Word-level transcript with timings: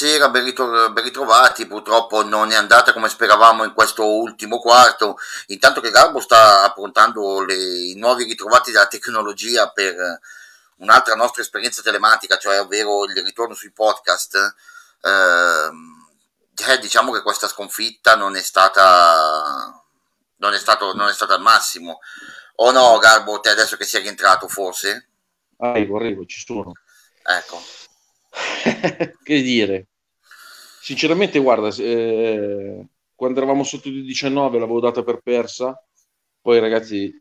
Buonasera, 0.00 0.30
ben, 0.30 0.44
ritro- 0.44 0.92
ben, 0.92 1.04
ritrovati. 1.04 1.66
Purtroppo 1.66 2.24
non 2.24 2.50
è 2.52 2.54
andata 2.54 2.94
come 2.94 3.10
speravamo 3.10 3.64
in 3.64 3.74
questo 3.74 4.06
ultimo 4.06 4.58
quarto. 4.58 5.18
Intanto 5.48 5.82
che 5.82 5.90
Garbo 5.90 6.20
sta 6.20 6.62
approntando 6.62 7.44
le, 7.44 7.54
i 7.54 7.94
nuovi 7.96 8.24
ritrovati 8.24 8.70
della 8.70 8.86
tecnologia 8.86 9.68
per 9.68 10.18
un'altra 10.76 11.14
nostra 11.16 11.42
esperienza 11.42 11.82
telematica, 11.82 12.38
cioè 12.38 12.62
ovvero 12.62 13.04
il 13.04 13.22
ritorno 13.22 13.52
sui 13.52 13.72
podcast. 13.72 14.36
Eh, 15.02 15.70
eh, 16.72 16.78
diciamo 16.78 17.12
che 17.12 17.20
questa 17.20 17.46
sconfitta 17.46 18.16
non 18.16 18.36
è 18.36 18.42
stata 18.42 19.84
non 20.36 20.54
è 20.54 20.58
stato, 20.58 20.94
non 20.94 21.08
è 21.08 21.12
stato 21.12 21.34
al 21.34 21.42
massimo. 21.42 21.98
O 22.56 22.70
no, 22.70 22.96
Garbo, 22.96 23.40
te 23.40 23.50
adesso 23.50 23.76
che 23.76 23.84
sei 23.84 24.00
rientrato 24.00 24.48
forse? 24.48 25.10
Arrivo, 25.58 25.98
arrivo, 25.98 26.24
ci 26.24 26.42
sono. 26.42 26.72
Ecco. 27.22 27.62
che 29.22 29.42
dire? 29.42 29.89
Sinceramente, 30.80 31.38
guarda, 31.38 31.68
eh, 31.76 32.86
quando 33.14 33.38
eravamo 33.38 33.64
sotto 33.64 33.90
di 33.90 34.02
19 34.02 34.58
l'avevo 34.58 34.80
data 34.80 35.02
per 35.02 35.20
persa, 35.22 35.78
poi 36.40 36.58
ragazzi 36.58 37.12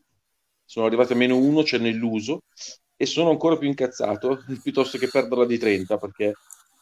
sono 0.64 0.86
arrivati 0.86 1.12
a 1.12 1.18
meno 1.18 1.36
1, 1.36 1.64
ci 1.66 1.76
hanno 1.76 1.88
illuso 1.88 2.44
e 2.96 3.06
sono 3.06 3.32
ancora 3.32 3.58
più 3.58 3.68
incazzato 3.68 4.44
piuttosto 4.64 4.98
che 4.98 5.10
perderla 5.10 5.46
di 5.46 5.58
30 5.58 5.98
perché 5.98 6.34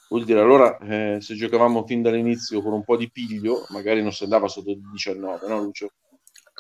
vuol 0.10 0.24
dire 0.24 0.40
allora 0.40 0.78
eh, 0.80 1.18
se 1.20 1.36
giocavamo 1.36 1.86
fin 1.86 2.02
dall'inizio 2.02 2.62
con 2.62 2.74
un 2.74 2.84
po' 2.84 2.96
di 2.96 3.10
piglio 3.12 3.66
magari 3.70 4.02
non 4.02 4.12
si 4.12 4.24
andava 4.24 4.48
sotto 4.48 4.74
di 4.74 4.82
19, 4.92 5.48
no 5.48 5.60
Lucio? 5.60 5.92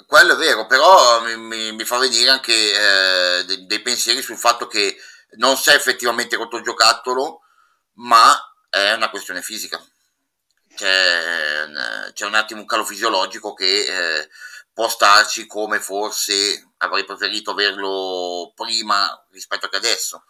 Quello 0.06 0.34
è 0.34 0.38
vero, 0.38 0.66
però 0.66 1.24
mi, 1.24 1.36
mi, 1.38 1.72
mi 1.74 1.84
fa 1.84 1.98
venire 1.98 2.30
anche 2.30 2.54
eh, 2.54 3.46
dei, 3.46 3.66
dei, 3.66 3.82
pensieri 3.82 4.22
sul 4.22 4.38
fatto 4.38 4.68
che 4.68 4.96
non 5.38 5.58
sei 5.58 5.76
effettivamente 5.76 6.36
rotto 6.36 6.58
il 6.58 6.64
giocattolo, 6.64 7.42
ma 7.94 8.36
è 8.70 8.94
una 8.94 9.10
questione 9.10 9.42
fisica. 9.42 9.84
C'è, 10.78 11.66
c'è 12.14 12.26
un 12.26 12.36
attimo 12.36 12.62
un 12.62 12.68
calo 12.68 12.86
fisiologico 12.86 13.54
che 13.54 13.66
eh, 13.66 14.30
può 14.72 14.88
starci 14.88 15.48
come 15.48 15.80
forse 15.80 16.70
avrei 16.78 17.04
preferito 17.04 17.52
averlo 17.52 18.54
prima 18.56 19.26
rispetto 19.32 19.68
che 19.68 19.78
adesso. 19.78 20.24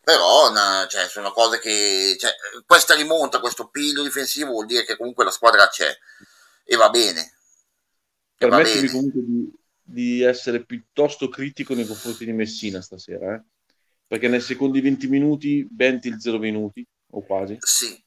Però 0.00 0.50
una, 0.50 0.86
cioè, 0.88 1.08
sono 1.08 1.32
cose 1.32 1.58
che... 1.58 2.16
Cioè, 2.18 2.32
questa 2.66 2.94
rimonta, 2.94 3.40
questo 3.40 3.68
piglio 3.68 4.02
difensivo 4.02 4.50
vuol 4.50 4.66
dire 4.66 4.84
che 4.84 4.96
comunque 4.96 5.24
la 5.24 5.30
squadra 5.30 5.68
c'è 5.68 5.96
e 6.64 6.76
va 6.76 6.90
bene 6.90 7.36
Permettimi 8.48 8.88
comunque 8.88 9.20
di, 9.24 9.52
di, 9.82 10.22
essere 10.22 10.64
piuttosto 10.64 11.28
critico 11.28 11.74
nei 11.74 11.86
confronti 11.86 12.24
di 12.24 12.32
Messina 12.32 12.80
stasera, 12.80 13.34
eh? 13.34 13.42
perché 14.06 14.28
nei 14.28 14.40
secondi 14.40 14.80
20 14.80 15.06
minuti 15.06 15.66
Benti 15.70 16.08
il 16.08 16.20
0 16.20 16.38
minuti, 16.38 16.84
o 17.10 17.22
quasi. 17.24 17.56
Sì, 17.60 18.02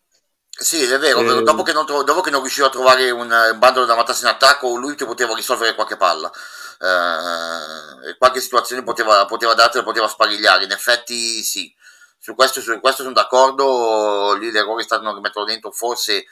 sì, 0.58 0.84
è 0.84 0.98
vero, 0.98 1.20
eh, 1.20 1.44
dopo, 1.44 1.64
che 1.64 1.74
non, 1.74 1.86
dopo, 1.86 2.22
che 2.22 2.30
non, 2.30 2.40
riuscivo 2.42 2.68
a 2.68 2.70
trovare 2.70 3.12
un, 3.12 3.30
un 3.30 3.60
bandolo 3.60 3.86
da 3.86 3.96
matarsi 3.96 4.24
in 4.24 4.30
attacco, 4.30 4.76
lui 4.76 4.96
ti 4.96 5.04
poteva 5.04 5.36
risolvere 5.36 5.76
qualche 5.76 5.98
palla. 5.98 6.32
Eh, 6.80 8.16
qualche 8.18 8.40
situazione 8.40 8.84
poteva, 8.84 9.26
poteva 9.26 9.54
dartela, 9.54 9.84
poteva 9.84 10.08
sparigliare. 10.08 10.64
In 10.64 10.72
effetti, 10.72 11.44
sì, 11.44 11.74
su 12.18 12.36
questo, 12.36 12.62
su 12.62 12.80
questo 12.80 13.04
sono 13.04 13.14
d'accordo. 13.14 14.34
Lì 14.36 14.50
l'errore 14.50 14.82
è 14.82 14.86
stato 14.86 15.04
non 15.04 15.16
rimetterlo 15.16 15.46
dentro, 15.46 15.72
forse 15.72 16.26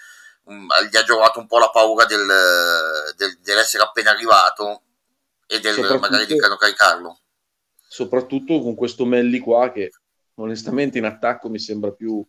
um, 0.44 0.68
gli 0.90 0.96
ha 0.96 1.04
giocato 1.04 1.40
un 1.40 1.48
po' 1.48 1.60
la 1.60 1.70
paura 1.70 2.06
del, 2.06 2.26
del, 3.18 3.38
dell'essere 3.42 3.84
appena 3.84 4.12
arrivato 4.12 4.84
e 5.46 5.60
del 5.60 5.80
magari 6.00 6.26
di 6.26 6.38
non 6.38 6.58
caricarlo. 6.58 7.20
Soprattutto 7.86 8.62
con 8.62 8.74
questo 8.74 9.06
Melli 9.06 9.40
qua 9.40 9.70
che 9.72 9.92
onestamente 10.36 10.98
in 10.98 11.06
attacco 11.06 11.50
mi 11.50 11.60
sembra 11.60 11.92
più, 11.92 12.26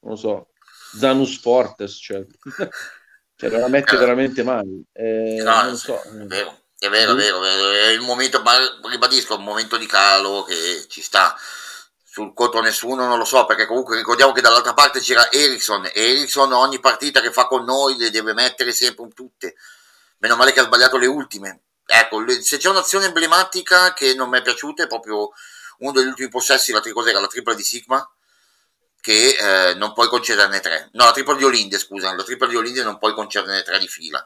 non 0.00 0.16
so, 0.16 0.51
Zanus 0.98 1.40
Fortes, 1.40 1.98
cioè, 2.00 2.24
cioè 3.36 3.50
la 3.50 3.68
mette 3.68 3.96
veramente 3.96 4.42
male. 4.42 4.84
Eh, 4.92 5.40
no, 5.42 5.62
non 5.62 5.76
so. 5.76 6.00
È 6.00 6.24
vero. 6.26 6.58
È 6.78 6.88
vero, 6.88 7.12
è 7.12 7.14
vero, 7.14 7.44
è 7.44 7.88
il 7.90 8.00
momento, 8.00 8.42
ribadisco, 8.90 9.36
un 9.36 9.44
momento 9.44 9.76
di 9.76 9.86
calo 9.86 10.42
che 10.42 10.86
ci 10.88 11.00
sta 11.00 11.36
sul 12.12 12.34
contro 12.34 12.60
nessuno 12.60 13.06
non 13.06 13.16
lo 13.16 13.24
so 13.24 13.46
perché 13.46 13.64
comunque 13.64 13.96
ricordiamo 13.96 14.32
che 14.32 14.42
dall'altra 14.42 14.74
parte 14.74 15.00
c'era 15.00 15.32
Ericsson 15.32 15.86
e 15.86 15.92
Ericsson 15.94 16.52
ogni 16.52 16.78
partita 16.78 17.22
che 17.22 17.32
fa 17.32 17.46
con 17.46 17.64
noi 17.64 17.96
le 17.96 18.10
deve 18.10 18.34
mettere 18.34 18.72
sempre 18.72 19.08
tutte 19.14 19.54
meno 20.18 20.36
male 20.36 20.52
che 20.52 20.60
ha 20.60 20.64
sbagliato 20.64 20.98
le 20.98 21.06
ultime 21.06 21.62
ecco 21.86 22.22
se 22.42 22.58
c'è 22.58 22.68
un'azione 22.68 23.06
emblematica 23.06 23.94
che 23.94 24.12
non 24.12 24.28
mi 24.28 24.36
è 24.36 24.42
piaciuta 24.42 24.82
è 24.82 24.88
proprio 24.88 25.30
uno 25.78 25.92
degli 25.92 26.08
ultimi 26.08 26.28
possessi 26.28 26.70
la, 26.70 26.82
cos'era, 26.92 27.18
la 27.18 27.28
tripla 27.28 27.54
di 27.54 27.62
Sigma 27.62 28.06
che 29.02 29.34
eh, 29.70 29.74
non 29.74 29.92
puoi 29.92 30.08
concederne 30.08 30.60
tre 30.60 30.88
no 30.92 31.04
la 31.04 31.12
tripla 31.12 31.34
di 31.34 31.44
Olinde 31.44 31.76
scusa 31.76 32.14
la 32.14 32.22
tripla 32.22 32.46
di 32.46 32.56
Olinde 32.56 32.82
non 32.82 32.98
puoi 32.98 33.12
concederne 33.12 33.62
tre 33.62 33.78
di 33.78 33.88
fila 33.88 34.24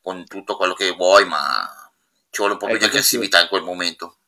con 0.00 0.24
tutto 0.26 0.54
quello 0.56 0.74
che 0.74 0.90
vuoi 0.92 1.24
ma 1.24 1.90
ci 2.30 2.38
vuole 2.38 2.52
un 2.52 2.58
po' 2.58 2.66
più 2.66 2.78
di 2.78 2.84
aggressività 2.84 3.40
in 3.40 3.48
quel 3.48 3.62
momento 3.62 4.18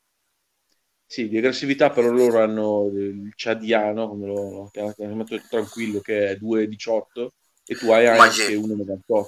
sì, 1.06 1.28
di 1.28 1.36
aggressività, 1.36 1.90
però 1.90 2.10
loro 2.10 2.42
hanno 2.42 2.90
il 2.92 3.32
Ciadiano, 3.36 4.08
come 4.08 4.26
lo 4.26 4.70
chiamato 4.72 5.40
tranquillo, 5.48 6.00
che 6.00 6.30
è 6.30 6.34
2,18 6.34 7.28
e 7.66 7.76
tu 7.76 7.90
hai 7.92 8.08
anche 8.08 8.56
1,98. 8.56 9.24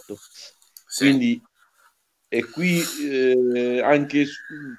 Sì. 0.84 1.04
Quindi, 1.04 1.40
e 2.26 2.44
qui 2.50 2.82
eh, 3.08 3.80
anche, 3.84 4.26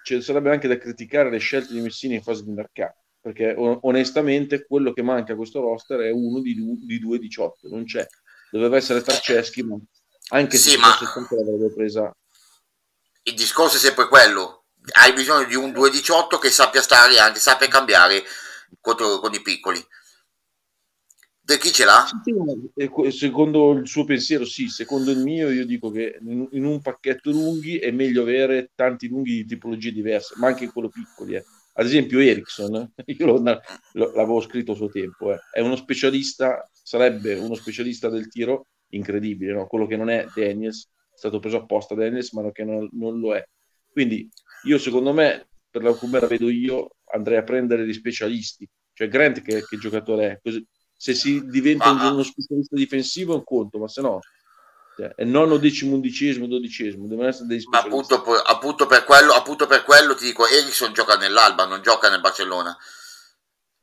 cioè, 0.04 0.22
sarebbe 0.22 0.52
anche 0.52 0.68
da 0.68 0.78
criticare 0.78 1.30
le 1.30 1.38
scelte 1.38 1.72
di 1.72 1.80
Messini 1.80 2.16
in 2.16 2.24
fase 2.24 2.44
di 2.44 2.52
mercato, 2.52 2.98
perché 3.34 3.54
onestamente 3.58 4.66
quello 4.66 4.94
che 4.94 5.02
manca 5.02 5.34
a 5.34 5.36
questo 5.36 5.62
roster 5.62 6.00
è 6.02 6.12
uno 6.12 6.40
di, 6.40 6.56
di 6.56 7.04
2,18, 7.04 7.70
non 7.70 7.84
c'è. 7.86 8.06
Doveva 8.52 8.78
essere 8.78 9.02
Tarceschi, 9.02 9.64
ma 9.64 9.78
anche 10.30 10.58
sì, 10.58 10.72
se 10.72 10.78
ma... 10.78 10.98
l'avrebbe 11.00 11.74
presa. 11.74 12.16
Il 13.24 13.36
discorso 13.36 13.76
è 13.76 13.80
sempre 13.80 14.08
quello 14.08 14.58
hai 14.94 15.14
bisogno 15.14 15.46
di 15.46 15.56
un 15.56 15.72
218 15.72 16.38
che 16.38 16.50
sappia 16.50 16.82
stare 16.82 17.20
anche, 17.20 17.40
sappia 17.40 17.68
cambiare 17.68 18.24
contro, 18.80 19.20
con 19.20 19.34
i 19.34 19.42
piccoli. 19.42 19.84
De 21.42 21.58
chi 21.58 21.72
ce 21.72 21.86
l'ha? 21.86 22.06
Secondo 23.10 23.72
il 23.72 23.88
suo 23.88 24.04
pensiero, 24.04 24.46
sì. 24.46 24.68
Secondo 24.68 25.12
il 25.12 25.20
mio, 25.20 25.50
io 25.50 25.66
dico 25.66 25.92
che 25.92 26.18
in 26.22 26.66
un 26.66 26.82
pacchetto 26.82 27.32
lunghi 27.32 27.80
è 27.80 27.90
meglio 27.92 28.22
avere 28.22 28.72
tanti 28.76 29.08
lunghi 29.08 29.32
di 29.32 29.46
tipologie 29.46 29.94
diverse, 29.94 30.34
ma 30.38 30.48
anche 30.48 30.70
quello 30.70 30.90
piccoli. 30.90 31.36
Eh. 31.36 31.46
Ad 31.80 31.86
esempio, 31.86 32.20
Ericsson, 32.20 32.92
io 33.06 33.26
lo, 33.26 33.42
lo, 33.42 34.12
l'avevo 34.14 34.42
scritto 34.42 34.72
a 34.72 34.76
suo 34.76 34.90
tempo, 34.90 35.34
eh. 35.34 35.40
è 35.52 35.60
uno 35.60 35.76
specialista, 35.76 36.68
sarebbe 36.72 37.36
uno 37.36 37.54
specialista 37.54 38.10
del 38.10 38.28
tiro 38.30 38.68
incredibile, 38.90 39.54
no? 39.54 39.68
quello 39.68 39.86
che 39.86 39.96
non 39.96 40.10
è 40.10 40.26
Daniels, 40.34 40.90
è 41.14 41.18
stato 41.18 41.40
preso 41.40 41.58
apposta 41.58 41.94
Daniels, 41.94 42.32
ma 42.34 42.52
che 42.52 42.64
non, 42.64 42.88
non 42.94 43.20
lo 43.20 43.36
è. 43.36 43.48
Quindi 43.92 44.28
io 44.64 44.78
secondo 44.80 45.14
me, 45.14 45.50
per 45.70 45.84
la 45.84 45.94
come 45.94 46.20
la 46.20 46.28
vedo 46.28 46.50
io, 46.50 46.96
andrei 47.12 47.38
a 47.38 47.44
prendere 47.44 47.84
degli 47.84 47.94
specialisti. 47.94 48.68
Cioè 48.94 49.08
Grant 49.08 49.42
che, 49.42 49.64
che 49.64 49.78
giocatore 49.78 50.32
è? 50.32 50.40
Così, 50.42 50.66
se 50.96 51.14
si 51.14 51.46
diventa 51.46 51.86
ah. 51.86 52.12
uno 52.12 52.24
specialista 52.24 52.76
difensivo 52.76 53.34
è 53.34 53.36
un 53.38 53.44
conto, 53.44 53.78
ma 53.78 53.88
se 53.88 54.02
no 54.02 54.20
cioè, 54.97 55.13
è 55.13 55.25
nono, 55.25 55.58
decimo, 55.58 55.94
undicesimo, 55.94 56.47
dodicesimo, 56.47 57.06
devono 57.06 57.28
essere 57.28 57.46
dei. 57.46 57.62
Ma 57.69 57.81
appunto, 57.81 58.16
appunto, 58.16 58.88
per 58.88 59.03
quello, 59.03 59.31
appunto 59.34 59.68
per 59.68 59.84
quello 59.84 60.16
ti 60.16 60.25
dico, 60.25 60.47
Ericsson 60.47 60.91
gioca 60.91 61.16
nell'Alba, 61.18 61.66
non 61.66 61.84
gioca 61.84 62.09
nel 62.09 62.19
Barcellona. 62.19 62.75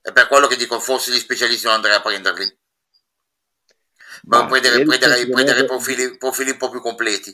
È 0.00 0.10
per 0.10 0.26
quello 0.26 0.48
che 0.48 0.56
dico, 0.56 0.80
forse 0.80 1.12
gli 1.12 1.19
specialisti 1.19 1.66
non 1.66 1.76
andrei 1.76 1.94
a 1.94 2.00
prenderli. 2.00 2.58
Ma 4.24 4.47
prendere, 4.47 4.82
prendere, 4.82 5.28
prendere 5.28 5.64
profili, 5.66 6.16
profili 6.16 6.50
un 6.50 6.56
po' 6.56 6.70
più 6.70 6.80
completi. 6.80 7.32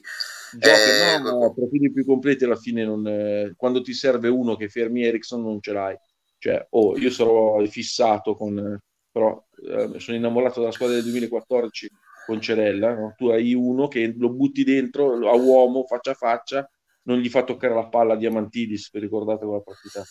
Giochi, 0.52 0.68
eh, 0.68 1.18
no, 1.18 1.54
profili 1.54 1.90
più 1.90 2.04
completi 2.04 2.44
alla 2.44 2.56
fine 2.56 2.84
non, 2.84 3.06
eh, 3.06 3.54
quando 3.56 3.80
ti 3.80 3.94
serve 3.94 4.28
uno 4.28 4.56
che 4.56 4.68
fermi 4.68 5.04
Ericsson 5.04 5.40
non 5.40 5.58
ce 5.62 5.72
l'hai. 5.72 5.96
Cioè, 6.36 6.66
oh, 6.68 6.98
io 6.98 7.10
sarò 7.10 7.64
fissato 7.64 8.34
con... 8.34 8.78
però 9.10 9.42
eh, 9.70 9.98
sono 10.00 10.16
innamorato 10.18 10.60
della 10.60 10.72
squadra 10.72 10.96
del 10.96 11.04
2014 11.04 11.90
con 12.26 12.40
Cerella, 12.40 12.94
no? 12.94 13.14
tu 13.16 13.28
hai 13.28 13.54
uno 13.54 13.88
che 13.88 14.14
lo 14.16 14.30
butti 14.30 14.64
dentro 14.64 15.12
a 15.28 15.34
uomo, 15.34 15.84
faccia 15.86 16.12
a 16.12 16.14
faccia, 16.14 16.70
non 17.04 17.18
gli 17.18 17.28
fa 17.28 17.44
toccare 17.44 17.74
la 17.74 17.88
palla 17.88 18.14
a 18.14 18.16
Diamantidis, 18.16 18.90
vi 18.92 19.00
ricordate 19.00 19.44
quella 19.44 19.62
partita? 19.62 20.04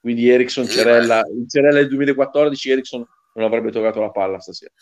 Quindi 0.00 0.28
Ericsson, 0.28 0.66
Cerella, 0.66 1.22
in 1.28 1.48
Cerella 1.48 1.78
del 1.78 1.88
2014 1.88 2.70
Ericsson 2.70 3.06
non 3.34 3.46
avrebbe 3.46 3.70
toccato 3.70 4.00
la 4.00 4.10
palla 4.10 4.40
stasera. 4.40 4.72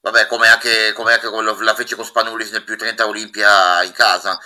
Vabbè, 0.00 0.26
come 0.26 0.46
anche, 0.46 0.92
come 0.94 1.12
anche 1.12 1.28
quello, 1.28 1.60
la 1.62 1.74
fece 1.74 1.96
con 1.96 2.04
Spanulis 2.04 2.52
nel 2.52 2.62
più 2.62 2.76
30 2.76 3.08
Olimpia 3.08 3.82
in 3.82 3.92
casa. 3.92 4.38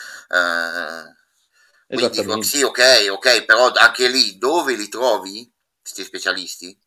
Eh, 1.86 1.98
quindi 2.08 2.42
sì, 2.44 2.62
ok, 2.62 3.08
ok, 3.10 3.44
però 3.44 3.70
anche 3.72 4.08
lì 4.08 4.38
dove 4.38 4.74
li 4.74 4.88
trovi 4.88 5.52
questi 5.82 6.02
specialisti? 6.04 6.78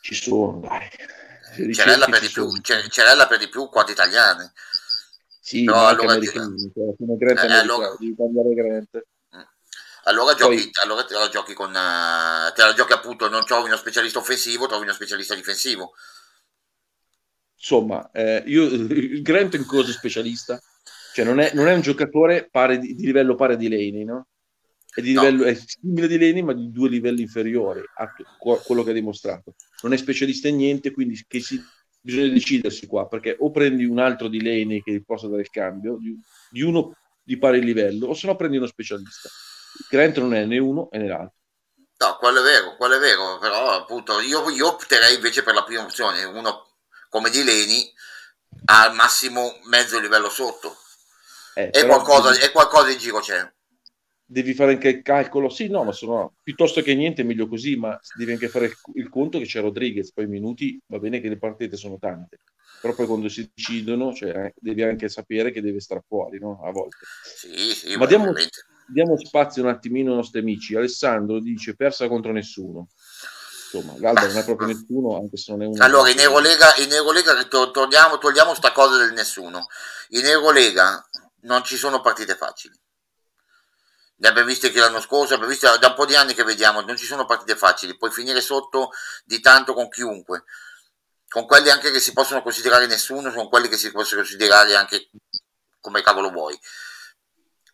Ci 0.00 0.14
sono, 0.14 0.58
dai. 0.60 0.88
Cerella 1.72 2.06
per, 2.06 2.20
di 2.20 2.28
più, 2.28 2.50
Cerella 2.60 3.26
per 3.26 3.38
di 3.38 3.48
più 3.48 3.68
quante 3.68 3.92
italiane. 3.92 4.52
Sì, 5.40 5.64
però 5.64 5.76
ma 5.76 5.88
allora, 5.88 6.12
americani, 6.12 6.72
cioè, 6.74 6.96
come 6.96 7.16
Grant 7.16 7.38
eh, 7.38 7.52
allora, 7.52 7.94
devi 7.98 8.14
cambiare 8.16 8.54
Grant. 8.54 9.06
Mm. 9.36 9.40
Allora 10.04 10.34
giochi, 10.34 10.56
Poi, 10.56 10.70
allora 10.82 11.04
te 11.04 11.14
la 11.14 11.28
giochi 11.28 11.54
con 11.54 11.70
uh, 11.70 12.52
te 12.52 12.62
la 12.62 12.72
giochi 12.74 12.92
appunto, 12.92 13.28
non 13.28 13.44
trovi 13.44 13.68
uno 13.68 13.76
specialista 13.76 14.18
offensivo, 14.18 14.66
trovi 14.66 14.82
uno 14.82 14.92
specialista 14.92 15.34
difensivo 15.34 15.92
insomma, 17.66 18.08
eh, 18.12 18.44
io, 18.46 18.64
il 18.64 19.22
Grant 19.22 19.56
è 19.56 19.58
un 19.58 19.66
cosa 19.66 19.90
specialista, 19.90 20.60
cioè 21.12 21.24
non 21.24 21.40
è, 21.40 21.52
non 21.54 21.66
è 21.66 21.74
un 21.74 21.80
giocatore 21.80 22.48
pari 22.48 22.78
di, 22.78 22.94
di, 22.94 23.06
livello 23.06 23.34
pari 23.34 23.56
di 23.56 23.68
Laney, 23.68 24.04
no? 24.04 24.28
È, 24.96 25.02
di 25.02 25.08
livello, 25.08 25.44
no. 25.44 25.50
è 25.50 25.54
simile 25.54 26.08
di 26.08 26.18
Laney, 26.18 26.40
ma 26.40 26.54
di 26.54 26.72
due 26.72 26.88
livelli 26.88 27.20
inferiori 27.20 27.82
a 27.96 28.10
quello 28.38 28.82
che 28.82 28.90
ha 28.90 28.94
dimostrato. 28.94 29.54
Non 29.82 29.92
è 29.92 29.98
specialista 29.98 30.48
in 30.48 30.56
niente, 30.56 30.90
quindi 30.90 31.22
si, 31.28 31.62
bisogna 32.00 32.32
decidersi 32.32 32.86
qua, 32.86 33.06
perché 33.06 33.36
o 33.38 33.50
prendi 33.50 33.84
un 33.84 33.98
altro 33.98 34.28
di 34.28 34.42
Laney 34.42 34.82
che 34.82 35.02
possa 35.04 35.28
dare 35.28 35.42
il 35.42 35.50
cambio, 35.50 35.98
di, 35.98 36.18
di 36.50 36.62
uno 36.62 36.96
di 37.22 37.36
pari 37.36 37.62
livello, 37.62 38.06
o 38.06 38.14
se 38.14 38.26
no 38.26 38.36
prendi 38.36 38.56
uno 38.56 38.66
specialista. 38.66 39.28
Grant 39.90 40.16
non 40.18 40.32
è 40.32 40.46
né 40.46 40.56
uno 40.56 40.88
né 40.92 41.06
l'altro. 41.06 41.34
No, 41.98 42.16
quello 42.18 42.40
è 42.40 42.42
vero, 42.42 42.76
quello 42.76 42.96
è 42.96 42.98
vero, 42.98 43.38
però 43.38 43.72
appunto 43.72 44.20
io, 44.20 44.48
io 44.48 44.66
opterei 44.66 45.16
invece 45.16 45.42
per 45.42 45.54
la 45.54 45.64
prima 45.64 45.82
opzione, 45.82 46.24
uno 46.24 46.68
come 47.10 47.28
di 47.28 47.42
Leni 47.42 47.92
al 48.66 48.94
massimo 48.94 49.58
mezzo 49.64 49.98
livello 49.98 50.30
sotto. 50.30 50.76
Eh, 51.54 51.70
e, 51.72 51.86
qualcosa, 51.86 52.38
e 52.38 52.50
qualcosa 52.50 52.90
in 52.90 52.98
giro 52.98 53.20
c'è. 53.20 53.52
Devi 54.28 54.54
fare 54.54 54.72
anche 54.72 54.88
il 54.88 55.02
calcolo, 55.02 55.48
sì, 55.48 55.68
no, 55.68 55.84
ma 55.84 55.92
sono 55.92 56.34
piuttosto 56.42 56.82
che 56.82 56.96
niente, 56.96 57.22
meglio 57.22 57.46
così, 57.46 57.76
ma 57.76 57.96
devi 58.16 58.32
anche 58.32 58.48
fare 58.48 58.66
il, 58.66 58.76
il 58.94 59.08
conto 59.08 59.38
che 59.38 59.44
c'è 59.44 59.60
Rodriguez, 59.60 60.12
poi 60.12 60.26
minuti, 60.26 60.80
va 60.88 60.98
bene 60.98 61.20
che 61.20 61.28
le 61.28 61.38
partite 61.38 61.76
sono 61.76 61.96
tante, 61.96 62.40
però 62.80 62.92
poi 62.92 63.06
quando 63.06 63.28
si 63.28 63.48
decidono, 63.54 64.12
cioè, 64.12 64.52
devi 64.58 64.82
anche 64.82 65.08
sapere 65.08 65.52
che 65.52 65.62
deve 65.62 65.80
stare 65.80 66.02
fuori, 66.04 66.40
no? 66.40 66.60
A 66.64 66.72
volte. 66.72 66.96
Sì, 67.22 67.72
sì, 67.72 67.96
ma 67.96 68.06
diamo, 68.06 68.32
diamo 68.88 69.16
spazio 69.16 69.62
un 69.62 69.68
attimino 69.68 70.10
ai 70.10 70.16
nostri 70.16 70.40
amici. 70.40 70.74
Alessandro 70.74 71.40
dice 71.40 71.76
persa 71.76 72.08
contro 72.08 72.32
nessuno. 72.32 72.88
Insomma, 73.72 73.98
l'Alba 73.98 74.26
non 74.26 74.38
è 74.38 74.44
proprio 74.44 74.68
nessuno, 74.68 75.16
anche 75.16 75.36
se 75.36 75.52
non 75.52 75.62
è 75.62 75.66
uno. 75.66 75.84
Allora, 75.84 76.10
in 76.10 76.18
Eurolega, 76.18 76.74
in 76.78 76.92
Eurolega 76.92 77.44
to- 77.44 77.70
togliamo, 77.70 78.18
togliamo 78.18 78.54
sta 78.54 78.72
cosa 78.72 78.96
del 78.98 79.12
nessuno. 79.12 79.66
In 80.10 80.24
Eurolega 80.24 81.04
non 81.42 81.62
ci 81.64 81.76
sono 81.76 82.00
partite 82.00 82.34
facili. 82.36 82.74
Ne 84.18 84.28
abbiamo 84.28 84.48
viste 84.48 84.70
che 84.70 84.78
l'anno 84.78 85.00
scorso, 85.00 85.34
abbiamo 85.34 85.52
visto 85.52 85.76
da 85.76 85.88
un 85.88 85.94
po' 85.94 86.06
di 86.06 86.16
anni 86.16 86.34
che 86.34 86.42
vediamo, 86.42 86.80
non 86.80 86.96
ci 86.96 87.04
sono 87.04 87.26
partite 87.26 87.56
facili, 87.56 87.96
puoi 87.96 88.10
finire 88.10 88.40
sotto 88.40 88.90
di 89.24 89.40
tanto 89.40 89.74
con 89.74 89.88
chiunque. 89.88 90.44
Con 91.28 91.46
quelli 91.46 91.70
anche 91.70 91.90
che 91.90 92.00
si 92.00 92.12
possono 92.12 92.42
considerare 92.42 92.86
nessuno, 92.86 93.30
sono 93.30 93.48
quelli 93.48 93.68
che 93.68 93.76
si 93.76 93.90
possono 93.90 94.22
considerare 94.22 94.74
anche 94.74 95.10
come 95.80 96.02
cavolo 96.02 96.30
vuoi 96.30 96.58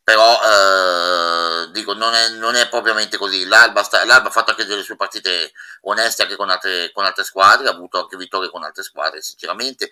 però 0.04 0.40
eh, 0.42 1.70
dico 1.70 1.94
non 1.94 2.12
è, 2.14 2.30
non 2.30 2.56
è, 2.56 2.68
propriamente 2.68 3.16
così. 3.16 3.46
l'Alba, 3.46 3.82
sta, 3.84 4.04
l'Alba, 4.04 4.28
ha 4.28 4.32
fatto 4.32 4.50
anche 4.50 4.64
delle 4.64 4.82
sue 4.82 4.96
partite 4.96 5.52
oneste 5.82 6.22
anche 6.22 6.34
con 6.34 6.50
altre, 6.50 6.90
con 6.92 7.04
altre, 7.04 7.22
squadre 7.22 7.68
ha 7.68 7.72
avuto 7.72 8.00
anche 8.00 8.16
vittorie 8.16 8.50
con 8.50 8.64
altre 8.64 8.82
squadre 8.82 9.22
sinceramente. 9.22 9.90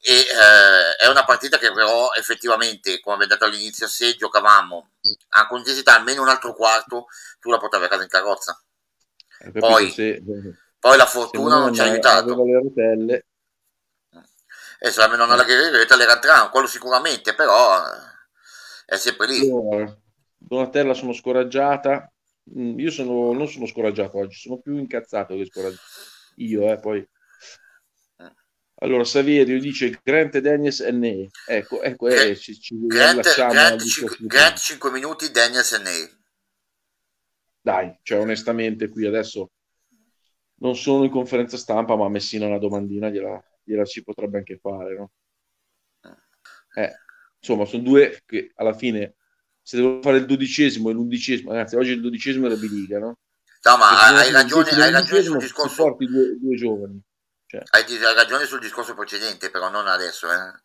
E 0.00 0.12
eh, 0.12 0.96
è 0.96 1.06
una 1.08 1.24
partita 1.24 1.58
che 1.58 1.72
però 1.72 2.12
effettivamente 2.14 3.00
come 3.00 3.14
abbiamo 3.14 3.34
detto 3.34 3.44
all'inizio 3.44 3.86
se 3.86 4.16
giocavamo 4.16 4.90
a 5.30 5.48
intensità 5.52 5.96
almeno 5.96 6.22
un 6.22 6.28
altro 6.28 6.54
quarto 6.54 7.06
tu 7.38 7.50
la 7.50 7.58
portavi 7.58 7.84
a 7.84 7.88
casa 7.88 8.02
in 8.02 8.08
carrozza. 8.08 8.60
Poi, 9.58 9.90
se, 9.90 10.22
poi, 10.78 10.96
la 10.96 11.06
fortuna 11.06 11.56
non, 11.56 11.64
non 11.64 11.74
ci 11.74 11.80
ha 11.80 11.84
aiutato. 11.84 12.34
e 14.84 14.90
se 14.90 15.00
almeno 15.00 15.24
non 15.24 15.36
la 15.36 15.44
rotelle 15.44 16.04
era 16.04 16.48
quello 16.48 16.66
sicuramente 16.66 17.34
però 17.34 17.80
è 18.92 18.98
sempre 18.98 19.26
lì. 19.26 19.46
Io, 19.46 20.02
Donatella 20.36 20.92
sono 20.92 21.14
scoraggiata. 21.14 22.12
Mm, 22.58 22.78
io 22.78 22.90
sono, 22.90 23.32
non 23.32 23.48
sono 23.48 23.64
scoraggiato 23.64 24.18
oggi, 24.18 24.36
sono 24.36 24.60
più 24.60 24.76
incazzato 24.76 25.34
che 25.34 25.46
scoraggiato. 25.46 25.82
Io, 26.36 26.70
eh, 26.70 26.78
poi. 26.78 27.08
Allora, 28.82 29.04
Saverio 29.04 29.58
dice 29.60 29.98
Grant 30.02 30.38
Daniels 30.38 30.80
NE. 30.80 31.30
Ecco, 31.46 31.82
ecco, 31.82 32.08
eh, 32.08 32.36
ci, 32.36 32.58
ci 32.60 32.76
Grant, 32.86 33.22
Grant, 33.22 33.80
5, 33.80 34.16
Grant 34.20 34.58
5 34.58 34.90
minuti, 34.90 35.30
Daniels 35.30 35.72
NE. 35.72 36.20
Dai, 37.60 37.96
cioè 38.02 38.18
onestamente 38.18 38.88
qui 38.88 39.06
adesso 39.06 39.52
non 40.56 40.76
sono 40.76 41.04
in 41.04 41.10
conferenza 41.10 41.56
stampa, 41.56 41.96
ma 41.96 42.08
Messina 42.08 42.46
una 42.46 42.58
domandina 42.58 43.08
gliela, 43.08 43.42
gliela 43.62 43.84
si 43.84 44.02
potrebbe 44.02 44.38
anche 44.38 44.58
fare, 44.58 44.96
no? 44.96 45.12
Eh, 46.74 46.90
insomma, 47.42 47.64
sono 47.64 47.82
due 47.82 48.22
che 48.24 48.52
alla 48.54 48.72
fine, 48.72 49.16
se 49.60 49.76
devo 49.76 50.00
fare 50.00 50.18
il 50.18 50.26
dodicesimo 50.26 50.90
e 50.90 50.92
l'undicesimo, 50.92 51.50
ragazzi, 51.50 51.74
oggi 51.76 51.90
il 51.90 52.00
dodicesimo 52.00 52.46
è 52.46 52.48
la 52.48 52.56
biliga, 52.56 52.98
no? 52.98 53.18
No, 53.64 53.76
ma 53.76 54.16
hai, 54.16 54.32
ragione, 54.32 54.70
hai 54.70 54.90
ragione 54.90 55.22
sul 55.22 55.38
discorso. 55.38 55.82
Porti 55.82 56.06
due, 56.06 56.36
due 56.38 56.56
giovani. 56.56 57.00
Cioè. 57.46 57.62
Hai, 57.70 57.84
hai, 57.84 58.14
ragione 58.14 58.46
sul 58.46 58.60
discorso 58.60 58.94
precedente, 58.94 59.50
però 59.50 59.70
non 59.70 59.86
adesso, 59.86 60.28
eh. 60.30 60.60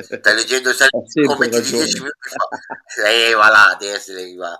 Stai 0.00 0.34
leggendo 0.36 0.72
stai 0.72 0.88
commenti 1.26 1.60
di 1.60 1.70
10 1.70 1.98
minuti 1.98 2.28
fa. 2.28 3.08
Eh, 3.08 3.32
va 3.32 3.48
là, 3.48 3.70
adesso 3.70 4.12
va. 4.36 4.56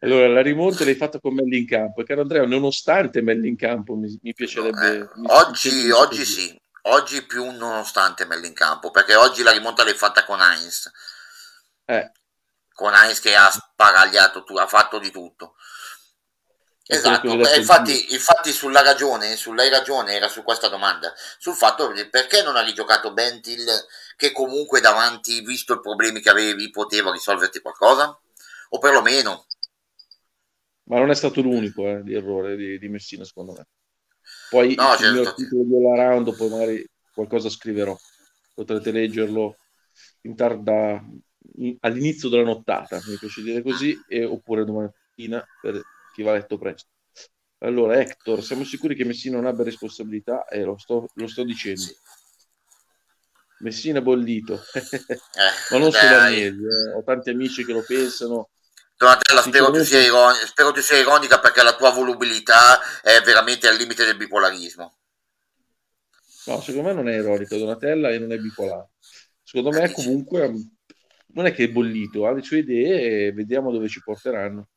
Allora, 0.00 0.28
la 0.28 0.42
rimonta 0.42 0.84
l'hai 0.84 0.94
fatta 0.94 1.18
con 1.18 1.32
Melli 1.32 1.60
in 1.60 1.66
campo. 1.66 2.02
E 2.02 2.04
caro 2.04 2.20
Andrea, 2.20 2.44
nonostante 2.44 3.22
Melli 3.22 3.48
in 3.48 3.56
campo, 3.56 3.94
mi, 3.94 4.18
mi 4.20 4.34
piacerebbe... 4.34 4.98
No, 4.98 5.04
eh, 5.04 5.08
mi 5.14 5.26
oggi, 5.28 5.90
oggi 5.90 6.24
sì, 6.26 6.60
oggi 6.86 7.24
più 7.26 7.50
nonostante 7.50 8.24
Melli 8.26 8.48
in 8.48 8.54
campo, 8.54 8.90
perché 8.90 9.14
oggi 9.14 9.42
la 9.42 9.52
rimonta 9.52 9.84
l'hai 9.84 9.94
fatta 9.94 10.24
con 10.24 10.40
Heinz. 10.40 10.90
Eh. 11.84 12.12
Con 12.72 12.94
Heinz 12.94 13.20
che 13.20 13.34
ha 13.36 13.50
sparagliato, 13.50 14.44
ha 14.58 14.66
fatto 14.66 14.98
di 14.98 15.10
tutto. 15.10 15.56
Esatto, 16.86 17.28
infatti, 17.28 18.12
infatti 18.12 18.52
sulla 18.52 18.82
ragione, 18.82 19.36
sulla 19.36 19.66
ragione 19.70 20.12
era 20.12 20.28
su 20.28 20.42
questa 20.42 20.68
domanda, 20.68 21.14
sul 21.38 21.54
fatto 21.54 21.90
perché 22.10 22.42
non 22.42 22.56
ha 22.56 22.60
rigiocato 22.60 23.14
Bentil 23.14 23.64
che 24.16 24.32
comunque 24.32 24.82
davanti, 24.82 25.40
visto 25.40 25.74
i 25.74 25.80
problemi 25.80 26.20
che 26.20 26.28
avevi, 26.28 26.70
poteva 26.70 27.10
risolverti 27.10 27.60
qualcosa? 27.60 28.18
O 28.70 28.78
perlomeno... 28.78 29.46
Ma 30.86 30.98
non 30.98 31.10
è 31.10 31.14
stato 31.14 31.40
l'unico 31.40 31.88
eh, 31.88 32.02
di 32.02 32.14
errore 32.14 32.56
di, 32.56 32.78
di 32.78 32.88
Messina, 32.88 33.24
secondo 33.24 33.52
me. 33.52 33.66
Poi 34.50 34.74
no, 34.74 34.92
il 34.92 34.98
certo. 34.98 35.12
mio 35.12 35.28
articolo 35.28 35.62
di 35.64 35.74
All 35.74 35.98
Around, 35.98 36.36
poi 36.36 36.48
magari 36.48 36.88
qualcosa 37.12 37.48
scriverò. 37.48 37.96
Potrete 38.54 38.92
leggerlo 38.92 39.56
in 40.22 40.36
tarda, 40.36 41.04
in, 41.56 41.76
all'inizio 41.80 42.28
della 42.28 42.44
nottata, 42.44 43.00
mi 43.06 43.16
piace 43.16 43.42
dire 43.42 43.62
così, 43.62 43.98
e, 44.08 44.24
oppure 44.24 44.64
domani 44.64 44.90
mattina 45.14 45.44
per 45.60 45.80
chi 46.12 46.22
va 46.22 46.32
a 46.32 46.34
letto 46.34 46.58
presto. 46.58 46.88
Allora, 47.58 47.98
Hector, 47.98 48.42
siamo 48.42 48.64
sicuri 48.64 48.94
che 48.94 49.04
Messina 49.04 49.36
non 49.36 49.46
abbia 49.46 49.64
responsabilità? 49.64 50.46
Eh, 50.46 50.64
lo 50.64 50.76
sto, 50.76 51.08
lo 51.14 51.26
sto 51.26 51.44
dicendo. 51.44 51.80
Sì. 51.80 51.96
Messina 53.60 54.02
bollito, 54.02 54.60
eh, 54.74 55.18
ma 55.70 55.78
non 55.78 55.90
solo 55.90 56.16
a 56.16 56.28
me, 56.28 56.36
eh. 56.36 56.92
ho 56.94 57.02
tanti 57.02 57.30
amici 57.30 57.64
che 57.64 57.72
lo 57.72 57.82
pensano, 57.86 58.50
Donatella, 59.04 59.42
spero 59.42 59.70
tu, 59.70 59.84
sia 59.84 60.00
ironica, 60.00 60.46
spero 60.46 60.72
tu 60.72 60.80
sia 60.80 60.96
ironica 60.96 61.38
perché 61.38 61.62
la 61.62 61.76
tua 61.76 61.90
volubilità 61.90 62.80
è 63.02 63.20
veramente 63.20 63.68
al 63.68 63.76
limite 63.76 64.06
del 64.06 64.16
bipolarismo. 64.16 64.96
No, 66.46 66.60
secondo 66.62 66.88
me 66.88 66.94
non 66.94 67.08
è 67.08 67.14
ironica 67.14 67.56
Donatella 67.56 68.08
e 68.08 68.18
non 68.18 68.32
è 68.32 68.38
bipolare. 68.38 68.92
Secondo 69.42 69.78
me 69.78 69.90
comunque 69.92 70.52
non 71.34 71.46
è 71.46 71.52
che 71.52 71.64
è 71.64 71.68
bollito, 71.68 72.26
ha 72.26 72.32
le 72.32 72.42
sue 72.42 72.58
idee 72.58 73.26
e 73.26 73.32
vediamo 73.32 73.70
dove 73.70 73.88
ci 73.88 74.02
porteranno. 74.02 74.68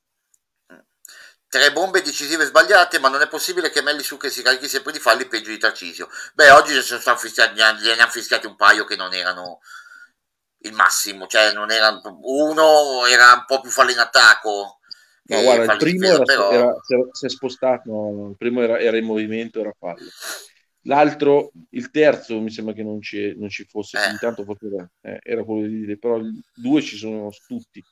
Tre 1.47 1.71
bombe 1.71 2.01
decisive 2.01 2.43
sbagliate, 2.43 2.99
ma 2.99 3.07
non 3.07 3.21
è 3.21 3.29
possibile 3.29 3.69
che 3.69 3.81
Melli 3.81 4.03
su 4.03 4.17
che 4.17 4.29
si 4.29 4.41
carichi 4.41 4.67
sempre 4.67 4.91
di 4.91 4.99
falli 4.99 5.25
peggio 5.27 5.49
di 5.49 5.57
Tarcisio. 5.57 6.09
Beh, 6.33 6.51
oggi 6.51 6.73
ne 6.73 6.81
hanno 6.81 8.09
fischiati 8.09 8.45
un 8.45 8.57
paio 8.57 8.83
che 8.83 8.97
non 8.97 9.13
erano 9.13 9.59
il 10.67 10.73
massimo, 10.73 11.25
cioè 11.27 11.53
non 11.53 11.71
era 11.71 11.99
uno 12.21 13.05
era 13.05 13.33
un 13.33 13.43
po' 13.45 13.61
più 13.61 13.71
fallo 13.71 13.91
in 13.91 13.99
attacco. 13.99 14.79
No, 15.29 15.41
guarda, 15.41 15.73
il 15.73 15.77
primo 15.77 16.05
era, 16.05 16.23
però... 16.23 16.51
era, 16.51 16.73
si 17.11 17.25
è 17.25 17.29
spostato, 17.29 17.91
no, 17.91 18.29
il 18.29 18.37
primo 18.37 18.61
era, 18.61 18.79
era, 18.79 18.97
in 18.97 19.05
movimento, 19.05 19.59
era 19.59 19.73
fallo. 19.77 20.07
L'altro, 20.83 21.51
il 21.71 21.91
terzo, 21.91 22.39
mi 22.39 22.49
sembra 22.49 22.73
che 22.73 22.83
non 22.83 23.01
ci, 23.01 23.35
non 23.37 23.49
ci 23.49 23.65
fosse, 23.65 23.97
eh. 23.97 24.09
intanto 24.09 24.45
poteva, 24.45 24.89
eh, 25.01 25.19
era 25.21 25.43
quello 25.43 25.67
di 25.67 25.79
dire, 25.79 25.97
però 25.97 26.17
due 26.53 26.81
ci 26.81 26.95
sono 26.95 27.29
tutti. 27.45 27.83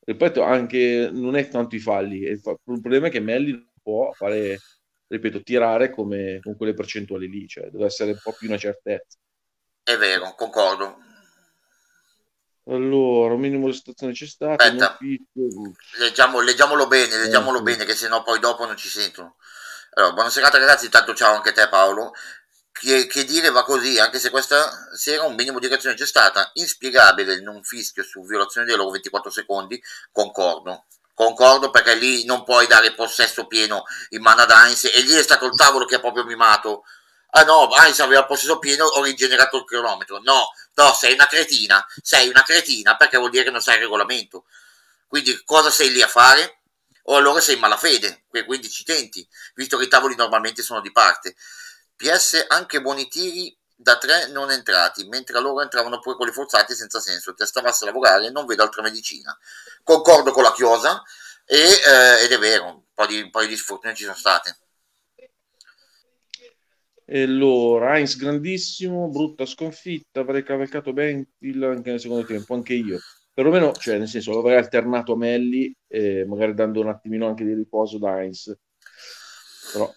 Ripeto, 0.00 0.42
anche 0.42 1.08
non 1.12 1.36
è 1.36 1.48
tanto 1.48 1.76
i 1.76 1.80
falli, 1.80 2.22
il 2.22 2.40
problema 2.64 3.06
è 3.06 3.10
che 3.10 3.20
Melli 3.20 3.52
non 3.52 3.70
può 3.80 4.10
fare, 4.12 4.58
ripeto, 5.06 5.42
tirare 5.42 5.90
come 5.90 6.40
con 6.42 6.56
quelle 6.56 6.74
percentuali 6.74 7.28
lì, 7.28 7.46
cioè 7.46 7.68
deve 7.70 7.86
essere 7.86 8.10
un 8.10 8.20
po' 8.20 8.32
più 8.32 8.48
una 8.48 8.58
certezza. 8.58 9.18
È 9.84 9.96
vero, 9.96 10.34
concordo. 10.36 10.98
Allora, 12.68 13.36
minimo 13.36 13.66
di 13.66 13.74
situazione 13.74 14.12
c'è 14.12 14.26
stata. 14.26 14.64
Aspetta, 14.64 14.98
leggiamo, 15.98 16.40
leggiamolo 16.40 16.88
bene, 16.88 17.16
leggiamolo 17.16 17.60
eh, 17.60 17.62
bene, 17.62 17.84
che 17.84 17.94
sennò 17.94 18.22
poi 18.24 18.40
dopo 18.40 18.66
non 18.66 18.76
ci 18.76 18.88
sentono. 18.88 19.36
Allora, 19.94 20.12
buona 20.12 20.30
serata 20.30 20.58
ragazzi, 20.58 20.86
intanto 20.86 21.14
ciao 21.14 21.34
anche 21.34 21.50
a 21.50 21.52
te 21.52 21.68
Paolo. 21.68 22.12
Che, 22.72 23.06
che, 23.06 23.24
dire 23.24 23.50
va 23.50 23.62
così, 23.62 23.98
anche 23.98 24.18
se 24.18 24.30
questa 24.30 24.68
sera 24.94 25.22
un 25.22 25.34
minimo 25.34 25.60
di 25.60 25.68
reazione 25.68 25.94
c'è 25.94 26.04
stata, 26.04 26.50
inspiegabile 26.54 27.34
il 27.34 27.42
non 27.42 27.62
fischio 27.62 28.02
su 28.02 28.22
violazione 28.24 28.66
dei 28.66 28.76
loro 28.76 28.90
24 28.90 29.30
secondi, 29.30 29.80
concordo. 30.10 30.86
Concordo 31.14 31.70
perché 31.70 31.94
lì 31.94 32.26
non 32.26 32.44
puoi 32.44 32.66
dare 32.66 32.92
possesso 32.92 33.46
pieno 33.46 33.84
in 34.10 34.20
mano 34.20 34.42
ad 34.42 34.50
Heinz 34.50 34.84
e 34.84 35.00
lì 35.00 35.14
è 35.14 35.22
stato 35.22 35.46
il 35.46 35.54
tavolo 35.54 35.86
che 35.86 35.94
ha 35.94 36.00
proprio 36.00 36.24
mimato 36.24 36.82
ah 37.36 37.44
no, 37.44 37.68
Heinz 37.74 38.00
aveva 38.00 38.24
possesso 38.24 38.58
pieno, 38.58 38.86
ho 38.86 39.02
rigenerato 39.02 39.58
il 39.58 39.64
cronometro. 39.64 40.20
No, 40.22 40.50
no, 40.74 40.92
sei 40.94 41.12
una 41.12 41.26
cretina, 41.26 41.84
sei 42.02 42.28
una 42.28 42.42
cretina 42.42 42.96
perché 42.96 43.18
vuol 43.18 43.30
dire 43.30 43.44
che 43.44 43.50
non 43.50 43.60
sai 43.60 43.74
il 43.74 43.82
regolamento. 43.82 44.46
Quindi 45.06 45.42
cosa 45.44 45.70
sei 45.70 45.90
lì 45.90 46.02
a 46.02 46.08
fare? 46.08 46.60
O 47.08 47.16
allora 47.16 47.40
sei 47.40 47.54
in 47.54 47.60
malafede, 47.60 48.24
quindi 48.46 48.68
ci 48.68 48.82
tenti, 48.82 49.26
visto 49.54 49.76
che 49.76 49.84
i 49.84 49.88
tavoli 49.88 50.16
normalmente 50.16 50.62
sono 50.62 50.80
di 50.80 50.90
parte. 50.90 51.36
PS 51.94 52.46
anche 52.48 52.80
buoni 52.80 53.06
tiri 53.08 53.56
da 53.76 53.98
tre 53.98 54.28
non 54.28 54.50
entrati, 54.50 55.06
mentre 55.06 55.38
loro 55.40 55.62
entravano 55.62 56.00
pure 56.00 56.16
quelli 56.16 56.32
forzati 56.32 56.74
senza 56.74 57.00
senso. 57.00 57.34
Testa 57.34 57.60
bassa 57.60 57.84
a 57.84 57.88
lavorare, 57.88 58.30
non 58.30 58.46
vedo 58.46 58.62
altra 58.62 58.82
medicina. 58.82 59.38
Concordo 59.84 60.32
con 60.32 60.42
la 60.42 60.52
chiosa 60.52 61.02
e, 61.44 61.58
eh, 61.58 62.24
ed 62.24 62.32
è 62.32 62.38
vero, 62.38 62.64
un 62.64 62.82
po' 62.92 63.06
di, 63.06 63.20
un 63.20 63.46
di 63.46 63.56
sfortune 63.56 63.94
ci 63.94 64.02
sono 64.02 64.16
state. 64.16 64.58
E 67.08 67.22
allora, 67.22 67.96
Heinz 67.96 68.16
grandissimo, 68.16 69.08
brutta 69.08 69.46
sconfitta, 69.46 70.20
avrei 70.20 70.42
cavalcato 70.42 70.92
Bentil 70.92 71.62
anche 71.62 71.90
nel 71.90 72.00
secondo 72.00 72.26
tempo, 72.26 72.52
anche 72.54 72.74
io. 72.74 72.98
Perlomeno, 73.32 73.72
cioè, 73.74 73.96
nel 73.96 74.08
senso, 74.08 74.32
l'avrei 74.32 74.56
alternato 74.56 75.12
a 75.12 75.16
Melli, 75.16 75.72
eh, 75.86 76.24
magari 76.26 76.52
dando 76.54 76.80
un 76.80 76.88
attimino 76.88 77.28
anche 77.28 77.44
di 77.44 77.54
riposo 77.54 77.98
da 77.98 78.20
Heinz. 78.20 78.52
Però... 79.72 79.94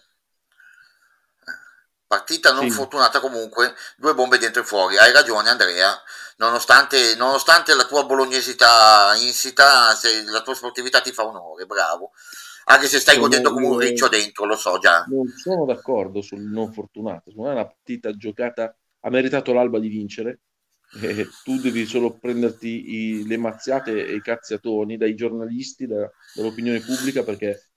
Partita 2.06 2.52
non 2.52 2.64
sì. 2.64 2.70
fortunata 2.70 3.18
comunque, 3.18 3.74
due 3.96 4.14
bombe 4.14 4.38
dentro 4.38 4.62
e 4.62 4.64
fuori. 4.64 4.96
Hai 4.96 5.12
ragione 5.12 5.48
Andrea, 5.48 6.00
nonostante, 6.36 7.16
nonostante 7.16 7.74
la 7.74 7.86
tua 7.86 8.04
bolognesità 8.04 9.14
insita, 9.16 9.94
se 9.94 10.22
la 10.24 10.42
tua 10.42 10.54
sportività 10.54 11.00
ti 11.00 11.12
fa 11.12 11.26
onore, 11.26 11.66
bravo 11.66 12.12
anche 12.70 12.86
se 12.86 13.00
stai 13.00 13.18
godendo 13.18 13.52
come 13.52 13.66
un 13.66 13.78
riccio 13.78 14.08
dentro, 14.08 14.46
lo 14.46 14.54
so 14.54 14.78
già. 14.78 15.04
Non 15.08 15.26
sono 15.26 15.64
d'accordo 15.64 16.22
sul 16.22 16.40
non 16.40 16.72
fortunato, 16.72 17.30
secondo 17.30 17.50
me 17.50 17.56
è 17.56 17.58
una 17.58 17.66
partita 17.66 18.12
giocata, 18.16 18.76
ha 19.00 19.10
meritato 19.10 19.52
l'Alba 19.52 19.80
di 19.80 19.88
vincere, 19.88 20.42
eh, 21.02 21.26
tu 21.42 21.58
devi 21.60 21.84
solo 21.84 22.16
prenderti 22.16 22.94
i, 22.94 23.26
le 23.26 23.36
mazziate 23.36 24.06
e 24.06 24.14
i 24.14 24.20
cazziatoni 24.20 24.96
dai 24.96 25.16
giornalisti, 25.16 25.86
da, 25.86 26.08
dall'opinione 26.34 26.80
pubblica, 26.80 27.24
perché 27.24 27.70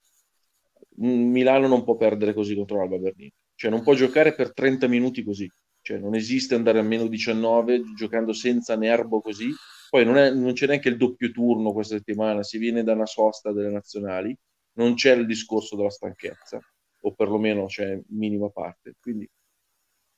Milano 0.96 1.66
non 1.66 1.82
può 1.82 1.96
perdere 1.96 2.32
così 2.32 2.54
contro 2.54 2.76
l'Alba 2.76 2.98
Berlino, 2.98 3.32
cioè 3.56 3.72
non 3.72 3.82
può 3.82 3.94
giocare 3.94 4.32
per 4.34 4.52
30 4.52 4.86
minuti 4.86 5.24
così, 5.24 5.50
cioè 5.80 5.98
non 5.98 6.14
esiste 6.14 6.54
andare 6.54 6.78
a 6.78 6.82
meno 6.82 7.08
19 7.08 7.94
giocando 7.96 8.32
senza 8.32 8.76
nervo 8.76 9.20
così, 9.20 9.50
poi 9.90 10.04
non, 10.04 10.18
è, 10.18 10.30
non 10.30 10.52
c'è 10.52 10.68
neanche 10.68 10.88
il 10.88 10.96
doppio 10.96 11.32
turno 11.32 11.72
questa 11.72 11.96
settimana, 11.96 12.44
si 12.44 12.58
viene 12.58 12.84
da 12.84 12.92
una 12.92 13.06
sosta 13.06 13.52
delle 13.52 13.70
nazionali, 13.70 14.36
non 14.74 14.94
c'è 14.94 15.12
il 15.12 15.26
discorso 15.26 15.76
della 15.76 15.90
stanchezza, 15.90 16.58
o 17.00 17.14
perlomeno 17.14 17.66
c'è 17.66 17.98
minima 18.08 18.48
parte. 18.50 18.94
Quindi, 19.00 19.28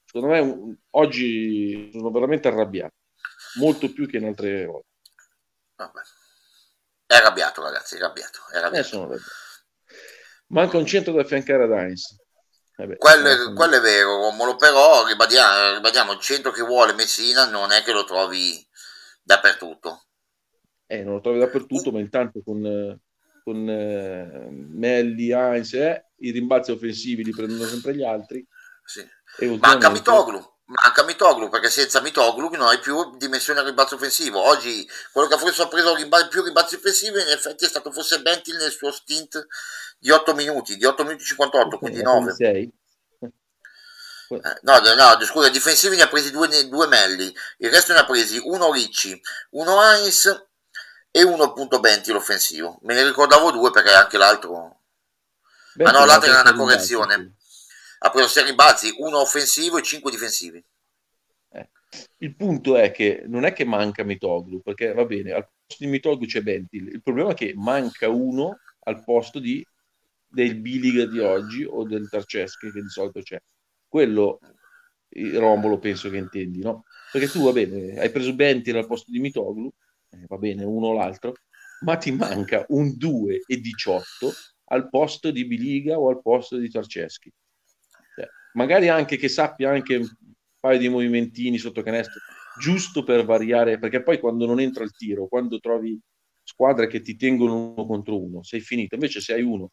secondo 0.04 0.28
me, 0.28 0.78
oggi 0.90 1.90
sono 1.92 2.10
veramente 2.10 2.48
arrabbiato, 2.48 2.94
molto 3.58 3.92
più 3.92 4.08
che 4.08 4.18
in 4.18 4.26
altre 4.26 4.66
volte. 4.66 4.88
Vabbè. 5.76 6.00
È 7.06 7.14
arrabbiato, 7.14 7.62
ragazzi, 7.62 7.96
è 7.96 7.98
arrabbiato. 7.98 8.38
È 8.52 8.56
arrabbiato. 8.56 8.96
Eh, 8.96 8.98
arrabbiato. 8.98 9.22
Manca 10.48 10.78
un 10.78 10.86
centro 10.86 11.12
da 11.12 11.22
affiancare 11.22 11.64
ad 11.64 11.70
Heinz. 11.70 12.16
Vabbè, 12.76 12.96
quello, 12.98 13.28
è, 13.28 13.54
quello, 13.54 13.76
è 13.76 13.80
vero, 13.80 14.16
Romolo, 14.16 14.56
però 14.56 15.06
ribadiamo, 15.06 15.76
ribadiamo, 15.76 16.12
il 16.12 16.20
centro 16.20 16.50
che 16.50 16.62
vuole 16.62 16.92
Messina 16.92 17.48
non 17.48 17.70
è 17.72 17.82
che 17.82 17.92
lo 17.92 18.04
trovi 18.04 18.64
dappertutto. 19.22 20.04
Eh, 20.86 21.02
non 21.02 21.14
lo 21.14 21.20
trovi 21.20 21.38
dappertutto, 21.38 21.88
uh. 21.88 21.92
ma 21.92 22.00
intanto 22.00 22.42
con 22.44 23.00
con 23.46 23.70
eh, 23.70 24.48
Melli, 24.50 25.30
Heinz, 25.30 25.74
eh, 25.74 26.06
i 26.16 26.32
rimbalzi 26.32 26.72
offensivi 26.72 27.22
li 27.22 27.30
prendono 27.30 27.68
sempre 27.68 27.94
gli 27.94 28.02
altri. 28.02 28.44
Sì. 28.84 29.08
Manca 29.60 29.88
Mitoglu, 29.88 30.44
manca 30.64 31.04
Mitoglu 31.04 31.48
perché 31.48 31.70
senza 31.70 32.00
Mitoglu 32.00 32.48
non 32.56 32.66
hai 32.66 32.80
più 32.80 33.16
dimensione 33.16 33.60
al 33.60 33.66
rimbalzo 33.66 33.94
offensivo. 33.94 34.40
Oggi 34.40 34.84
quello 35.12 35.28
che 35.28 35.38
forse 35.38 35.62
ha 35.62 35.68
preso 35.68 35.94
rimbalzi, 35.94 36.26
più 36.26 36.42
rimbalzi 36.42 36.74
offensivi 36.74 37.20
in 37.20 37.28
effetti 37.28 37.66
è 37.66 37.68
stato 37.68 37.92
forse 37.92 38.20
Bentil 38.20 38.56
nel 38.56 38.72
suo 38.72 38.90
stint 38.90 39.46
di 39.96 40.10
8 40.10 40.34
minuti, 40.34 40.76
di 40.76 40.84
8 40.84 41.04
minuti 41.04 41.22
58, 41.22 41.78
quindi 41.78 42.02
9. 42.02 42.34
6. 42.34 42.72
Eh, 43.20 44.40
no, 44.62 44.78
no, 44.80 45.24
scusa, 45.24 45.50
difensivi 45.50 45.94
ne 45.94 46.02
ha 46.02 46.08
presi 46.08 46.32
due, 46.32 46.48
due 46.68 46.88
Melli, 46.88 47.32
il 47.58 47.70
resto 47.70 47.92
ne 47.92 48.00
ha 48.00 48.04
presi 48.04 48.40
uno 48.42 48.72
Ricci, 48.72 49.20
uno 49.50 49.80
Heinz 49.80 50.45
e 51.10 51.22
uno 51.22 51.44
appunto 51.44 51.80
Benti 51.80 52.12
l'offensivo. 52.12 52.78
Me 52.82 52.94
ne 52.94 53.04
ricordavo 53.04 53.50
due 53.50 53.70
perché 53.70 53.90
anche 53.90 54.18
l'altro... 54.18 54.80
Ma 55.76 55.90
no, 55.90 56.04
l'altro 56.04 56.30
era 56.30 56.40
una 56.40 56.54
correzione. 56.54 57.34
Ha 57.98 58.10
preso 58.10 58.28
6 58.28 58.44
rimbalzi, 58.44 58.94
uno 58.98 59.20
offensivo 59.20 59.78
e 59.78 59.82
5 59.82 60.10
difensivi. 60.10 60.64
Eh. 61.50 61.68
Il 62.18 62.34
punto 62.34 62.76
è 62.76 62.90
che 62.90 63.24
non 63.26 63.44
è 63.44 63.52
che 63.52 63.64
manca 63.64 64.04
Mitoglu, 64.04 64.62
perché 64.62 64.92
va 64.92 65.04
bene, 65.04 65.32
al 65.32 65.48
posto 65.48 65.84
di 65.84 65.90
Mitoglu 65.90 66.26
c'è 66.26 66.40
Benti. 66.40 66.76
Il 66.76 67.02
problema 67.02 67.32
è 67.32 67.34
che 67.34 67.52
manca 67.54 68.08
uno 68.08 68.58
al 68.80 69.02
posto 69.04 69.38
di, 69.38 69.66
del 70.26 70.56
Biliga 70.56 71.06
di 71.06 71.18
oggi 71.18 71.64
o 71.64 71.84
del 71.84 72.08
Tarceschi 72.08 72.70
che 72.70 72.80
di 72.80 72.88
solito 72.88 73.20
c'è. 73.20 73.40
Quello 73.88 74.38
Romolo 75.10 75.78
penso 75.78 76.10
che 76.10 76.16
intendi, 76.16 76.60
no? 76.60 76.84
Perché 77.10 77.28
tu 77.28 77.44
va 77.44 77.52
bene, 77.52 77.98
hai 77.98 78.10
preso 78.10 78.34
Benti 78.34 78.70
al 78.70 78.86
posto 78.86 79.10
di 79.10 79.18
Mitoglu, 79.18 79.66
eh, 79.66 79.72
va 80.26 80.36
bene, 80.38 80.64
uno 80.64 80.88
o 80.88 80.92
l'altro, 80.92 81.34
ma 81.80 81.96
ti 81.96 82.10
manca 82.12 82.64
un 82.68 82.96
2 82.96 83.42
e 83.46 83.60
18 83.60 84.32
al 84.68 84.88
posto 84.88 85.30
di 85.30 85.46
Biliga 85.46 85.98
o 85.98 86.08
al 86.08 86.20
posto 86.22 86.56
di 86.56 86.70
Tarceschi. 86.70 87.30
Cioè, 88.14 88.28
magari 88.54 88.88
anche 88.88 89.16
che 89.16 89.28
sappia 89.28 89.70
anche 89.70 89.96
un 89.96 90.08
paio 90.58 90.78
di 90.78 90.88
movimentini 90.88 91.58
sotto 91.58 91.82
canestro, 91.82 92.20
giusto 92.58 93.04
per 93.04 93.24
variare, 93.24 93.78
perché 93.78 94.02
poi 94.02 94.18
quando 94.18 94.46
non 94.46 94.60
entra 94.60 94.84
il 94.84 94.92
tiro, 94.92 95.26
quando 95.26 95.58
trovi 95.58 95.98
squadre 96.42 96.86
che 96.86 97.00
ti 97.00 97.16
tengono 97.16 97.72
uno 97.72 97.86
contro 97.86 98.20
uno, 98.20 98.42
sei 98.42 98.60
finito. 98.60 98.94
Invece 98.94 99.20
se 99.20 99.34
hai 99.34 99.42
uno 99.42 99.70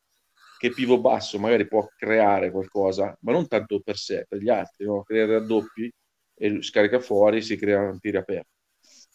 che 0.57 0.71
pivo 0.71 0.99
basso 0.99 1.39
magari 1.39 1.67
può 1.67 1.85
creare 1.95 2.51
qualcosa, 2.51 3.15
ma 3.21 3.31
non 3.31 3.47
tanto 3.47 3.81
per 3.81 3.97
sé, 3.97 4.25
per 4.27 4.39
gli 4.39 4.49
altri, 4.49 4.85
no? 4.85 5.03
creare 5.03 5.33
raddoppi 5.39 5.91
e 6.35 6.61
scarica 6.61 6.99
fuori, 6.99 7.41
si 7.41 7.57
crea 7.57 7.81
un 7.81 7.99
tiro 7.99 8.19
aperto 8.19 8.52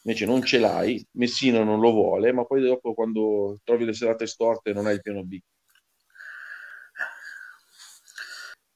invece 0.03 0.25
non 0.25 0.43
ce 0.45 0.59
l'hai, 0.59 1.07
Messina 1.13 1.63
non 1.63 1.81
lo 1.81 1.91
vuole, 1.91 2.33
ma 2.33 2.45
poi 2.45 2.63
dopo 2.63 2.95
quando 2.95 3.59
trovi 3.65 3.85
le 3.85 3.95
serate 3.95 4.27
storte 4.27 4.73
non 4.73 4.87
hai 4.87 4.95
il 4.95 5.03
piano 5.03 5.23
B. 5.25 5.39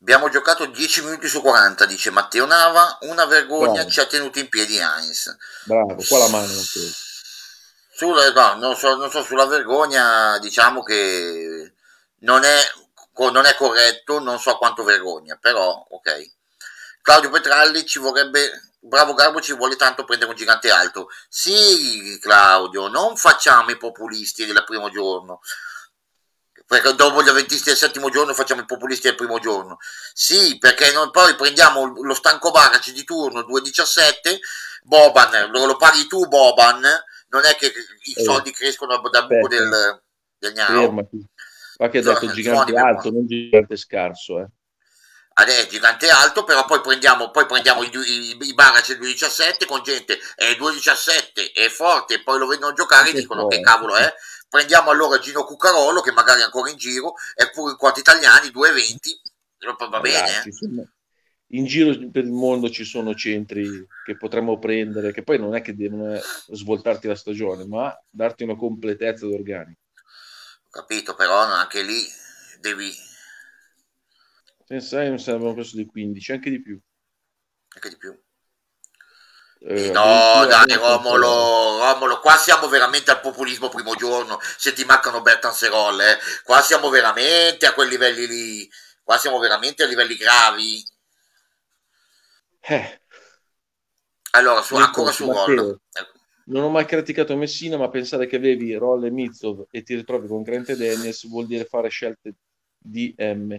Abbiamo 0.02 0.28
giocato 0.28 0.66
10 0.66 1.04
minuti 1.04 1.28
su 1.28 1.40
40, 1.40 1.86
dice 1.86 2.10
Matteo 2.10 2.44
Nava, 2.44 2.98
una 3.02 3.24
vergogna 3.24 3.72
Bravo. 3.72 3.88
ci 3.88 4.00
ha 4.00 4.06
tenuto 4.06 4.40
in 4.40 4.48
piedi 4.48 4.76
Heinz. 4.76 5.36
Bravo, 5.64 5.94
qua 6.08 6.18
la 6.18 6.28
mano. 6.28 6.52
Sulla, 7.94 8.32
no, 8.32 8.54
non, 8.54 8.76
so, 8.76 8.96
non 8.96 9.10
so, 9.10 9.22
sulla 9.22 9.46
vergogna 9.46 10.38
diciamo 10.40 10.82
che 10.82 11.72
non 12.20 12.42
è, 12.42 12.58
non 13.30 13.44
è 13.44 13.54
corretto, 13.54 14.18
non 14.18 14.40
so 14.40 14.56
quanto 14.56 14.82
vergogna, 14.82 15.38
però 15.40 15.86
ok. 15.88 16.32
Claudio 17.00 17.30
Petralli 17.30 17.86
ci 17.86 18.00
vorrebbe 18.00 18.71
bravo 18.82 19.14
Garbo 19.14 19.40
ci 19.40 19.54
vuole 19.54 19.76
tanto 19.76 20.04
prendere 20.04 20.30
un 20.30 20.36
gigante 20.36 20.70
alto. 20.70 21.08
Sì, 21.28 22.18
Claudio, 22.20 22.88
non 22.88 23.16
facciamo 23.16 23.70
i 23.70 23.76
populisti 23.76 24.44
del 24.44 24.64
primo 24.64 24.90
giorno. 24.90 25.40
Perché 26.66 26.94
dopo 26.94 27.22
gli 27.22 27.28
avventisti 27.28 27.68
del 27.68 27.76
settimo 27.76 28.08
giorno 28.08 28.34
facciamo 28.34 28.62
i 28.62 28.66
populisti 28.66 29.06
del 29.06 29.16
primo 29.16 29.38
giorno. 29.38 29.78
Sì, 30.12 30.58
perché 30.58 30.90
noi 30.92 31.10
poi 31.10 31.34
prendiamo 31.34 31.86
lo 32.02 32.14
stanco 32.14 32.50
Barac 32.50 32.90
di 32.92 33.04
turno 33.04 33.40
2,17, 33.40 34.38
Boban, 34.82 35.50
lo, 35.50 35.66
lo 35.66 35.76
paghi 35.76 36.06
tu 36.06 36.26
Boban, 36.26 36.82
non 37.28 37.44
è 37.44 37.54
che 37.56 37.66
i 37.66 38.14
eh, 38.16 38.22
soldi 38.22 38.52
crescono 38.52 38.98
dal 38.98 39.26
buco 39.26 39.48
del, 39.48 40.02
del. 40.38 40.54
Fermati. 40.54 41.26
Ma 41.78 41.88
che 41.88 41.98
ha 41.98 42.02
detto 42.02 42.32
gigante 42.32 42.74
alto, 42.74 43.10
non 43.10 43.26
gigante 43.26 43.76
scarso, 43.76 44.40
eh 44.40 44.46
è 45.34 45.66
gigante 45.68 46.08
alto, 46.08 46.44
però 46.44 46.64
poi 46.64 46.80
prendiamo, 46.80 47.30
poi 47.30 47.46
prendiamo 47.46 47.82
i, 47.82 47.90
i, 47.92 48.36
i 48.40 48.54
Barac 48.54 48.90
2.17 48.90 49.66
con 49.66 49.82
gente 49.82 50.18
è 50.34 50.52
2.17, 50.52 51.52
è 51.54 51.68
forte, 51.68 52.14
e 52.14 52.22
poi 52.22 52.38
lo 52.38 52.46
vedono 52.46 52.72
giocare 52.72 53.10
e 53.10 53.14
dicono 53.14 53.46
che 53.46 53.60
cavolo 53.60 53.96
è. 53.96 54.12
Prendiamo 54.48 54.90
allora 54.90 55.18
Gino 55.18 55.44
Cuccarolo, 55.44 56.02
che 56.02 56.12
magari 56.12 56.40
è 56.40 56.44
ancora 56.44 56.70
in 56.70 56.76
giro, 56.76 57.14
eppure 57.34 57.72
in 57.72 57.78
quanti 57.78 58.00
italiani, 58.00 58.48
2.20, 58.48 59.88
va 59.88 60.00
bene. 60.00 60.42
Eh. 60.44 60.88
In 61.54 61.66
giro 61.66 61.94
per 62.10 62.24
il 62.24 62.32
mondo 62.32 62.70
ci 62.70 62.84
sono 62.84 63.14
centri 63.14 63.86
che 64.04 64.16
potremmo 64.16 64.58
prendere, 64.58 65.12
che 65.12 65.22
poi 65.22 65.38
non 65.38 65.54
è 65.54 65.60
che 65.60 65.74
devono 65.74 66.18
svoltarti 66.48 67.06
la 67.06 67.14
stagione, 67.14 67.66
ma 67.66 67.94
darti 68.08 68.42
una 68.44 68.56
completezza 68.56 69.26
d'organico. 69.26 69.80
Capito, 70.70 71.14
però 71.14 71.38
anche 71.40 71.82
lì 71.82 72.02
devi 72.58 72.90
Pensai 74.72 75.08
non 75.10 75.18
abbiamo 75.18 75.52
preso 75.52 75.76
di 75.76 75.84
15, 75.84 76.32
anche 76.32 76.48
di 76.48 76.62
più. 76.62 76.80
Anche 77.74 77.88
di 77.90 77.96
più. 77.98 78.18
Eh, 79.68 79.90
no, 79.90 80.46
dai, 80.46 80.74
Romolo, 80.76 81.76
Romolo, 81.76 82.20
qua 82.20 82.38
siamo 82.38 82.68
veramente 82.68 83.10
al 83.10 83.20
populismo 83.20 83.68
primo 83.68 83.94
giorno. 83.96 84.38
Se 84.40 84.72
ti 84.72 84.82
mancano 84.86 85.20
Bertan 85.20 85.52
Serol, 85.52 86.00
eh. 86.00 86.18
qua 86.42 86.62
siamo 86.62 86.88
veramente 86.88 87.66
a 87.66 87.74
quei 87.74 87.86
livelli 87.86 88.26
lì. 88.26 88.70
Qua 89.02 89.18
siamo 89.18 89.38
veramente 89.38 89.82
a 89.82 89.86
livelli 89.86 90.16
gravi. 90.16 90.82
Eh. 92.60 93.02
Allora, 94.30 94.62
su, 94.62 94.76
ancora 94.76 95.12
su 95.12 95.30
Roll. 95.30 95.80
Non 96.46 96.62
ho 96.62 96.70
mai 96.70 96.86
criticato 96.86 97.36
Messina, 97.36 97.76
ma 97.76 97.90
pensare 97.90 98.26
che 98.26 98.36
avevi 98.36 98.72
Roll 98.72 99.04
e 99.04 99.10
Mizov 99.10 99.66
e 99.70 99.82
ti 99.82 99.94
ritrovi 99.96 100.28
con 100.28 100.40
Grant 100.40 100.70
e 100.70 100.76
Daniels 100.76 101.28
vuol 101.28 101.44
dire 101.44 101.66
fare 101.66 101.90
scelte 101.90 102.36
di 102.78 103.14
M. 103.18 103.54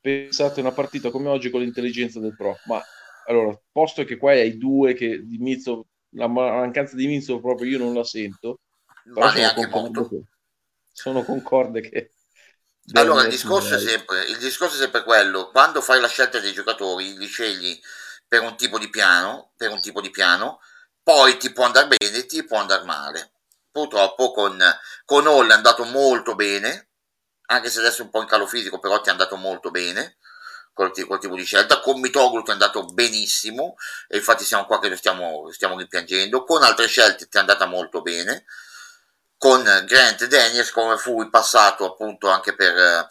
Pensate 0.00 0.60
una 0.60 0.72
partita 0.72 1.10
come 1.10 1.28
oggi 1.28 1.50
con 1.50 1.60
l'intelligenza 1.60 2.20
del 2.20 2.34
pro, 2.34 2.58
ma 2.66 2.82
allora, 3.26 3.58
posto 3.70 4.04
che 4.04 4.16
qua 4.16 4.32
hai 4.32 4.56
due 4.56 4.94
che 4.94 5.20
di 5.24 5.38
Mizov, 5.38 5.84
la 6.14 6.26
mancanza 6.26 6.96
di 6.96 7.06
Mizov 7.06 7.40
proprio 7.40 7.70
io 7.70 7.78
non 7.78 7.94
la 7.94 8.04
sento, 8.04 8.60
ma 9.14 9.32
neanche 9.32 9.66
molto. 9.66 10.08
Che, 10.08 10.22
sono 10.92 11.22
concorde 11.22 11.80
che 11.80 12.10
allora, 12.94 13.22
il 13.22 13.28
discorso, 13.28 13.78
sempre, 13.78 14.24
il 14.24 14.38
discorso, 14.38 14.76
è 14.76 14.78
sempre, 14.80 15.04
quello, 15.04 15.50
quando 15.50 15.80
fai 15.80 16.00
la 16.00 16.08
scelta 16.08 16.40
dei 16.40 16.52
giocatori, 16.52 17.16
li 17.16 17.26
scegli 17.26 17.78
per 18.26 18.42
un 18.42 18.56
tipo 18.56 18.78
di 18.78 18.88
piano, 18.88 19.52
per 19.56 19.70
un 19.70 19.80
tipo 19.80 20.00
di 20.00 20.10
piano, 20.10 20.60
poi 21.02 21.36
ti 21.36 21.52
può 21.52 21.64
andare 21.64 21.88
bene, 21.96 22.26
ti 22.26 22.44
può 22.44 22.58
andare 22.58 22.84
male. 22.84 23.32
Purtroppo 23.70 24.32
con, 24.32 24.58
con 25.04 25.26
Hall 25.26 25.50
è 25.50 25.54
andato 25.54 25.84
molto 25.84 26.34
bene, 26.34 26.89
anche 27.50 27.70
se 27.70 27.80
adesso 27.80 28.02
è 28.02 28.04
un 28.04 28.10
po' 28.10 28.20
in 28.20 28.28
calo 28.28 28.46
fisico, 28.46 28.78
però 28.78 29.00
ti 29.00 29.08
è 29.08 29.12
andato 29.12 29.36
molto 29.36 29.70
bene 29.70 30.16
col, 30.72 30.92
col 31.06 31.18
tipo 31.18 31.36
di 31.36 31.44
scelta. 31.44 31.80
Con 31.80 32.00
Mitoglu 32.00 32.42
ti 32.42 32.50
è 32.50 32.52
andato 32.52 32.84
benissimo, 32.86 33.76
e 34.08 34.16
infatti 34.16 34.44
siamo 34.44 34.66
qua 34.66 34.80
che 34.80 34.88
lo 34.88 34.96
stiamo, 34.96 35.42
lo 35.44 35.52
stiamo 35.52 35.76
rimpiangendo. 35.76 36.44
Con 36.44 36.62
altre 36.62 36.86
scelte 36.86 37.28
ti 37.28 37.36
è 37.36 37.40
andata 37.40 37.66
molto 37.66 38.02
bene 38.02 38.44
con 39.40 39.62
Grant 39.62 40.26
Daniels 40.26 40.70
come 40.70 40.98
fu 40.98 41.22
in 41.22 41.30
passato 41.30 41.86
appunto 41.86 42.28
anche 42.28 42.54
per, 42.54 43.08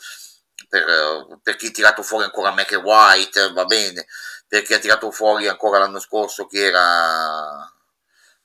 per, 0.67 1.39
per 1.41 1.55
chi 1.55 1.65
ha 1.65 1.71
tirato 1.71 2.03
fuori 2.03 2.25
ancora 2.25 2.51
Mac 2.51 2.79
White, 2.83 3.51
va 3.51 3.65
bene, 3.65 4.05
per 4.47 4.61
chi 4.61 4.75
ha 4.75 4.77
tirato 4.77 5.09
fuori 5.09 5.47
ancora 5.47 5.79
l'anno 5.79 5.99
scorso 5.99 6.45
che 6.45 6.65
era, 6.65 7.73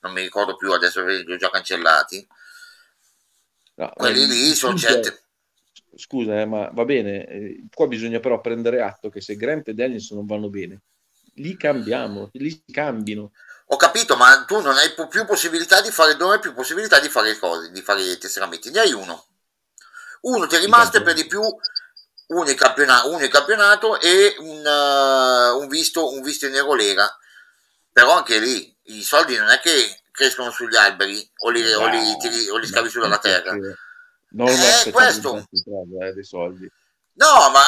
non 0.01 0.13
mi 0.15 0.23
ricordo 0.23 0.57
più 0.57 0.73
adesso 0.73 1.05
li 1.05 1.31
ho 1.31 1.37
già 1.37 1.51
cancellati, 1.51 2.27
no, 3.75 3.93
quelli 3.95 4.23
eh, 4.23 4.27
lì 4.29 4.55
sono 4.55 4.79
certe... 4.79 5.24
Scusa, 5.97 6.41
eh, 6.41 6.45
ma 6.45 6.71
va 6.73 6.85
bene, 6.85 7.27
eh, 7.27 7.65
qua 7.73 7.87
bisogna 7.87 8.21
però 8.21 8.41
prendere 8.41 8.81
atto 8.81 9.11
che 9.11 9.21
se 9.21 9.37
Grant 9.37 9.69
e 9.69 9.75
Daniels 9.75 10.11
non 10.11 10.27
vanno 10.27 10.49
bene, 10.51 10.83
li 11.35 11.57
cambiamo, 11.57 12.31
li 12.33 12.63
cambino 12.71 13.33
ho 13.67 13.77
capito, 13.77 14.17
ma 14.17 14.45
tu 14.45 14.61
non 14.61 14.77
hai 14.77 14.93
più 15.09 15.25
possibilità 15.25 15.81
di 15.81 15.91
fare, 15.91 16.15
non 16.17 16.33
hai 16.33 16.39
più 16.39 16.53
possibilità 16.53 17.01
di 17.01 17.09
fare 17.09 17.39
cose, 17.39 17.71
di 17.71 17.81
fare 17.81 18.03
i 18.03 18.19
tesseramenti, 18.19 18.71
ne 18.71 18.81
hai 18.81 18.93
uno. 18.93 19.27
Uno 20.23 20.47
ti 20.47 20.57
è 20.57 20.59
rimasto 20.59 20.99
e 20.99 21.03
per 21.03 21.15
di 21.15 21.27
più 21.27 21.41
uno 21.41 22.49
in 22.49 22.57
campionato, 22.57 23.11
uno 23.11 23.25
in 23.25 23.31
campionato 23.31 24.01
e 24.01 24.37
un, 24.39 24.65
uh, 24.65 25.59
un, 25.59 25.69
visto, 25.69 26.13
un 26.13 26.23
visto 26.23 26.47
in 26.47 26.55
Eurolega. 26.55 27.09
Però 27.91 28.13
anche 28.13 28.39
lì 28.39 28.77
i 28.85 29.03
soldi 29.03 29.37
non 29.37 29.49
è 29.49 29.61
che 29.61 30.03
crescono 30.11 30.51
sugli 30.51 30.77
alberi 30.77 31.27
o 31.45 31.51
li, 31.51 31.63
no, 31.63 31.79
o 31.79 31.89
li, 31.89 32.17
tiri, 32.19 32.49
o 32.49 32.57
li 32.59 32.67
scavi 32.67 32.89
sulla 32.89 33.19
terra. 33.19 33.57
Non 34.35 34.49
è 34.49 34.91
questo. 34.91 35.37
Eh, 35.37 36.13
dei 36.13 36.25
soldi. 36.25 36.71
No, 37.17 37.51
ma 37.51 37.63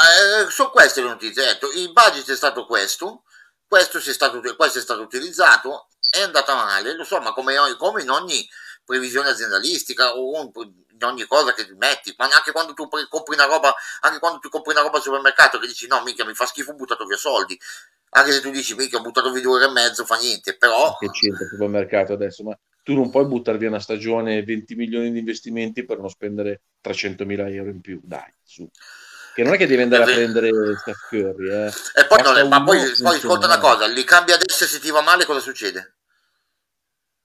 eh, 0.44 0.50
sono 0.50 0.70
queste 0.70 1.00
le 1.00 1.08
notizie. 1.08 1.58
Il 1.76 1.92
budget 1.92 2.30
è 2.30 2.36
stato 2.36 2.66
questo 2.66 3.22
questo, 3.68 3.98
è 3.98 4.00
stato, 4.00 4.40
questo 4.56 4.78
è 4.78 4.82
stato 4.82 5.02
utilizzato, 5.02 5.88
è 6.10 6.22
andata 6.22 6.54
male, 6.54 6.94
lo 6.94 7.04
so, 7.04 7.20
ma 7.20 7.32
come, 7.32 7.54
come 7.76 8.02
in 8.02 8.10
ogni 8.10 8.48
previsione 8.84 9.30
aziendalistica 9.30 10.14
o 10.16 10.40
in 10.40 11.04
ogni 11.04 11.26
cosa 11.26 11.52
che 11.52 11.66
ti 11.66 11.74
metti, 11.74 12.14
ma 12.16 12.28
anche 12.32 12.52
quando 12.52 12.72
tu 12.72 12.88
compri 12.88 13.34
una 13.34 13.46
roba, 13.46 13.74
anche 14.00 14.18
quando 14.18 14.38
tu 14.38 14.48
compri 14.48 14.72
una 14.72 14.82
roba 14.82 14.98
al 14.98 15.02
supermercato 15.02 15.58
che 15.58 15.66
dici 15.66 15.88
no, 15.88 16.00
mica 16.02 16.24
mi 16.24 16.34
fa 16.34 16.46
schifo, 16.46 16.70
ho 16.70 16.74
buttato 16.74 17.04
via 17.04 17.16
soldi. 17.16 17.58
Anche 18.10 18.32
se 18.32 18.40
tu 18.40 18.50
dici 18.50 18.74
mica 18.74 18.96
ho 18.96 19.02
buttato 19.02 19.32
via 19.32 19.42
due 19.42 19.56
ore 19.56 19.64
e 19.66 19.70
mezzo, 19.70 20.04
fa 20.04 20.16
niente, 20.16 20.56
però... 20.56 20.96
Che 20.96 21.10
c'entra 21.10 21.44
il 21.44 21.50
supermercato 21.50 22.12
adesso? 22.12 22.44
Ma 22.44 22.56
tu 22.86 22.94
non 22.94 23.10
puoi 23.10 23.24
buttare 23.24 23.58
via 23.58 23.66
una 23.66 23.80
stagione 23.80 24.44
20 24.44 24.76
milioni 24.76 25.10
di 25.10 25.18
investimenti 25.18 25.84
per 25.84 25.98
non 25.98 26.08
spendere 26.08 26.60
300 26.80 27.24
mila 27.24 27.48
euro 27.48 27.70
in 27.70 27.80
più, 27.80 27.98
dai, 28.00 28.32
su 28.44 28.64
che 29.34 29.42
non 29.42 29.54
è 29.54 29.56
che 29.56 29.66
devi 29.66 29.82
andare 29.82 30.04
a 30.04 30.06
prendere 30.06 30.50
Steph 30.76 31.08
Curry 31.08 31.50
eh. 31.50 31.66
e 31.66 32.06
poi, 32.06 32.22
non 32.22 32.38
è, 32.38 32.46
ma 32.46 32.62
poi, 32.62 32.78
poi 33.02 33.16
ascolta 33.16 33.46
una 33.46 33.58
cosa 33.58 33.88
li 33.88 34.04
cambia 34.04 34.36
adesso 34.36 34.62
e 34.62 34.66
se 34.68 34.78
ti 34.78 34.90
va 34.90 35.00
male 35.00 35.24
cosa 35.24 35.40
succede? 35.40 35.96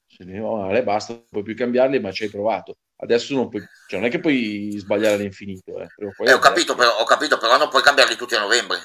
se 0.07 0.25
ti 0.25 0.35
va 0.39 0.49
male 0.49 0.81
basta 0.81 1.13
non 1.13 1.25
puoi 1.29 1.43
più 1.43 1.55
cambiarli 1.55 1.99
ma 1.99 2.11
ci 2.11 2.23
hai 2.23 2.31
provato 2.31 2.77
adesso 2.95 3.35
non 3.35 3.47
puoi 3.47 3.63
cioè 3.87 3.99
non 3.99 4.07
è 4.07 4.11
che 4.11 4.19
puoi 4.19 4.73
sbagliare 4.79 5.13
all'infinito 5.13 5.79
eh. 5.79 5.87
Eh, 6.25 6.33
ho, 6.33 6.39
capito, 6.39 6.73
però, 6.73 6.97
ho 6.97 7.03
capito 7.03 7.37
però 7.37 7.55
non 7.57 7.69
puoi 7.69 7.83
cambiarli 7.83 8.15
tutti 8.15 8.33
a 8.33 8.39
novembre 8.39 8.79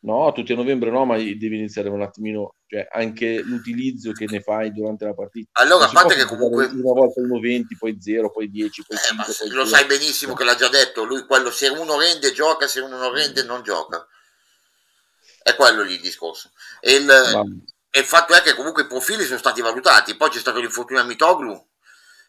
No, 0.00 0.32
tutti 0.32 0.52
a 0.52 0.56
novembre 0.56 0.90
no, 0.90 1.04
ma 1.04 1.16
devi 1.16 1.56
iniziare 1.56 1.88
un 1.88 2.02
attimino, 2.02 2.54
cioè 2.66 2.86
anche 2.90 3.40
l'utilizzo 3.40 4.12
che 4.12 4.26
ne 4.28 4.40
fai 4.40 4.72
durante 4.72 5.04
la 5.04 5.14
partita. 5.14 5.48
Allora, 5.60 5.86
a 5.86 5.90
parte 5.90 6.14
che 6.14 6.24
comunque... 6.26 6.66
Una 6.66 6.92
volta 6.92 7.20
1,20, 7.20 7.62
poi 7.78 7.96
0, 8.00 8.30
poi 8.30 8.50
10, 8.50 8.84
poi 8.86 8.96
5, 8.96 9.24
eh, 9.24 9.36
poi 9.36 9.48
lo 9.48 9.64
0. 9.64 9.76
sai 9.76 9.86
benissimo 9.86 10.34
che 10.34 10.44
l'ha 10.44 10.54
già 10.54 10.68
detto, 10.68 11.04
lui 11.04 11.24
quello 11.26 11.50
se 11.50 11.68
uno 11.68 11.98
rende 11.98 12.32
gioca, 12.32 12.68
se 12.68 12.80
uno 12.80 12.96
non 12.96 13.12
rende 13.12 13.42
non 13.42 13.62
gioca. 13.62 14.06
È 15.42 15.54
quello 15.54 15.82
lì 15.82 15.94
il 15.94 16.00
discorso. 16.00 16.50
E 16.80 16.94
il, 16.94 17.10
e 17.90 17.98
il 17.98 18.04
fatto 18.04 18.34
è 18.34 18.42
che 18.42 18.54
comunque 18.54 18.82
i 18.82 18.86
profili 18.86 19.24
sono 19.24 19.38
stati 19.38 19.60
valutati, 19.60 20.16
poi 20.16 20.30
c'è 20.30 20.38
stato 20.38 20.60
l'infortunio 20.60 21.02
a 21.02 21.06
Mitoglu, 21.06 21.66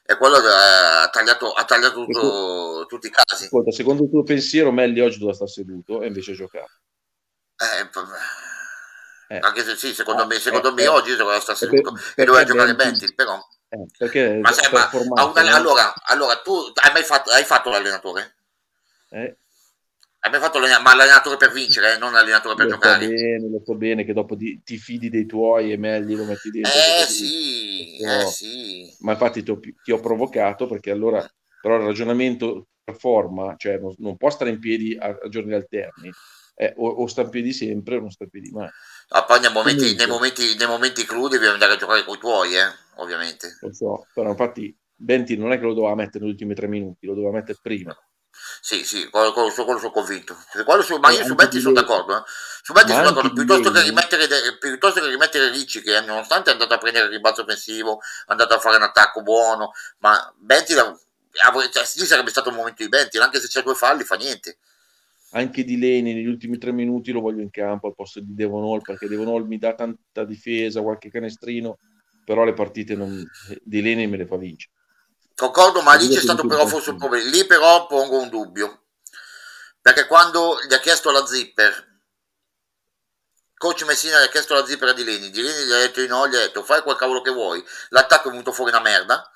e 0.10 0.18
quello 0.18 0.38
ha 0.38 1.10
tagliato, 1.10 1.52
ha 1.52 1.66
tagliato 1.66 2.06
tutto, 2.06 2.86
tutti 2.88 3.08
i 3.08 3.12
casi. 3.12 3.46
Ascolta, 3.46 3.72
secondo 3.72 4.04
il 4.04 4.10
tuo 4.10 4.24
pensiero, 4.24 4.72
Melli 4.72 5.02
oggi 5.02 5.18
doveva 5.18 5.36
stare 5.36 5.52
seduto 5.52 6.02
e 6.02 6.08
invece 6.08 6.32
ha 6.32 6.36
giocato. 6.36 6.72
Eh, 7.58 9.36
eh. 9.36 9.40
Anche 9.42 9.64
se 9.64 9.76
sì, 9.76 9.94
secondo 9.94 10.24
ah, 10.24 10.26
me, 10.26 10.36
secondo 10.36 10.70
eh, 10.70 10.74
me 10.74 10.88
oggi 10.88 11.16
doveva 11.16 11.40
stare 11.40 11.58
seduto 11.58 11.94
e 12.16 12.24
doveva 12.24 12.46
giocare 12.46 12.76
Bentil, 12.76 13.14
però. 13.16 13.38
perché 13.98 14.40
ma, 14.42 14.52
sai, 14.52 14.72
ma 14.72 14.90
una, 14.92 15.56
allora, 15.56 15.94
allora, 16.06 16.38
tu 16.38 16.54
hai 16.54 16.94
mai 16.94 17.04
fatto, 17.04 17.32
hai 17.32 17.44
fatto 17.44 17.70
l'allenatore? 17.70 18.36
Eh. 19.10 19.38
Hai 20.20 20.32
mai 20.32 20.40
fatto 20.40 20.60
l'allenatore, 20.60 20.90
ma 20.90 20.96
l'allenatore 20.96 21.38
per 21.38 21.52
vincere, 21.52 21.98
non 21.98 22.14
l'allenatore 22.14 22.56
per 22.56 22.66
lo 22.66 22.72
giocare? 22.72 23.06
So 23.06 23.10
bene, 23.12 23.50
lo 23.50 23.62
so 23.66 23.76
bene 23.76 24.06
che 24.06 24.14
dopo 24.14 24.38
ti, 24.38 24.62
ti 24.64 24.78
fidi 24.78 25.10
dei 25.10 25.26
tuoi 25.26 25.72
e 25.74 25.78
meglio 25.78 26.18
lo 26.18 26.26
metti 26.26 26.50
dentro. 26.50 26.72
Eh 26.72 27.06
sì, 27.06 27.98
eh 27.98 28.26
sì. 28.28 28.96
Ma 29.00 29.14
infatti 29.14 29.44
ti 29.44 29.52
ho, 29.52 29.60
ti 29.60 29.92
ho, 29.92 30.00
provocato 30.00 30.68
perché 30.68 30.92
allora, 30.92 31.28
però 31.60 31.76
il 31.78 31.86
ragionamento 31.86 32.68
per 32.82 32.96
forma, 32.96 33.56
cioè 33.58 33.78
non, 33.78 33.94
non 33.98 34.16
può 34.16 34.30
stare 34.30 34.52
in 34.52 34.60
piedi 34.60 34.96
a, 34.98 35.08
a 35.08 35.28
giorni 35.28 35.54
alterni 35.54 36.12
eh, 36.60 36.74
o, 36.78 36.88
o 36.90 37.08
sta 37.08 37.22
in 37.22 37.30
piedi 37.30 37.54
sempre 37.54 37.98
o 37.98 38.00
non 38.00 38.10
sta 38.10 38.24
in 38.24 38.32
piedi 38.32 38.50
mai. 38.50 38.68
Ah, 39.10 39.24
poi 39.24 39.40
nei 39.40 39.52
momenti, 39.52 39.96
nei, 39.96 40.08
momenti, 40.08 40.56
nei 40.58 40.68
momenti 40.68 41.06
clou 41.06 41.28
devi 41.28 41.46
andare 41.46 41.74
a 41.74 41.78
giocare 41.78 42.04
con 42.04 42.16
i 42.16 42.20
tuoi, 42.20 42.58
eh, 42.58 42.74
ovviamente. 42.96 43.58
Lo 43.62 43.74
so, 43.74 44.08
però 44.14 44.30
infatti 44.30 44.76
Benti 44.94 45.38
non 45.38 45.52
è 45.52 45.60
che 45.60 45.66
lo 45.66 45.76
doveva 45.76 45.94
mettere 45.94 46.24
negli 46.24 46.34
ultimi 46.34 46.56
tre 46.56 46.68
minuti, 46.68 47.06
lo 47.06 47.14
doveva 47.14 47.32
mettere 47.32 47.60
prima. 47.62 47.96
Sì, 48.60 48.84
sì, 48.84 49.08
quello, 49.10 49.32
quello, 49.34 49.52
quello 49.54 49.80
sono 49.80 49.92
convinto. 49.92 50.36
Su, 50.82 50.98
ma 50.98 51.12
io 51.12 51.24
su 51.24 51.36
Betti 51.36 51.60
sono 51.60 51.74
d'accordo. 51.74 52.18
Eh. 52.18 52.24
Su 52.64 52.74
Betti 52.74 52.92
sono 52.92 53.12
d'accordo. 53.12 53.34
Piuttosto 53.34 53.72
che, 53.72 53.84
rimettere, 53.84 54.28
piuttosto 54.60 55.00
che 55.00 55.10
rimettere 55.10 55.52
Ricci, 55.52 55.82
che 55.82 56.02
nonostante 56.02 56.50
è 56.50 56.54
andato 56.54 56.74
a 56.74 56.78
prendere 56.80 57.06
il 57.06 57.12
rimbalzo 57.12 57.42
offensivo, 57.42 58.00
è 58.00 58.32
andato 58.32 58.56
a 58.56 58.60
fare 58.60 58.78
un 58.78 58.84
attacco 58.84 59.22
buono, 59.22 59.72
ma 60.00 60.34
Betti 60.38 60.74
cioè, 60.74 61.86
lì 61.96 62.06
sarebbe 62.06 62.32
stato 62.32 62.50
un 62.50 62.56
momento 62.56 62.82
di 62.82 62.90
Betti, 62.90 63.20
anche 63.20 63.40
se 63.40 63.48
c'è 63.48 63.62
due 63.62 63.76
falli, 63.76 64.04
fa 64.04 64.16
niente 64.16 64.58
anche 65.38 65.64
di 65.64 65.78
Leni 65.78 66.14
negli 66.14 66.28
ultimi 66.28 66.58
tre 66.58 66.72
minuti 66.72 67.12
lo 67.12 67.22
voglio 67.22 67.42
in 67.42 67.50
campo 67.50 67.88
al 67.88 67.96
posto 67.96 68.20
di 68.20 68.34
Devon 68.34 68.64
Hall 68.64 68.82
perché 68.82 69.08
Devon 69.08 69.28
Hall 69.28 69.46
mi 69.46 69.58
dà 69.58 69.74
tanta 69.74 70.24
difesa, 70.24 70.82
qualche 70.82 71.10
canestrino, 71.10 71.78
però 72.26 72.44
le 72.44 72.54
partite 72.54 72.96
non, 72.96 73.24
di 73.62 73.82
Leni 73.82 74.08
me 74.08 74.18
le 74.18 74.26
fa 74.26 74.38
vincere. 74.38 74.74
Concordo, 75.36 75.82
ma 75.82 75.94
lì 75.94 76.10
c'è 76.10 76.20
stato 76.20 76.48
però 76.48 76.66
forse 76.66 76.90
un 76.90 76.98
problema. 76.98 77.30
Lì 77.30 77.46
però 77.46 77.86
pongo 77.86 78.20
un 78.20 78.30
dubbio, 78.30 78.86
perché 79.80 80.08
quando 80.08 80.58
gli 80.68 80.74
ha 80.74 80.80
chiesto 80.80 81.12
la 81.12 81.26
zipper, 81.26 82.02
coach 83.56 83.84
Messina 83.84 84.20
gli 84.20 84.26
ha 84.26 84.30
chiesto 84.30 84.56
la 84.56 84.66
zipper 84.66 84.96
di 84.96 85.04
Leni, 85.04 85.30
di 85.30 85.42
Leni 85.42 85.66
gli 85.66 85.72
ha 85.72 85.78
detto 85.78 86.02
di 86.02 86.08
no, 86.08 86.28
gli 86.28 86.36
ha 86.36 86.40
detto 86.40 86.64
fai 86.64 86.82
quel 86.82 86.96
cavolo 86.96 87.22
che 87.22 87.32
vuoi, 87.32 87.64
l'attacco 87.90 88.30
è 88.30 88.32
venuto 88.32 88.52
fuori 88.52 88.72
una 88.72 88.82
merda, 88.82 89.30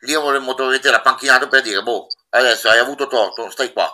lì 0.00 0.14
avremmo 0.14 0.54
trovato 0.54 0.90
la 0.90 1.00
panchinato 1.00 1.46
per 1.46 1.62
dire, 1.62 1.82
boh, 1.82 2.08
adesso 2.30 2.68
hai 2.68 2.78
avuto 2.78 3.06
torto, 3.06 3.48
stai 3.50 3.72
qua, 3.72 3.88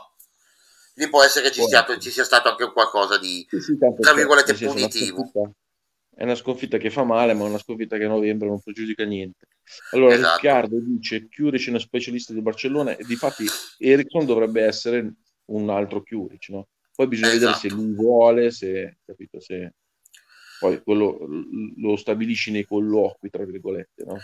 lì 1.01 1.09
può 1.09 1.25
essere 1.25 1.49
che 1.49 1.55
ci, 1.55 1.65
sia, 1.65 1.85
ci 1.99 2.11
sia 2.11 2.25
stato 2.25 2.51
anche 2.51 2.71
qualcosa 2.73 3.19
di, 3.19 3.47
sì, 3.49 3.59
sì, 3.61 3.79
tra 3.79 4.13
virgolette, 4.13 4.55
punitivo. 4.55 5.31
È 6.15 6.25
una 6.25 6.35
sconfitta 6.35 6.77
che 6.77 6.91
fa 6.91 7.03
male, 7.03 7.33
ma 7.33 7.47
è 7.47 7.49
una 7.49 7.59
sconfitta 7.59 7.97
che 7.97 8.05
a 8.05 8.09
novembre 8.09 8.49
non 8.49 8.61
pregiudica 8.61 9.05
niente. 9.05 9.47
Allora, 9.93 10.15
esatto. 10.15 10.37
Riccardo 10.37 10.79
dice: 10.79 11.29
Chiuric 11.29 11.67
è 11.67 11.71
uno 11.71 11.79
specialista 11.79 12.35
di 12.35 12.43
Barcellona, 12.43 12.95
e 12.95 13.05
difatti 13.05 13.47
Ericsson 13.79 14.27
dovrebbe 14.27 14.63
essere 14.63 15.15
un 15.47 15.71
altro 15.71 16.03
Chiuric, 16.03 16.51
no? 16.51 16.69
Poi 16.95 17.09
bisogna 17.09 17.33
esatto. 17.33 17.41
vedere 17.41 17.59
se 17.59 17.67
esatto. 17.69 17.83
lui 17.83 17.95
vuole, 17.95 18.51
se, 18.51 18.99
capito, 19.07 19.41
se 19.41 19.75
poi 20.59 20.83
quello 20.83 21.19
lo 21.77 21.97
stabilisci 21.97 22.51
nei 22.51 22.67
colloqui, 22.67 23.31
tra 23.31 23.47
virgolette, 23.47 24.05
no? 24.05 24.19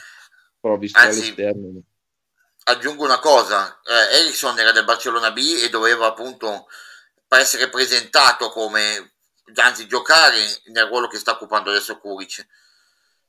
Però 0.60 0.76
visto 0.76 0.98
Anzi, 0.98 1.20
all'esterno 1.20 1.80
aggiungo 2.68 3.04
una 3.04 3.18
cosa, 3.18 3.80
eh, 3.84 4.18
Ericsson 4.18 4.58
era 4.58 4.72
del 4.72 4.84
Barcellona 4.84 5.30
B 5.30 5.60
e 5.62 5.68
doveva 5.68 6.06
appunto 6.06 6.68
essere 7.28 7.68
presentato 7.68 8.50
come 8.50 9.12
anzi 9.56 9.86
giocare 9.86 10.62
nel 10.66 10.86
ruolo 10.86 11.06
che 11.06 11.18
sta 11.18 11.32
occupando 11.32 11.70
adesso 11.70 11.98
Kuric, 11.98 12.46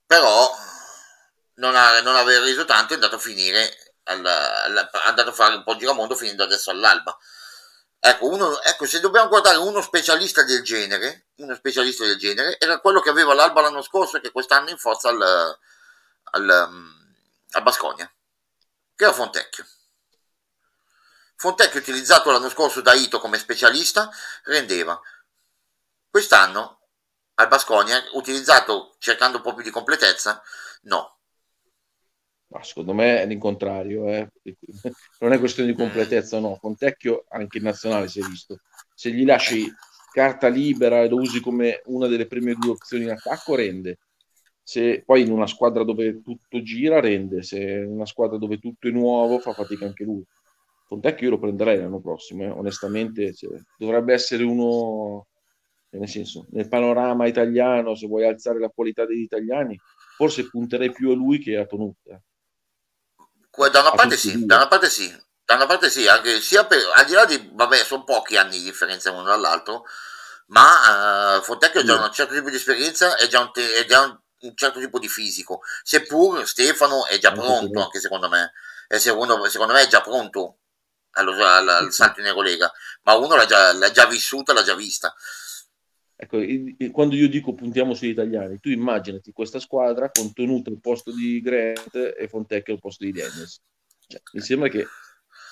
però 0.06 0.56
non, 1.56 1.76
ha, 1.76 2.02
non 2.02 2.16
aveva 2.16 2.46
reso 2.46 2.66
tanto 2.66 2.94
è 2.94 2.96
andato 2.96 3.16
a 3.16 3.20
finire, 3.20 3.96
al, 4.04 4.26
al, 4.26 4.90
è 4.92 5.08
andato 5.08 5.30
a 5.30 5.34
fare 5.34 5.56
un 5.56 5.64
po' 5.64 5.74
di 5.74 5.80
giramondo 5.80 6.16
finendo 6.16 6.44
adesso 6.44 6.72
all'alba. 6.72 7.16
Ecco, 8.00 8.28
uno, 8.28 8.62
ecco, 8.62 8.86
se 8.86 9.00
dobbiamo 9.00 9.28
guardare 9.28 9.58
uno 9.58 9.82
specialista 9.82 10.44
del 10.44 10.64
genere, 10.64 11.28
uno 11.38 11.54
specialista 11.56 12.06
del 12.06 12.18
genere, 12.18 12.58
era 12.60 12.80
quello 12.80 13.02
che 13.02 13.10
aveva 13.10 13.34
l'Alba 13.34 13.62
l'anno 13.62 13.82
scorso 13.82 14.18
e 14.18 14.22
che 14.22 14.32
quest'anno 14.32 14.70
in 14.70 14.78
forza 14.78 15.10
al, 15.10 15.22
al, 16.32 16.50
al 17.52 17.64
Basconia, 17.64 18.10
che 18.98 19.04
era 19.04 19.14
Fontecchio. 19.14 19.64
Fontecchio 21.36 21.80
utilizzato 21.80 22.32
l'anno 22.32 22.50
scorso 22.50 22.82
da 22.82 22.94
Ito 22.94 23.20
come 23.20 23.38
specialista 23.38 24.10
rendeva. 24.46 25.00
Quest'anno 26.10 26.80
al 27.36 27.48
Basconia, 27.48 28.02
utilizzato 28.14 28.96
cercando 28.98 29.38
un 29.38 29.44
po' 29.44 29.54
più 29.54 29.64
di 29.64 29.70
completezza, 29.70 30.42
no. 30.84 31.20
Ma 32.48 32.64
secondo 32.64 32.94
me 32.94 33.22
è 33.22 33.28
l'incontrario, 33.28 34.08
eh. 34.08 34.32
non 35.20 35.32
è 35.32 35.38
questione 35.38 35.72
di 35.72 35.78
completezza, 35.78 36.40
no. 36.40 36.58
Fontecchio 36.60 37.26
anche 37.30 37.60
in 37.60 37.66
nazionale 37.66 38.08
si 38.08 38.20
è 38.20 38.26
visto. 38.26 38.62
Se 38.96 39.12
gli 39.12 39.26
lasci 39.26 39.72
carta 40.12 40.48
libera 40.48 41.04
e 41.04 41.08
lo 41.08 41.18
usi 41.18 41.40
come 41.40 41.82
una 41.86 42.08
delle 42.08 42.26
prime 42.26 42.56
due 42.56 42.72
opzioni 42.72 43.04
in 43.04 43.12
attacco, 43.12 43.54
rende. 43.54 44.00
Se 44.68 45.02
poi 45.06 45.22
in 45.22 45.32
una 45.32 45.48
squadra 45.48 45.86
dove 45.86 46.22
tutto 46.22 46.62
gira, 46.62 47.00
rende. 47.00 47.42
Se 47.42 47.58
in 47.58 47.90
una 47.90 48.06
squadra 48.06 48.38
dove 48.38 48.60
tutto 48.60 48.90
è 48.90 48.92
nuovo, 48.92 49.40
fa 49.40 49.54
fatica 49.54 49.86
anche 49.86 50.04
lui. 50.04 50.22
Fontecchio 50.88 51.28
io 51.28 51.30
lo 51.32 51.40
prenderei 51.40 51.80
l'anno 51.80 52.02
prossimo, 52.02 52.44
eh. 52.44 52.50
onestamente. 52.50 53.34
Cioè, 53.34 53.58
dovrebbe 53.78 54.12
essere 54.12 54.44
uno, 54.44 55.28
nel 55.92 56.10
senso, 56.10 56.48
nel 56.50 56.68
panorama 56.68 57.28
italiano, 57.28 57.96
se 57.96 58.08
vuoi 58.08 58.28
alzare 58.28 58.60
la 58.60 58.68
qualità 58.68 59.06
degli 59.06 59.22
italiani, 59.22 59.80
forse 60.18 60.50
punterei 60.50 60.92
più 60.92 61.12
a 61.12 61.16
lui 61.16 61.40
che 61.40 61.56
a 61.56 61.66
Tonuta. 61.66 62.22
Da 63.72 63.80
una 63.80 63.92
parte 63.92 64.18
sì, 64.18 64.46
da 64.46 64.58
una 64.58 64.68
parte 64.68 64.90
sì, 64.90 65.10
da 65.46 65.56
una 65.56 65.66
parte 65.66 65.90
sì, 65.90 66.10
anche 66.10 66.42
sia 66.42 66.66
per, 66.66 66.80
al 66.94 67.06
di 67.06 67.14
là 67.14 67.24
di, 67.24 67.52
vabbè, 67.54 67.78
sono 67.78 68.04
pochi 68.04 68.36
anni 68.36 68.58
di 68.58 68.66
differenza 68.66 69.12
uno 69.12 69.24
dall'altro, 69.24 69.86
ma 70.48 71.38
uh, 71.38 71.42
Fontecchio 71.42 71.80
ha 71.80 71.84
già 71.86 72.04
un 72.04 72.12
certo 72.12 72.34
tipo 72.34 72.50
di 72.50 72.58
esperienza 72.58 73.16
e 73.16 73.30
già 73.30 73.40
un, 73.40 73.52
te, 73.54 73.74
è 73.76 73.86
già 73.86 74.02
un, 74.02 74.20
un, 74.42 74.56
certo 74.56 74.80
tipo 74.80 75.00
di 75.00 75.08
fisico, 75.08 75.62
seppur 75.84 76.48
Stefano 76.48 77.06
è 77.06 77.18
già 77.18 77.32
pronto, 77.32 77.82
anche 77.82 78.00
secondo 78.00 78.30
me, 78.30 78.52
secondo, 78.98 79.48
secondo 79.50 79.74
me 79.74 79.82
è 79.82 79.88
già 79.88 80.02
pronto 80.02 80.58
allo, 81.12 81.32
al, 81.46 81.68
al 81.68 81.92
salto 81.92 82.20
in 82.20 82.28
Eurolega, 82.28 82.72
ma 83.04 83.16
uno 83.16 83.36
l'ha 83.36 83.46
già, 83.46 83.74
l'ha 83.74 83.92
già 83.92 84.06
vissuta, 84.06 84.54
l'ha 84.54 84.64
già 84.64 84.76
vista. 84.76 85.14
Ecco, 86.20 86.40
quando 86.92 87.16
io 87.16 87.30
dico 87.30 87.54
puntiamo 87.54 87.94
sugli 87.94 88.10
italiani, 88.10 88.60
tu 88.60 88.70
immaginati 88.70 89.32
questa 89.32 89.60
squadra 89.60 90.10
contenuta 90.10 90.72
al 90.72 90.80
posto 90.82 91.12
di 91.12 91.40
Grant 91.42 91.94
e 91.94 92.28
Fontecchio 92.28 92.74
al 92.74 92.80
posto 92.80 93.04
di 93.04 93.12
Dennis. 93.12 93.62
Cioè, 94.08 94.22
mi 94.34 94.42
sembra 94.42 94.68
che, 94.68 94.88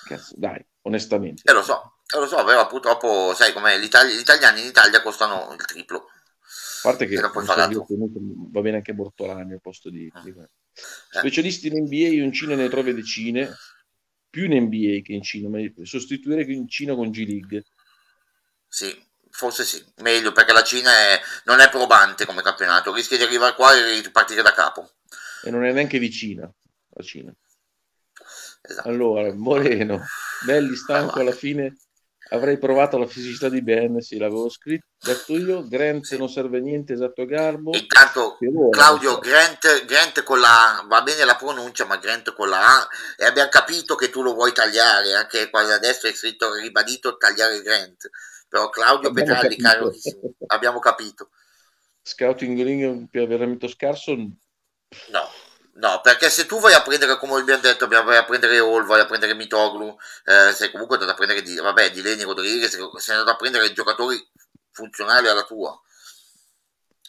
cazzo, 0.06 0.34
dai, 0.36 0.64
onestamente. 0.82 1.42
Eh, 1.44 1.52
lo 1.52 1.62
so, 1.62 1.98
eh, 2.12 2.18
lo 2.18 2.26
so, 2.26 2.42
però 2.42 2.66
purtroppo, 2.66 3.32
sai 3.34 3.52
com'è, 3.52 3.78
gli 3.78 3.84
italiani 3.84 4.62
in 4.62 4.66
Italia 4.66 5.02
costano 5.02 5.52
il 5.52 5.64
triplo. 5.64 6.10
A 6.82 6.88
parte 6.88 7.06
che 7.06 7.20
va 7.20 8.60
bene 8.60 8.76
anche 8.76 8.94
Bortolani 8.94 9.52
al 9.52 9.60
posto 9.60 9.90
di... 9.90 10.10
Di... 10.22 10.30
Eh. 10.30 10.48
Specialisti 11.10 11.68
in 11.68 11.82
NBA, 11.82 12.08
io 12.08 12.24
in 12.24 12.32
Cina 12.32 12.54
ne 12.54 12.68
trovo 12.68 12.92
decine, 12.92 13.54
più 14.28 14.44
in 14.44 14.62
NBA 14.64 15.00
che 15.02 15.12
in 15.12 15.22
Cina, 15.22 15.48
ma 15.48 15.58
sostituire 15.82 16.42
in 16.42 16.68
Cina 16.68 16.94
con 16.94 17.10
G-League. 17.10 17.64
Sì, 18.68 18.94
Forse 19.36 19.64
sì, 19.64 19.84
meglio 19.96 20.32
perché 20.32 20.54
la 20.54 20.62
Cina 20.62 20.90
è, 20.90 21.20
non 21.44 21.60
è 21.60 21.68
probante 21.68 22.24
come 22.24 22.40
campionato, 22.40 22.94
rischia 22.94 23.18
di 23.18 23.22
arrivare 23.22 23.54
qua 23.54 23.74
e 23.74 24.00
ripartire 24.00 24.40
da 24.40 24.54
capo. 24.54 24.92
E 25.42 25.50
non 25.50 25.62
è 25.62 25.72
neanche 25.72 25.98
vicina 25.98 26.50
la 26.88 27.02
Cina. 27.02 27.34
Esatto. 28.62 28.88
Allora, 28.88 29.30
Moreno, 29.34 30.02
belli 30.46 30.74
stanco 30.74 31.20
alla 31.20 31.32
fine. 31.32 31.76
Avrei 32.30 32.58
provato 32.58 32.98
la 32.98 33.06
fisicità 33.06 33.48
di 33.48 33.62
Ben, 33.62 34.00
sì, 34.00 34.18
l'avevo 34.18 34.48
scritto 34.48 34.86
io. 35.28 35.66
Grant 35.66 36.16
non 36.16 36.28
serve 36.28 36.60
niente, 36.60 36.94
esatto 36.94 37.24
Garbo. 37.24 37.76
Intanto, 37.76 38.36
Claudio, 38.70 39.18
Grant, 39.18 39.84
Grant, 39.84 40.22
con 40.24 40.40
la 40.40 40.78
A, 40.78 40.86
va 40.88 41.02
bene 41.02 41.24
la 41.24 41.36
pronuncia, 41.36 41.84
ma 41.84 41.98
Grant 41.98 42.34
con 42.34 42.48
la 42.48 42.80
A, 42.80 42.88
e 43.16 43.24
abbiamo 43.24 43.48
capito 43.48 43.94
che 43.94 44.10
tu 44.10 44.22
lo 44.22 44.34
vuoi 44.34 44.52
tagliare, 44.52 45.14
anche 45.14 45.50
qua 45.50 45.62
adesso 45.72 46.08
è 46.08 46.12
scritto 46.12 46.52
ribadito 46.54 47.16
tagliare 47.16 47.62
Grant 47.62 48.10
però 48.48 48.70
Claudio 48.70 49.08
abbiamo 49.08 49.32
Petralli, 49.32 49.56
caro, 49.56 49.92
abbiamo 50.46 50.78
capito. 50.78 51.30
Scouting 52.02 52.62
ring 52.62 53.08
per 53.10 53.26
veramente 53.26 53.68
scarso? 53.68 54.14
No, 54.14 55.30
no, 55.76 56.00
perché 56.02 56.28
se 56.30 56.46
tu 56.46 56.60
vai 56.60 56.74
a 56.74 56.82
prendere, 56.82 57.16
come 57.18 57.38
abbiamo 57.38 57.60
detto, 57.60 57.86
vai 57.88 58.16
a 58.16 58.24
prendere 58.24 58.58
Hall, 58.58 58.84
vai 58.84 59.00
a 59.00 59.06
prendere 59.06 59.34
Mitoglu, 59.34 59.96
eh, 60.24 60.52
sei 60.52 60.70
comunque 60.70 60.96
andato 60.96 61.12
a 61.12 61.16
prendere, 61.16 61.42
di, 61.42 61.56
vabbè, 61.56 61.90
di 61.90 62.02
Leni 62.02 62.22
Rodriguez, 62.22 62.70
sei 62.70 63.14
andato 63.14 63.30
a 63.30 63.36
prendere 63.36 63.72
giocatori 63.72 64.24
funzionali 64.72 65.28
alla 65.28 65.44
tua. 65.44 65.78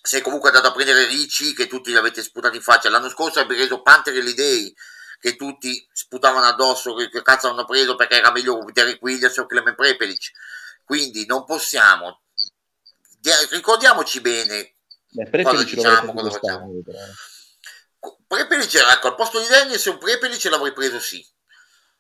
Sei 0.01 0.21
comunque 0.21 0.49
andato 0.49 0.67
a 0.67 0.71
prendere 0.71 1.05
Ricci, 1.05 1.53
che 1.53 1.67
tutti 1.67 1.89
li 1.89 1.97
avete 1.97 2.21
sputato 2.21 2.55
in 2.55 2.61
faccia. 2.61 2.89
L'anno 2.89 3.09
scorso 3.09 3.39
hai 3.39 3.45
preso 3.45 3.81
Panther 3.81 4.15
e 4.15 4.21
Lidei, 4.21 4.73
che 5.19 5.35
tutti 5.35 5.85
sputavano 5.91 6.45
addosso, 6.45 6.93
che, 6.95 7.09
che 7.09 7.21
cazzo 7.21 7.49
hanno 7.49 7.65
preso 7.65 7.95
perché 7.95 8.17
era 8.17 8.31
meglio 8.31 8.63
Derek 8.71 9.01
Williams 9.01 9.37
o 9.37 9.45
Clement 9.45 9.75
Prepelic 9.75 10.31
quindi 10.87 11.25
non 11.25 11.43
possiamo, 11.43 12.21
ricordiamoci 13.51 14.21
bene 14.21 14.75
Beh, 15.09 15.43
cosa 15.43 15.63
diciamo, 15.65 16.13
cosa 16.13 16.29
facciamo. 16.31 16.71
Prepelic, 18.27 18.73
ecco, 18.75 19.07
al 19.07 19.15
posto 19.15 19.39
di 19.39 19.47
Dennis 19.47 19.85
un 19.85 19.97
Prepelic 19.97 20.43
l'avrei 20.45 20.73
preso 20.73 20.99
sì. 20.99 21.25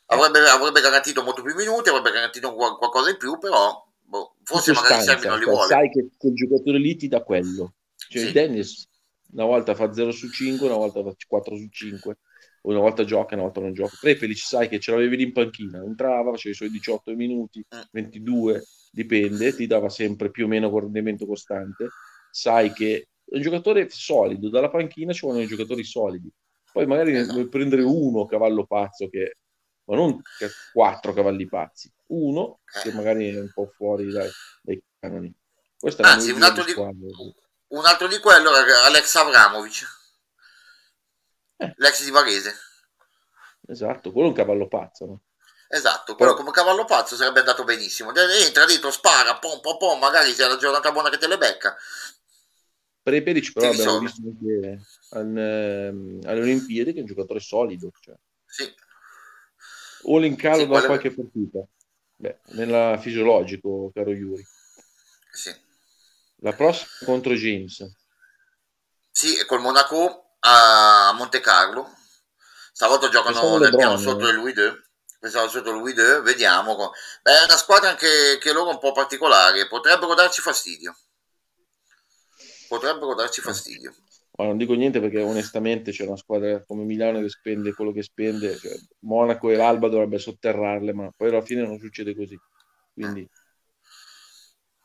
Avrebbe, 0.09 0.39
avrebbe, 0.47 0.81
garantito 0.81 1.21
molto 1.23 1.41
più 1.41 1.53
minuti, 1.53 1.89
avrebbe 1.89 2.11
garantito 2.11 2.53
qualcosa 2.53 3.09
in 3.09 3.17
più, 3.17 3.37
però 3.37 3.85
boh, 3.99 4.35
forse 4.43 4.71
magari 4.71 5.03
Servi 5.03 5.27
non 5.27 5.37
li 5.37 5.43
cioè, 5.43 5.53
vuole. 5.53 5.67
Sai 5.67 5.89
che 5.89 6.07
quel 6.17 6.33
giocatore 6.33 6.77
lì 6.77 6.95
ti 6.95 7.07
dà 7.07 7.21
quello. 7.23 7.73
Cioè 7.95 8.27
sì. 8.27 8.31
Dennis 8.31 8.87
una 9.33 9.45
volta 9.45 9.75
fa 9.75 9.91
0 9.91 10.11
su 10.11 10.29
5, 10.29 10.65
una 10.67 10.77
volta 10.77 11.03
fa 11.03 11.13
4 11.27 11.57
su 11.57 11.67
5 11.69 12.17
una 12.71 12.79
volta 12.79 13.03
gioca, 13.05 13.35
una 13.35 13.43
volta 13.43 13.61
non 13.61 13.73
gioca. 13.73 13.97
Prefelic 13.99 14.37
sai 14.37 14.67
che 14.67 14.79
ce 14.79 14.91
l'avevi 14.91 15.17
lì 15.17 15.23
in 15.23 15.31
panchina, 15.31 15.81
entrava, 15.81 16.31
faceva 16.31 16.53
i 16.53 16.57
suoi 16.57 16.69
18 16.69 17.15
minuti, 17.15 17.65
22, 17.91 18.53
mm. 18.53 18.61
dipende, 18.91 19.55
ti 19.55 19.67
dava 19.67 19.89
sempre 19.89 20.29
più 20.31 20.45
o 20.45 20.47
meno 20.47 20.77
rendimento 20.77 21.25
costante. 21.25 21.89
Sai 22.29 22.73
che 22.73 23.07
è 23.29 23.35
un 23.35 23.41
giocatore 23.41 23.89
solido, 23.89 24.49
dalla 24.49 24.69
panchina 24.69 25.13
ci 25.13 25.25
vogliono 25.25 25.43
i 25.43 25.47
giocatori 25.47 25.83
solidi. 25.83 26.31
Poi 26.71 26.85
magari 26.85 27.11
ne 27.11 27.25
vuoi 27.25 27.47
prendere 27.47 27.81
uno 27.81 28.25
cavallo 28.25 28.65
pazzo, 28.65 29.09
che, 29.09 29.37
ma 29.85 29.95
non 29.95 30.21
quattro 30.71 31.13
cavalli 31.13 31.47
pazzi, 31.47 31.91
uno 32.07 32.59
che 32.63 32.91
magari 32.93 33.33
è 33.33 33.39
un 33.39 33.51
po' 33.53 33.71
fuori 33.75 34.11
dai, 34.11 34.29
dai 34.61 34.81
canoni. 34.99 35.33
Questo 35.79 36.03
Anzi, 36.03 36.31
un 36.31 36.43
altro, 36.43 36.63
di, 36.63 36.73
un 36.73 37.85
altro 37.85 38.07
di 38.07 38.19
quello 38.19 38.55
è 38.55 38.71
Alex 38.85 39.15
Avramovic 39.15 39.95
eh. 41.57 41.73
l'ex 41.77 42.03
di 42.03 42.11
Varese. 42.11 42.55
Esatto, 43.67 44.11
quello 44.11 44.27
è 44.27 44.29
un 44.29 44.35
cavallo 44.35 44.67
pazzo, 44.67 45.05
no? 45.05 45.21
Esatto, 45.69 46.15
quello 46.15 46.31
Però... 46.31 46.43
come 46.43 46.55
cavallo 46.55 46.85
pazzo 46.85 47.15
sarebbe 47.15 47.39
andato 47.39 47.65
benissimo. 47.65 48.13
Entra 48.15 48.65
dentro, 48.65 48.89
spara, 48.91 49.37
pom 49.37 49.59
pom 49.59 49.77
pom, 49.77 49.99
magari 49.99 50.33
sia 50.33 50.47
la 50.47 50.55
giornata 50.55 50.91
buona 50.91 51.09
che 51.09 51.17
te 51.17 51.27
le 51.27 51.37
becca. 51.37 51.75
Per 53.07 53.15
i 53.15 53.23
Peric 53.23 53.53
però 53.53 53.69
abbiamo 53.69 53.99
visto 53.99 54.21
anche 54.21 54.81
al, 55.11 55.37
ehm, 55.37 56.19
alle 56.25 56.41
Olimpiadi 56.41 56.91
che 56.91 56.97
è 56.97 56.99
un 56.99 57.07
giocatore 57.07 57.39
solido. 57.39 57.89
Cioè. 58.01 58.13
Sì. 58.45 58.69
O 60.09 60.21
in 60.25 60.35
calo 60.35 60.63
sì, 60.63 60.67
da 60.67 60.85
qualche 60.85 61.13
partita. 61.13 61.65
Beh, 62.17 62.39
nella 62.47 62.97
fisiologico, 62.99 63.91
caro 63.93 64.11
Yuri. 64.11 64.45
Sì. 65.31 65.55
La 66.39 66.51
prossima 66.51 66.89
contro 67.05 67.31
James. 67.31 67.89
Sì, 69.09 69.37
e 69.37 69.45
col 69.45 69.61
Monaco 69.61 70.35
a 70.41 71.13
Monte 71.15 71.39
Carlo. 71.39 71.89
Stavolta 72.73 73.07
giocano 73.07 73.57
nel 73.57 73.73
piano 73.73 73.95
sotto 73.95 74.27
il 74.27 74.35
Louis 74.35 74.53
II. 74.53 74.83
Pensavo 75.17 75.47
sotto 75.47 75.71
Louis 75.71 75.95
II, 75.95 76.23
vediamo. 76.23 76.75
Beh, 77.21 77.39
è 77.39 77.43
una 77.45 77.55
squadra 77.55 77.87
anche 77.87 78.37
che 78.37 78.51
loro 78.51 78.71
un 78.71 78.79
po' 78.79 78.91
particolare, 78.91 79.65
potrebbero 79.69 80.13
darci 80.13 80.41
fastidio. 80.41 80.93
Potrebbero 82.67 83.15
darci 83.15 83.41
fastidio. 83.41 83.93
Ma 84.37 84.45
non 84.45 84.57
dico 84.57 84.73
niente 84.73 84.99
perché 84.99 85.21
onestamente 85.21 85.91
c'è 85.91 86.05
una 86.05 86.15
squadra 86.15 86.63
come 86.63 86.83
Milano 86.83 87.19
che 87.21 87.29
spende 87.29 87.73
quello 87.73 87.91
che 87.91 88.03
spende, 88.03 88.55
cioè, 88.55 88.77
Monaco 88.99 89.49
e 89.49 89.55
l'Alba 89.55 89.87
dovrebbe 89.87 90.19
sotterrarle, 90.19 90.93
ma 90.93 91.09
poi 91.15 91.29
alla 91.29 91.41
fine 91.41 91.61
non 91.61 91.79
succede 91.79 92.15
così. 92.15 92.39
Quindi 92.93 93.27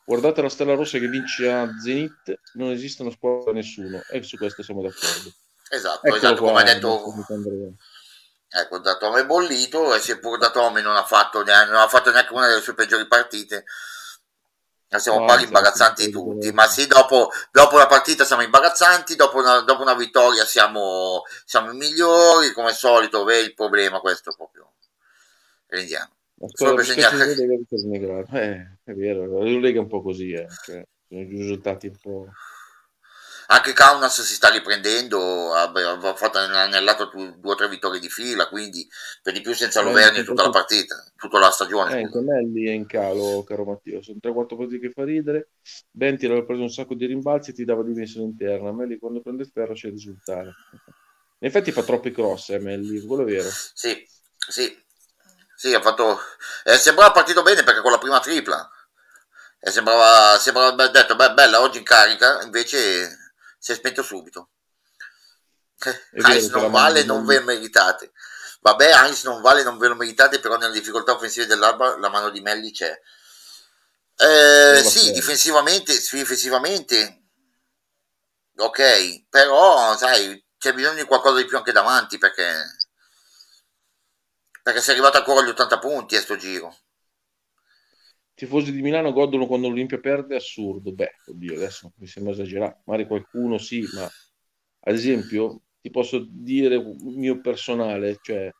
guardate 0.04 0.40
la 0.42 0.48
Stella 0.48 0.74
Rossa 0.74 0.98
che 0.98 1.08
vince 1.08 1.50
a 1.50 1.68
Zenit, 1.78 2.40
non 2.54 2.70
esistono 2.70 3.10
squadre 3.10 3.52
da 3.52 3.52
nessuno 3.52 4.02
e 4.10 4.22
su 4.22 4.38
questo 4.38 4.62
siamo 4.62 4.80
d'accordo. 4.80 5.32
Esatto, 5.70 6.06
Eccolo 6.06 6.16
esatto, 6.16 6.44
come 6.44 6.60
ha 6.60 6.64
detto... 6.64 7.02
Ecco, 8.54 8.80
Datome 8.80 9.20
è 9.20 9.26
bollito 9.26 9.94
e 9.94 9.98
seppur 9.98 10.36
Datome 10.36 10.82
non 10.82 10.94
ha 10.94 11.04
fatto 11.04 11.42
neanche, 11.42 11.72
non 11.72 11.80
ha 11.80 11.88
fatto 11.88 12.10
neanche 12.10 12.34
una 12.34 12.48
delle 12.48 12.60
sue 12.60 12.74
peggiori 12.74 13.06
partite, 13.06 13.64
siamo 14.98 15.20
no, 15.20 15.26
pari 15.26 15.44
imbarazzanti 15.44 16.10
tutti, 16.10 16.52
ma 16.52 16.66
sì, 16.66 16.86
dopo, 16.86 17.30
dopo, 17.50 17.78
la 17.78 17.86
partita 17.86 18.24
siamo 18.24 18.42
imbarazzanti, 18.42 19.16
dopo 19.16 19.38
una, 19.38 19.60
dopo 19.60 19.82
una 19.82 19.94
vittoria 19.94 20.44
siamo, 20.44 21.22
siamo, 21.44 21.72
i 21.72 21.76
migliori, 21.76 22.52
come 22.52 22.68
al 22.68 22.74
solito, 22.74 23.28
è 23.28 23.36
il 23.36 23.54
problema 23.54 24.00
questo 24.00 24.32
proprio. 24.36 24.72
Rendiamo. 25.66 26.10
Solo 26.52 26.74
per 26.74 26.84
segnare. 26.84 27.32
Eh, 28.32 28.78
è 28.84 28.92
vero, 28.92 29.38
la 29.38 29.44
Lega 29.44 29.78
è 29.78 29.82
un 29.82 29.88
po' 29.88 30.02
così, 30.02 30.32
eh, 30.32 30.46
cioè, 30.64 30.84
sono 31.08 31.22
risultati 31.22 31.86
un 31.86 31.96
po' 32.00 32.26
anche 33.52 33.74
Kaunas 33.74 34.22
si 34.22 34.34
sta 34.34 34.48
riprendendo, 34.48 35.52
ha, 35.52 35.70
fatto 36.14 36.38
annellato 36.38 37.10
due 37.14 37.52
o 37.52 37.54
tre 37.54 37.68
vittorie 37.68 38.00
di 38.00 38.08
fila, 38.08 38.48
quindi 38.48 38.88
per 39.22 39.34
di 39.34 39.42
più 39.42 39.52
senza 39.52 39.80
eh, 39.80 39.84
Loverni 39.84 40.24
tutta 40.24 40.42
la 40.42 40.50
partita, 40.50 41.04
tutta 41.16 41.38
la 41.38 41.50
stagione. 41.50 41.98
Eh, 41.98 42.04
Antonelli 42.04 42.66
è 42.66 42.70
in 42.70 42.86
calo, 42.86 43.44
caro 43.44 43.64
Matteo, 43.64 44.02
sono 44.02 44.18
3-4 44.22 44.56
partite 44.56 44.78
che 44.78 44.90
fa 44.90 45.04
ridere, 45.04 45.50
Benti 45.90 46.24
aveva 46.24 46.44
preso 46.44 46.62
un 46.62 46.70
sacco 46.70 46.94
di 46.94 47.04
rimbalzi 47.04 47.50
e 47.50 47.54
ti 47.54 47.64
dava 47.66 47.82
dimensione 47.82 48.26
interna, 48.26 48.70
a 48.70 48.72
Melli 48.72 48.98
quando 48.98 49.20
prende 49.20 49.42
il 49.42 49.50
ferro 49.52 49.74
c'è 49.74 49.88
il 49.88 49.92
risultato. 49.92 50.54
In 51.38 51.48
effetti 51.48 51.72
fa 51.72 51.82
troppi 51.82 52.10
cross, 52.10 52.50
eh, 52.50 52.58
Melli, 52.58 53.04
quello 53.04 53.22
è 53.22 53.26
vero. 53.26 53.50
Sì, 53.50 54.02
sì, 54.36 54.74
sì, 55.54 55.74
ha 55.74 55.80
fatto... 55.82 56.18
Eh, 56.64 56.76
sembrava 56.76 57.12
partito 57.12 57.42
bene 57.42 57.62
perché 57.64 57.82
con 57.82 57.90
la 57.90 57.98
prima 57.98 58.18
tripla. 58.18 58.70
E 59.60 59.70
sembrava, 59.70 60.38
sembrava 60.38 60.88
detto, 60.88 61.14
beh, 61.14 61.34
bella, 61.34 61.60
oggi 61.60 61.78
in 61.78 61.84
carica, 61.84 62.42
invece 62.42 63.21
si 63.62 63.70
è 63.70 63.74
spento 63.76 64.02
subito. 64.02 64.48
Heinz 66.10 66.48
non 66.48 66.72
vale, 66.72 67.04
non 67.04 67.24
ve 67.24 67.38
lo 67.38 67.44
meritate. 67.44 68.10
Vabbè, 68.60 68.90
Heinz 68.92 69.22
non 69.22 69.40
vale, 69.40 69.62
non 69.62 69.78
ve 69.78 69.86
lo 69.86 69.94
meritate, 69.94 70.40
però 70.40 70.56
nelle 70.56 70.72
difficoltà 70.72 71.12
offensive 71.12 71.46
dell'Alba 71.46 71.96
la 71.96 72.08
mano 72.08 72.30
di 72.30 72.40
Melli 72.40 72.72
c'è. 72.72 73.00
Eh, 74.16 74.82
sì, 74.84 75.12
difensivamente, 75.12 75.92
sì, 75.92 76.16
difensivamente, 76.16 77.22
ok, 78.56 79.28
però 79.28 79.96
sai, 79.96 80.44
c'è 80.58 80.74
bisogno 80.74 80.96
di 80.96 81.06
qualcosa 81.06 81.36
di 81.36 81.44
più 81.44 81.56
anche 81.56 81.70
davanti 81.70 82.18
perché, 82.18 82.52
perché 84.60 84.80
sei 84.80 84.94
arrivato 84.94 85.18
ancora 85.18 85.40
agli 85.40 85.50
80 85.50 85.78
punti 85.78 86.16
a 86.16 86.20
sto 86.20 86.34
giro 86.34 86.76
tifosi 88.34 88.72
di 88.72 88.82
Milano 88.82 89.12
godono 89.12 89.46
quando 89.46 89.68
l'Olimpia 89.68 89.98
perde, 89.98 90.36
assurdo. 90.36 90.92
Beh, 90.92 91.16
oddio, 91.26 91.54
adesso 91.54 91.92
mi 91.96 92.06
sembra 92.06 92.32
esagerato. 92.32 92.82
Magari 92.86 93.06
qualcuno 93.06 93.58
sì, 93.58 93.84
ma 93.94 94.04
ad 94.04 94.94
esempio 94.94 95.62
ti 95.80 95.90
posso 95.90 96.26
dire 96.28 96.82
mio 97.00 97.40
personale, 97.40 98.18
cioè 98.22 98.50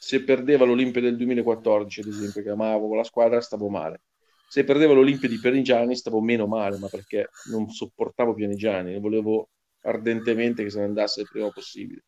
se 0.00 0.22
perdeva 0.22 0.64
l'Olimpia 0.64 1.00
del 1.00 1.16
2014, 1.16 2.00
ad 2.00 2.06
esempio, 2.06 2.42
che 2.42 2.50
amavo 2.50 2.94
la 2.94 3.04
squadra, 3.04 3.40
stavo 3.40 3.68
male. 3.68 4.02
Se 4.48 4.64
perdeva 4.64 4.94
l'Olimpia 4.94 5.28
di 5.28 5.38
Pianigiani 5.38 5.94
stavo 5.94 6.20
meno 6.20 6.46
male, 6.46 6.78
ma 6.78 6.88
perché 6.88 7.28
non 7.50 7.68
sopportavo 7.68 8.34
Pianigiani 8.34 8.98
volevo 8.98 9.50
ardentemente 9.82 10.62
che 10.62 10.70
se 10.70 10.78
ne 10.78 10.84
andasse 10.84 11.20
il 11.22 11.28
prima 11.30 11.50
possibile. 11.50 12.04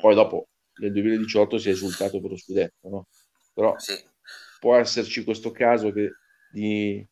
Poi 0.00 0.14
dopo, 0.14 0.48
nel 0.80 0.92
2018 0.92 1.58
si 1.58 1.68
è 1.68 1.72
esultato 1.72 2.20
per 2.20 2.30
lo 2.30 2.36
scudetto, 2.36 2.88
no? 2.88 3.06
Però 3.54 3.74
sì 3.78 3.94
può 4.58 4.76
esserci 4.76 5.24
questo 5.24 5.50
caso 5.50 5.92
che, 5.92 6.12
di 6.50 7.06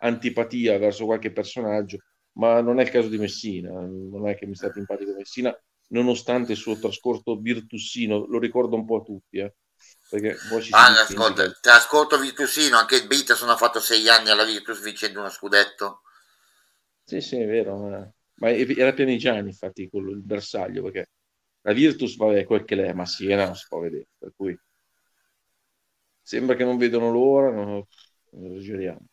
antipatia 0.00 0.78
verso 0.78 1.04
qualche 1.04 1.32
personaggio, 1.32 1.98
ma 2.32 2.60
non 2.60 2.80
è 2.80 2.82
il 2.82 2.90
caso 2.90 3.08
di 3.08 3.18
Messina, 3.18 3.70
non 3.70 4.28
è 4.28 4.36
che 4.36 4.46
mi 4.46 4.54
sta 4.54 4.72
simpatico 4.72 5.14
Messina, 5.14 5.56
nonostante 5.88 6.52
il 6.52 6.58
suo 6.58 6.78
trascorso 6.78 7.36
virtussino, 7.36 8.26
lo 8.26 8.38
ricordo 8.38 8.76
un 8.76 8.84
po' 8.84 9.00
a 9.00 9.02
tutti, 9.02 9.38
eh, 9.38 9.54
perché 10.08 10.36
poi 10.48 10.62
ci 10.62 10.72
ah, 10.72 11.00
ascolta, 11.00 11.50
trascorso 11.60 12.18
virtussino, 12.18 12.76
anche 12.76 12.96
il 12.96 13.06
Beatles 13.06 13.42
ha 13.42 13.56
fatto 13.56 13.80
sei 13.80 14.08
anni 14.08 14.30
alla 14.30 14.44
Virtus 14.44 14.82
vincendo 14.82 15.20
uno 15.20 15.30
scudetto. 15.30 16.02
Sì, 17.04 17.20
sì, 17.20 17.36
è 17.36 17.46
vero, 17.46 17.76
ma, 17.76 18.12
ma 18.36 18.50
era 18.50 18.92
Pianigiani 18.92 19.48
infatti 19.48 19.88
quello, 19.88 20.10
il 20.10 20.22
bersaglio, 20.22 20.82
perché 20.82 21.10
la 21.62 21.72
Virtus, 21.72 22.16
vabbè, 22.16 22.44
quel 22.44 22.64
che 22.64 22.74
l'è, 22.74 22.92
ma 22.92 23.06
Siena 23.06 23.46
non 23.46 23.56
si 23.56 23.66
può 23.68 23.80
vedere, 23.80 24.08
per 24.18 24.32
cui 24.36 24.58
sembra 26.24 26.56
che 26.56 26.64
non 26.64 26.78
vedono 26.78 27.12
l'ora, 27.12 27.50
non, 27.50 27.84
esageriamo. 28.32 29.06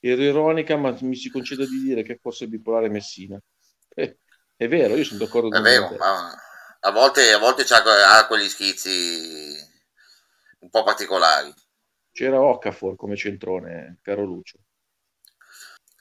Ero 0.00 0.22
ironica, 0.22 0.76
ma 0.76 0.96
mi 1.00 1.14
si 1.14 1.30
concede 1.30 1.66
di 1.66 1.80
dire 1.82 2.02
che 2.02 2.18
forse 2.20 2.48
bipolare 2.48 2.88
Messina. 2.88 3.38
Eh, 3.94 4.18
è 4.56 4.68
vero, 4.68 4.96
io 4.96 5.04
sono 5.04 5.20
d'accordo 5.20 5.50
con 5.50 5.58
È 5.58 5.62
vero, 5.62 5.94
ma 5.96 6.34
a 6.80 6.90
volte, 6.90 7.32
a 7.32 7.38
volte 7.38 7.64
ha 7.68 8.26
quegli 8.26 8.48
schizzi 8.48 9.56
un 10.60 10.70
po' 10.70 10.82
particolari. 10.82 11.52
C'era 12.12 12.40
Okafor 12.40 12.96
come 12.96 13.16
centrone, 13.16 13.98
caro 14.02 14.24
Lucio. 14.24 14.58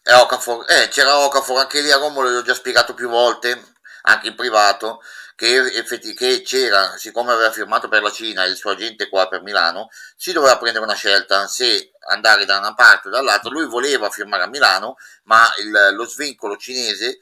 Eh, 0.04 0.14
Okafor, 0.14 0.66
eh, 0.70 0.88
c'era 0.88 1.18
Okafor 1.26 1.60
anche 1.60 1.82
lì 1.82 1.92
a 1.92 1.98
Romolo, 1.98 2.30
l'ho 2.30 2.44
già 2.44 2.54
spiegato 2.54 2.94
più 2.94 3.10
volte, 3.10 3.60
anche 4.04 4.28
in 4.28 4.36
privato 4.36 5.02
che, 5.36 5.58
effetti, 5.74 6.14
che 6.14 6.42
c'era, 6.42 6.98
siccome 6.98 7.34
aveva 7.34 7.52
firmato 7.52 7.90
per 7.90 8.02
la 8.02 8.12
Cina 8.12 8.46
il 8.46 8.56
suo 8.56 8.72
agente 8.72 9.10
qua 9.10 9.28
per 9.28 9.42
Milano, 9.42 9.90
si 10.16 10.32
doveva 10.32 10.58
prendere 10.58 10.86
una 10.86 10.94
scelta 10.96 11.48
se 11.48 11.92
andare 12.08 12.46
da 12.46 12.58
una 12.58 12.74
parte 12.74 13.10
o 13.10 13.12
dall'altra. 13.12 13.50
Lui 13.50 13.68
voleva 13.68 14.10
firmare 14.10 14.44
a 14.44 14.48
Milano, 14.48 14.96
ma 15.24 15.46
il, 15.60 15.94
lo 15.94 16.06
svincolo 16.06 16.56
cinese 16.56 17.20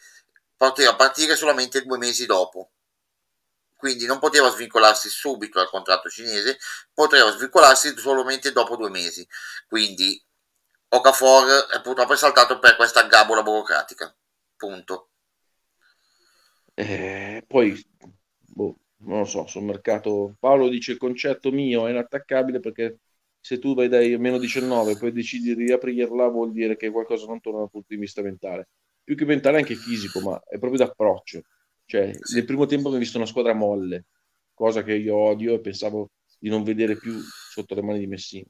poteva 0.55 0.95
partire 0.95 1.35
solamente 1.35 1.83
due 1.83 1.97
mesi 1.97 2.25
dopo. 2.25 2.69
Quindi 3.75 4.05
non 4.05 4.19
poteva 4.19 4.49
svincolarsi 4.49 5.09
subito 5.09 5.59
dal 5.59 5.69
contratto 5.69 6.09
cinese, 6.09 6.57
poteva 6.93 7.31
svincolarsi 7.31 7.97
solamente 7.97 8.51
dopo 8.53 8.77
due 8.77 8.89
mesi. 8.89 9.27
Quindi 9.67 10.23
Okafor 10.87 11.67
è 11.71 11.81
purtroppo 11.81 12.15
saltato 12.15 12.59
per 12.59 12.75
questa 12.75 13.03
gabola 13.03 13.41
burocratica. 13.41 14.15
Punto. 14.55 15.09
Eh, 16.75 17.43
poi, 17.47 17.79
boh, 18.39 18.77
non 19.05 19.19
lo 19.19 19.25
so, 19.25 19.45
sul 19.47 19.63
mercato 19.63 20.35
Paolo 20.39 20.69
dice 20.69 20.91
il 20.93 20.97
concetto 20.97 21.51
mio 21.51 21.85
è 21.87 21.91
inattaccabile 21.91 22.59
perché 22.59 22.99
se 23.39 23.59
tu 23.59 23.75
vai 23.75 23.89
dai 23.89 24.17
meno 24.17 24.37
19 24.39 24.91
e 24.91 24.97
poi 24.97 25.11
decidi 25.11 25.53
di 25.55 25.65
riaprirla 25.65 26.27
vuol 26.29 26.51
dire 26.51 26.77
che 26.77 26.89
qualcosa 26.89 27.25
non 27.27 27.41
torna 27.41 27.59
dal 27.59 27.69
punto 27.69 27.87
di 27.89 27.97
vista 27.97 28.21
mentale. 28.21 28.69
Più 29.03 29.15
che 29.15 29.25
mentale 29.25 29.57
anche 29.57 29.75
fisico, 29.75 30.21
ma 30.21 30.41
è 30.47 30.57
proprio 30.57 30.85
d'approccio. 30.85 31.41
Cioè, 31.85 32.11
nel 32.33 32.45
primo 32.45 32.65
tempo 32.65 32.89
mi 32.89 32.95
ho 32.95 32.99
visto 32.99 33.17
una 33.17 33.25
squadra 33.25 33.53
molle, 33.53 34.05
cosa 34.53 34.81
che 34.83 34.93
io 34.93 35.15
odio 35.15 35.53
e 35.55 35.59
pensavo 35.59 36.11
di 36.39 36.49
non 36.49 36.63
vedere 36.63 36.95
più 36.95 37.19
sotto 37.19 37.75
le 37.75 37.81
mani 37.81 37.99
di 37.99 38.07
Messina. 38.07 38.47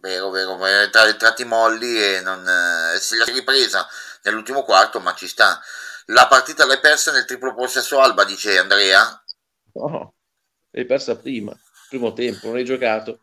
Vero, 0.00 0.30
vero, 0.30 0.56
tra, 0.90 1.12
tratti 1.14 1.44
molli 1.44 2.02
e 2.02 2.20
non, 2.22 2.44
eh, 2.46 2.98
si 2.98 3.16
è 3.16 3.24
ripresa 3.32 3.86
nell'ultimo 4.22 4.62
quarto, 4.62 5.00
ma 5.00 5.14
ci 5.14 5.28
sta. 5.28 5.60
La 6.06 6.26
partita 6.26 6.66
l'hai 6.66 6.80
persa 6.80 7.12
nel 7.12 7.24
triplo 7.24 7.54
possesso 7.54 8.00
Alba, 8.00 8.24
dice 8.24 8.58
Andrea. 8.58 9.22
No, 9.74 10.14
l'hai 10.70 10.84
persa 10.84 11.16
prima, 11.16 11.56
primo 11.88 12.12
tempo, 12.12 12.48
non 12.48 12.56
hai 12.56 12.64
giocato. 12.64 13.20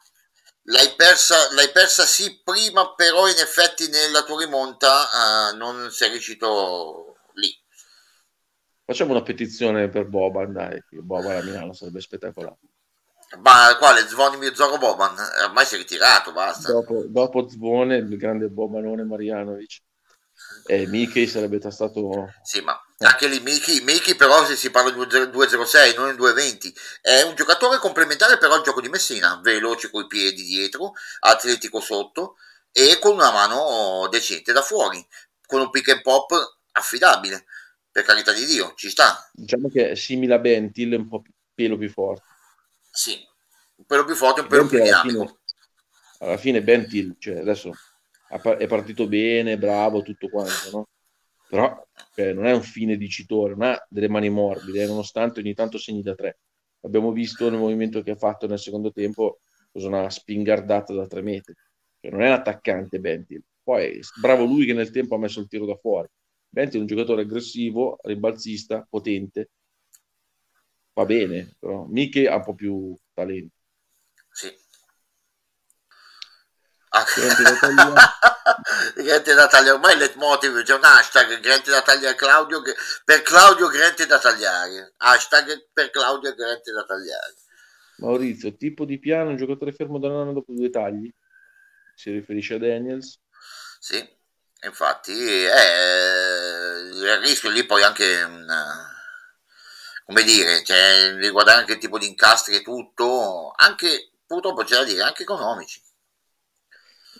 L'hai 0.63 0.93
persa, 0.95 1.35
l'hai 1.53 1.71
persa 1.71 2.05
sì 2.05 2.41
prima, 2.43 2.93
però 2.93 3.27
in 3.27 3.37
effetti 3.37 3.89
nella 3.89 4.23
tua 4.23 4.39
rimonta 4.39 5.51
uh, 5.51 5.55
non 5.57 5.89
sei 5.91 6.11
riuscito 6.11 7.17
lì. 7.33 7.51
Facciamo 8.85 9.11
una 9.11 9.23
petizione 9.23 9.89
per 9.89 10.05
Boban, 10.05 10.53
dai, 10.53 10.81
Boban 10.89 11.37
a 11.37 11.43
Milano 11.43 11.73
sarebbe 11.73 12.01
spettacolare. 12.01 12.57
Ma 13.41 13.75
quale? 13.77 14.07
Zvonimir 14.07 14.55
Zoro 14.55 14.77
Boban? 14.77 15.15
Ormai 15.43 15.65
si 15.65 15.75
è 15.75 15.77
ritirato, 15.77 16.31
basta. 16.31 16.71
Dopo, 16.71 17.03
dopo 17.07 17.47
Zvone, 17.47 17.97
il 17.97 18.17
grande 18.17 18.47
Bobanone 18.47 19.03
Marianovic 19.03 19.81
e 20.65 20.87
Mickey 20.87 21.27
sarebbe 21.27 21.59
stato... 21.71 22.31
Sì, 22.43 22.61
ma 22.61 22.79
anche 22.99 23.27
lì 23.27 23.39
Mickey, 23.39 23.81
Mickey 23.81 24.15
però 24.15 24.45
se 24.45 24.55
si 24.55 24.69
parla 24.71 24.91
di 24.91 24.97
2.06, 24.99 25.95
non 25.95 26.15
di 26.15 26.21
2.20, 26.21 26.73
è 27.01 27.21
un 27.21 27.35
giocatore 27.35 27.77
complementare 27.77 28.37
però 28.37 28.55
al 28.55 28.63
gioco 28.63 28.81
di 28.81 28.89
Messina, 28.89 29.39
veloce 29.41 29.89
coi 29.89 30.05
piedi 30.07 30.43
dietro, 30.43 30.93
atletico 31.21 31.79
sotto 31.79 32.35
e 32.71 32.99
con 32.99 33.13
una 33.13 33.31
mano 33.31 34.07
decente 34.09 34.51
da 34.51 34.61
fuori, 34.61 35.05
con 35.45 35.61
un 35.61 35.69
pick 35.69 35.89
and 35.89 36.01
pop 36.01 36.57
affidabile, 36.73 37.45
per 37.91 38.03
carità 38.03 38.31
di 38.31 38.45
Dio, 38.45 38.73
ci 38.75 38.89
sta. 38.89 39.29
Diciamo 39.33 39.69
che 39.69 39.91
è 39.91 39.95
simile 39.95 40.35
a 40.35 40.39
Bentil, 40.39 40.93
un 40.93 41.07
po' 41.07 41.21
più, 41.21 41.31
pelo 41.53 41.77
più 41.77 41.89
forte. 41.89 42.23
Sì, 42.91 43.19
un 43.75 43.85
pelo 43.85 44.03
più 44.03 44.15
forte, 44.15 44.41
un 44.41 44.47
pelo 44.47 44.63
Bentil 44.63 44.79
più 44.79 44.87
dinamico. 44.87 45.21
Alla 45.21 45.27
fine, 45.27 45.39
alla 46.19 46.37
fine 46.37 46.61
Bentil, 46.61 47.15
cioè 47.17 47.39
adesso 47.39 47.71
è 48.29 48.67
partito 48.67 49.07
bene, 49.07 49.57
bravo, 49.57 50.01
tutto 50.01 50.29
quanto, 50.29 50.69
no? 50.71 50.87
Però 51.49 51.83
cioè, 52.13 52.33
non 52.33 52.45
è 52.45 52.53
un 52.53 52.61
fine 52.61 52.95
dicitore, 52.95 53.55
non 53.55 53.63
ha 53.63 53.87
delle 53.89 54.07
mani 54.07 54.29
morbide, 54.29 54.85
nonostante 54.85 55.39
ogni 55.39 55.55
tanto 55.55 55.79
segni 55.79 56.03
da 56.03 56.13
tre. 56.13 56.39
Abbiamo 56.81 57.11
visto 57.11 57.49
nel 57.49 57.59
movimento 57.59 58.01
che 58.03 58.11
ha 58.11 58.15
fatto 58.15 58.47
nel 58.47 58.59
secondo 58.59 58.91
tempo 58.91 59.39
cosa 59.71 59.87
una 59.87 60.09
spingardata 60.09 60.93
da 60.93 61.07
tre 61.07 61.21
metri. 61.21 61.55
Cioè, 61.99 62.11
non 62.11 62.21
è 62.21 62.27
un 62.27 62.33
attaccante 62.33 62.99
Bentil. 62.99 63.43
Poi 63.63 63.99
bravo 64.21 64.45
lui 64.45 64.65
che 64.65 64.73
nel 64.73 64.91
tempo 64.91 65.15
ha 65.15 65.19
messo 65.19 65.39
il 65.39 65.47
tiro 65.47 65.65
da 65.65 65.75
fuori. 65.75 66.07
Bentil 66.47 66.77
è 66.77 66.81
un 66.81 66.87
giocatore 66.87 67.23
aggressivo, 67.23 67.97
ribalzista, 68.03 68.85
potente. 68.89 69.49
Va 70.93 71.05
bene, 71.05 71.55
però 71.59 71.85
Miche 71.85 72.27
ha 72.27 72.35
un 72.35 72.43
po' 72.43 72.55
più 72.55 72.95
talento. 73.13 73.58
Grande 78.95 79.33
da 79.33 79.47
tagliare, 79.47 79.71
ormai 79.77 79.93
il 79.93 79.99
leitmotiv 79.99 80.63
c'è 80.63 80.73
un 80.73 80.83
hashtag 80.83 81.39
Grande 81.39 81.69
da 81.69 81.81
tagliare 81.81 82.15
Claudio 82.15 82.61
per 83.05 83.21
Claudio 83.21 83.67
Grande 83.67 84.05
da 84.05 84.19
tagliare. 84.19 84.93
Hashtag 84.97 85.69
per 85.71 85.91
Claudio 85.91 86.33
Grande 86.33 86.71
da 86.71 86.83
tagliare. 86.83 87.35
Maurizio, 87.97 88.55
tipo 88.55 88.85
di 88.85 88.97
piano, 88.97 89.29
un 89.29 89.37
giocatore 89.37 89.71
fermo 89.73 89.99
da 89.99 90.07
un 90.07 90.21
anno 90.21 90.33
dopo 90.33 90.53
due 90.53 90.69
tagli? 90.69 91.13
Si 91.93 92.11
riferisce 92.11 92.55
a 92.55 92.59
Daniels? 92.59 93.19
Sì, 93.79 94.07
infatti 94.63 95.11
eh, 95.11 96.89
il 96.91 97.17
rischio 97.21 97.49
lì 97.49 97.65
poi 97.65 97.83
anche 97.83 98.25
come 100.09 100.23
dire, 100.23 100.63
cioè, 100.63 101.13
riguardare 101.17 101.59
anche 101.59 101.73
il 101.73 101.77
tipo 101.77 101.99
di 101.99 102.07
incastri 102.07 102.55
e 102.55 102.63
tutto, 102.63 103.53
anche 103.55 104.09
purtroppo 104.25 104.63
c'è 104.63 104.77
da 104.77 104.83
dire, 104.83 105.03
anche 105.03 105.21
economici. 105.21 105.79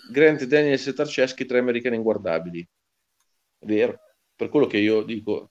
Grant, 0.09 0.43
Daniels 0.45 0.87
e 0.87 0.93
Tarceschi, 0.93 1.45
tre 1.45 1.59
americani 1.59 1.95
inguardabili. 1.95 2.67
Vero, 3.59 3.99
per 4.35 4.49
quello 4.49 4.67
che 4.67 4.77
io 4.77 5.03
dico, 5.03 5.49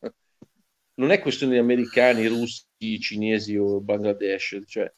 non 0.95 1.11
è 1.11 1.21
questione 1.21 1.55
di 1.55 1.59
americani, 1.59 2.27
russi, 2.27 2.99
cinesi 3.01 3.57
o 3.57 3.81
Bangladesh, 3.81 4.63
cioè 4.67 4.93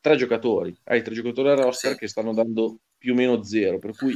tre 0.00 0.16
giocatori, 0.16 0.76
hai 0.84 1.02
tre 1.02 1.14
giocatori 1.14 1.50
a 1.50 1.54
roster 1.54 1.92
sì. 1.92 1.98
che 1.98 2.08
stanno 2.08 2.32
dando 2.32 2.78
più 2.96 3.12
o 3.12 3.16
meno 3.16 3.42
zero, 3.42 3.78
per 3.78 3.96
cui 3.96 4.14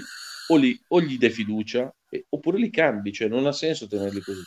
o, 0.49 0.57
li, 0.57 0.81
o 0.89 1.01
gli 1.01 1.19
dai 1.19 1.31
fiducia 1.31 1.93
e, 2.09 2.27
oppure 2.29 2.59
li 2.59 2.71
cambi, 2.71 3.13
cioè 3.13 3.29
non 3.29 3.47
ha 3.47 3.53
senso 3.53 3.87
tenerli 3.87 4.21
così. 4.21 4.43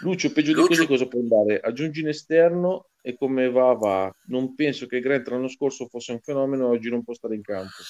Lucio, 0.00 0.32
peggio 0.32 0.52
Lucio... 0.52 0.68
di 0.68 0.74
così 0.74 0.86
cosa 0.86 1.06
può 1.06 1.20
andare? 1.20 1.60
Aggiungi 1.60 2.00
in 2.00 2.08
esterno 2.08 2.90
e 3.02 3.16
come 3.16 3.50
va 3.50 3.72
va. 3.74 4.12
Non 4.26 4.54
penso 4.54 4.86
che 4.86 5.00
Grant 5.00 5.28
l'anno 5.28 5.48
scorso 5.48 5.86
fosse 5.86 6.12
un 6.12 6.20
fenomeno, 6.20 6.68
oggi 6.68 6.88
non 6.88 7.04
può 7.04 7.14
stare 7.14 7.34
in 7.34 7.42
campo. 7.42 7.82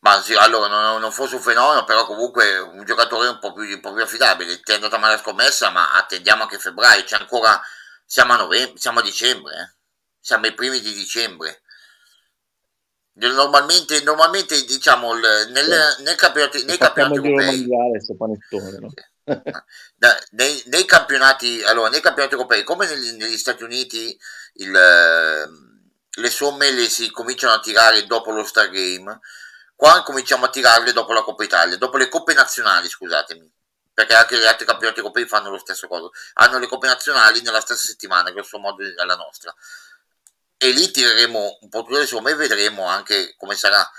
Ma 0.00 0.20
sì, 0.22 0.34
allora 0.34 0.66
non, 0.66 1.00
non, 1.00 1.12
fosse 1.12 1.34
un 1.34 1.42
fenomeno, 1.42 1.84
però 1.84 2.06
comunque 2.06 2.58
un 2.58 2.84
giocatore 2.84 3.28
un 3.28 3.38
po' 3.38 3.52
più, 3.52 3.64
un 3.64 3.80
po 3.80 3.92
più 3.92 4.02
affidabile. 4.02 4.60
Ti 4.60 4.72
è 4.72 4.74
andata 4.76 4.96
male 4.96 5.14
la 5.14 5.20
scommessa, 5.20 5.70
ma 5.70 5.94
attendiamo 5.94 6.42
anche 6.42 6.58
febbraio. 6.58 7.04
C'è 7.04 7.16
ancora, 7.16 7.60
siamo 8.06 8.32
a 8.32 8.36
novembre, 8.36 8.78
siamo 8.78 9.00
a 9.00 9.02
dicembre, 9.02 9.54
eh? 9.54 9.74
siamo 10.18 10.46
ai 10.46 10.54
primi 10.54 10.80
di 10.80 10.94
dicembre. 10.94 11.60
Normalmente, 13.12 14.00
normalmente 14.02 14.64
diciamo 14.64 15.12
nel, 15.12 15.96
nel 15.98 16.14
campionato, 16.16 16.64
nei 16.64 16.78
campionati 16.78 17.16
europei, 17.16 17.68
panettone, 18.16 18.78
no? 18.78 18.92
nei, 20.30 20.62
nei, 20.66 20.84
campionati, 20.86 21.62
allora, 21.64 21.90
nei 21.90 22.00
campionati 22.00 22.34
europei, 22.34 22.64
come 22.64 22.86
negli, 22.86 23.16
negli 23.16 23.36
Stati 23.36 23.62
Uniti, 23.62 24.18
il, 24.54 24.70
le 24.70 26.30
somme 26.30 26.70
le 26.70 26.88
si 26.88 27.10
cominciano 27.10 27.52
a 27.52 27.60
tirare 27.60 28.06
dopo 28.06 28.30
lo 28.30 28.44
Star 28.44 28.70
Game, 28.70 29.20
qua 29.80 30.02
cominciamo 30.02 30.44
a 30.44 30.50
tirarle 30.50 30.92
dopo 30.92 31.14
la 31.14 31.22
Coppa 31.22 31.42
Italia, 31.42 31.78
dopo 31.78 31.96
le 31.96 32.10
coppe 32.10 32.34
nazionali, 32.34 32.86
scusatemi, 32.86 33.50
perché 33.94 34.12
anche 34.12 34.36
gli 34.36 34.44
altri 34.44 34.66
campionati 34.66 34.98
europei 34.98 35.24
fanno 35.24 35.48
lo 35.48 35.56
stesso 35.56 35.88
cosa, 35.88 36.06
hanno 36.34 36.58
le 36.58 36.66
coppe 36.66 36.86
nazionali 36.86 37.40
nella 37.40 37.62
stessa 37.62 37.86
settimana, 37.86 38.30
grosso 38.30 38.58
modo 38.58 38.84
della 38.84 39.16
nostra. 39.16 39.54
E 40.58 40.70
lì 40.72 40.90
tireremo 40.90 41.60
un 41.62 41.68
po' 41.70 41.82
tutte 41.82 42.00
le 42.00 42.04
somme 42.04 42.32
e 42.32 42.34
vedremo 42.34 42.84
anche 42.84 43.34
come 43.38 43.54
sarà. 43.54 43.90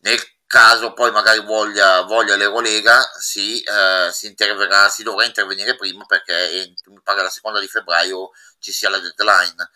Nel 0.00 0.20
caso 0.48 0.94
poi 0.94 1.12
magari 1.12 1.44
voglia, 1.44 2.02
voglia 2.02 2.34
l'Eurolega 2.34 3.00
si, 3.16 3.62
eh, 3.62 4.10
si, 4.10 4.34
si 4.36 5.02
dovrà 5.04 5.24
intervenire 5.24 5.76
prima 5.76 6.04
perché 6.06 6.74
mi 6.86 7.00
pare 7.04 7.22
la 7.22 7.30
seconda 7.30 7.60
di 7.60 7.68
febbraio 7.68 8.32
ci 8.58 8.72
sia 8.72 8.90
la 8.90 8.98
deadline. 8.98 9.70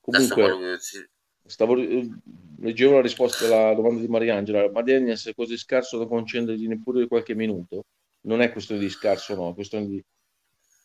Comunque 0.00 0.78
si... 0.80 1.06
stavo, 1.44 1.74
leggevo 2.60 2.94
la 2.94 3.02
risposta 3.02 3.46
alla 3.46 3.74
domanda 3.74 4.00
di 4.00 4.08
Mariangela 4.08 4.70
ma 4.70 4.82
Daniels 4.82 5.28
è 5.28 5.34
così 5.34 5.56
scarso 5.56 5.98
da 5.98 6.06
concedergli 6.06 6.66
neppure 6.66 7.06
qualche 7.06 7.34
minuto 7.34 7.86
non 8.22 8.40
è 8.40 8.50
questione 8.50 8.80
di 8.80 8.88
scarso 8.88 9.34
no 9.34 9.50
è 9.50 9.54
questione 9.54 9.86
di 9.86 10.04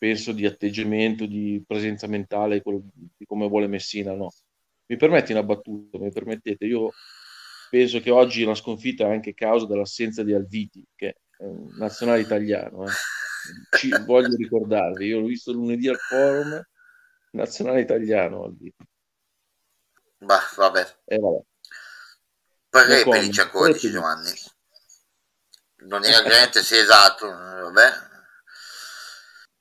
penso, 0.04 0.34
di 0.34 0.46
atteggiamento, 0.46 1.26
di 1.26 1.64
presenza 1.66 2.08
mentale, 2.08 2.62
di 2.62 3.26
come 3.26 3.48
vuole 3.48 3.68
Messina, 3.68 4.14
no. 4.14 4.34
Mi 4.88 4.98
permetti 4.98 5.32
una 5.32 5.44
battuta, 5.44 5.98
mi 5.98 6.12
permettete? 6.12 6.66
Io 6.66 6.90
penso 7.70 8.02
che 8.02 8.12
oggi 8.12 8.44
la 8.44 8.54
sconfitta 8.54 9.06
è 9.06 9.12
anche 9.14 9.34
causa 9.34 9.66
dell'assenza 9.66 10.22
di 10.24 10.34
Alviti, 10.34 10.86
che 10.94 11.08
è 11.38 11.44
un 11.46 11.74
nazionale 11.78 12.20
italiano. 12.20 12.86
Eh. 12.86 12.92
Ci 13.78 13.92
voglio 14.06 14.36
ricordarvi, 14.36 15.06
io 15.06 15.22
l'ho 15.22 15.28
visto 15.28 15.54
lunedì 15.54 15.88
al 15.88 15.96
forum, 15.98 16.62
nazionale 17.32 17.80
italiano 17.80 18.44
Alviti. 18.44 18.84
Bah, 20.18 20.42
vabbè. 20.58 20.86
Eh, 21.06 21.18
vabbè. 21.18 21.44
Parrei 22.74 23.04
Pelici 23.08 23.40
ancora, 23.40 23.72
dice 23.72 23.92
Giovanni. 23.92 24.34
Non 25.86 26.04
era 26.04 26.22
grande, 26.22 26.64
sì, 26.64 26.76
esatto, 26.76 27.28
vabbè 27.28 28.12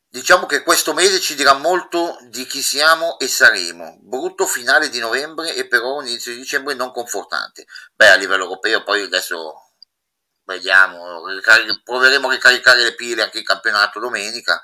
Diciamo 0.09 0.47
che 0.47 0.63
questo 0.63 0.95
mese 0.95 1.21
ci 1.21 1.35
dirà 1.35 1.53
molto 1.53 2.17
di 2.23 2.47
chi 2.47 2.63
siamo 2.63 3.19
e 3.19 3.29
saremo. 3.29 3.99
Brutto 4.01 4.47
finale 4.47 4.89
di 4.89 4.99
novembre 4.99 5.55
e 5.55 5.69
però 5.69 5.97
un 5.97 6.07
inizio 6.07 6.33
di 6.33 6.39
dicembre 6.39 6.73
non 6.73 6.91
confortante. 6.91 7.67
Beh, 7.95 8.09
a 8.09 8.15
livello 8.15 8.45
europeo 8.45 8.83
poi 8.83 9.03
adesso 9.03 9.75
vediamo, 10.45 11.23
proveremo 11.85 12.29
a 12.29 12.33
ricaricare 12.33 12.83
le 12.83 12.95
pile 12.95 13.25
anche 13.25 13.39
in 13.39 13.45
campionato 13.45 14.01
domenica, 14.01 14.59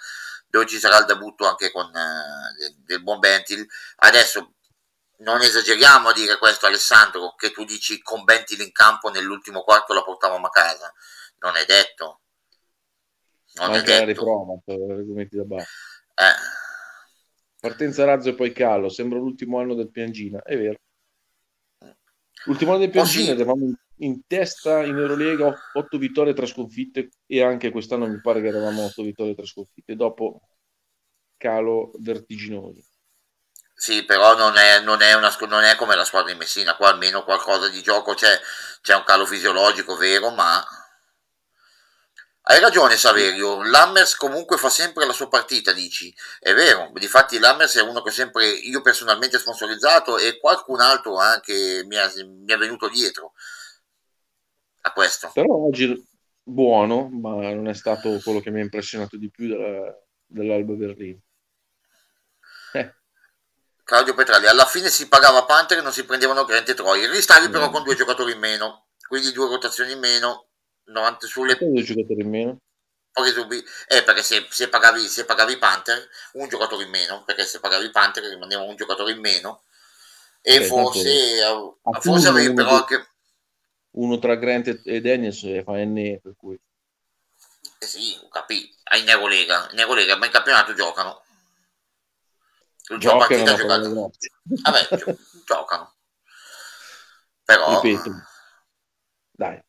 dove 0.46 0.66
ci 0.66 0.78
sarà 0.78 0.98
il 0.98 1.04
debutto 1.04 1.46
anche 1.46 1.70
con 1.70 1.94
eh, 1.94 2.74
del 2.78 3.02
buon 3.02 3.18
Bentil. 3.18 3.66
Adesso 3.96 4.54
non 5.18 5.40
esageriamo 5.42 6.08
a 6.08 6.12
dire 6.12 6.38
questo 6.38 6.66
Alessandro, 6.66 7.34
che 7.34 7.50
tu 7.50 7.64
dici 7.64 8.00
con 8.02 8.24
Bentil 8.24 8.60
in 8.60 8.72
campo 8.72 9.10
nell'ultimo 9.10 9.62
quarto 9.62 9.94
la 9.94 10.02
portavamo 10.02 10.46
a 10.46 10.50
casa. 10.50 10.92
Non 11.38 11.56
è 11.56 11.64
detto 11.64 12.20
non 13.54 13.74
anche 13.74 13.98
la 13.98 14.04
riprova 14.04 14.60
argomenti 14.66 15.36
da. 15.36 15.56
Eh. 15.56 15.64
Partenza 17.60 18.04
razzo 18.04 18.28
e 18.28 18.34
poi 18.34 18.52
calo, 18.52 18.88
sembra 18.88 19.18
l'ultimo 19.18 19.58
anno 19.58 19.74
del 19.74 19.90
Piangina, 19.90 20.42
è 20.42 20.56
vero. 20.56 20.76
L'ultimo 22.44 22.70
anno 22.70 22.80
del 22.80 22.90
Piangina 22.90 23.32
oh, 23.32 23.34
sì. 23.34 23.40
eravamo 23.40 23.64
in, 23.64 23.74
in, 23.96 24.20
testa 24.26 24.84
in 24.84 24.96
Eurolega, 24.96 25.52
8 25.72 25.98
vittorie 25.98 26.34
3 26.34 26.46
sconfitte 26.46 27.08
e 27.26 27.42
anche 27.42 27.70
quest'anno 27.70 28.06
mi 28.06 28.20
pare 28.20 28.40
che 28.40 28.46
eravamo 28.46 28.84
8 28.84 29.02
vittorie 29.02 29.34
3 29.34 29.44
sconfitte, 29.44 29.96
dopo 29.96 30.42
calo 31.36 31.90
vertiginoso. 31.98 32.80
Sì, 33.80 34.04
però 34.04 34.34
non 34.34 34.56
è, 34.56 34.80
non, 34.80 35.02
è 35.02 35.14
una, 35.14 35.32
non 35.46 35.62
è, 35.62 35.76
come 35.76 35.94
la 35.94 36.04
squadra 36.04 36.32
di 36.32 36.36
Messina, 36.36 36.74
qua 36.74 36.88
almeno 36.88 37.22
qualcosa 37.22 37.68
di 37.68 37.80
gioco 37.80 38.12
c'è, 38.12 38.36
c'è 38.82 38.96
un 38.96 39.04
calo 39.04 39.24
fisiologico 39.24 39.94
vero, 39.94 40.30
ma 40.30 40.66
hai 42.42 42.58
ragione 42.58 42.96
Saverio, 42.96 43.62
Lammers 43.62 44.16
comunque 44.16 44.56
fa 44.56 44.68
sempre 44.68 45.06
la 45.06 45.12
sua 45.12 45.28
partita, 45.28 45.72
dici. 45.72 46.12
È 46.40 46.52
vero, 46.54 46.90
difatti 46.94 47.38
Lammers 47.38 47.76
è 47.76 47.82
uno 47.82 48.02
che 48.02 48.10
sempre 48.10 48.48
io 48.48 48.80
personalmente 48.80 49.38
sponsorizzato 49.38 50.18
e 50.18 50.40
qualcun 50.40 50.80
altro 50.80 51.16
anche 51.16 51.84
mi, 51.86 51.94
è, 51.94 52.24
mi 52.24 52.52
è 52.52 52.56
venuto 52.56 52.88
dietro 52.88 53.34
a 54.80 54.92
questo. 54.92 55.30
Però 55.32 55.54
oggi 55.54 56.04
buono, 56.42 57.08
ma 57.08 57.52
non 57.52 57.68
è 57.68 57.74
stato 57.74 58.18
quello 58.24 58.40
che 58.40 58.50
mi 58.50 58.58
ha 58.58 58.64
impressionato 58.64 59.16
di 59.16 59.30
più 59.30 59.46
della, 59.46 59.96
dell'Alba 60.26 60.72
Berlino. 60.72 61.20
Claudio 63.88 64.12
Petralli, 64.12 64.46
alla 64.46 64.66
fine 64.66 64.90
si 64.90 65.08
pagava 65.08 65.46
Panther 65.46 65.78
e 65.78 65.80
non 65.80 65.94
si 65.94 66.04
prendevano 66.04 66.44
Grant 66.44 66.68
e 66.68 66.74
Troy. 66.74 67.08
Ristavi 67.08 67.48
però 67.48 67.70
con 67.70 67.84
due 67.84 67.94
giocatori 67.94 68.32
in 68.32 68.38
meno, 68.38 68.88
quindi 69.08 69.32
due 69.32 69.48
rotazioni 69.48 69.92
in 69.92 69.98
meno 69.98 70.48
90 70.84 71.26
sulle 71.26 71.56
due 71.56 71.82
giocatori 71.82 72.20
in 72.20 72.28
meno. 72.28 72.60
Eh, 73.88 74.02
perché 74.02 74.22
se, 74.22 74.46
se, 74.50 74.68
pagavi, 74.68 75.08
se 75.08 75.24
pagavi 75.24 75.56
Panther 75.56 76.06
un 76.32 76.48
giocatore 76.48 76.84
in 76.84 76.90
meno 76.90 77.24
perché 77.24 77.46
se 77.46 77.60
pagavi 77.60 77.90
Panther 77.90 78.24
rimaneva 78.24 78.60
un 78.60 78.76
giocatore 78.76 79.12
in 79.12 79.20
meno. 79.20 79.62
E 80.42 80.56
eh, 80.56 80.64
forse, 80.64 81.42
a, 81.42 81.98
forse 81.98 82.28
avevi 82.28 82.52
però 82.52 82.72
anche 82.72 83.08
uno 83.92 84.18
tra 84.18 84.34
Grant 84.34 84.82
e 84.84 85.00
Daniels 85.00 85.62
fa 85.64 85.72
NE 85.72 86.20
per 86.22 86.34
cui. 86.36 86.60
Eh 87.78 87.86
sì, 87.86 88.18
capì, 88.30 88.70
in 89.00 89.08
Eurolega 89.08 89.66
in 89.72 89.78
Eurolega 89.78 90.14
ma 90.16 90.26
in 90.26 90.32
campionato 90.32 90.74
giocano 90.74 91.22
l'ultima 92.88 93.16
partita 93.18 93.54
giocano 93.54 94.10
vabbè 94.42 94.96
gio- 94.96 95.18
giocano. 95.44 95.94
Però 97.44 97.80
ripeto. 97.80 98.10
Dai. 99.30 99.62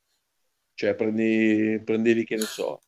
Cioè 0.73 0.95
prendi, 0.95 1.81
prendevi 1.83 2.25
che 2.25 2.35
ne 2.35 2.45
so. 2.45 2.81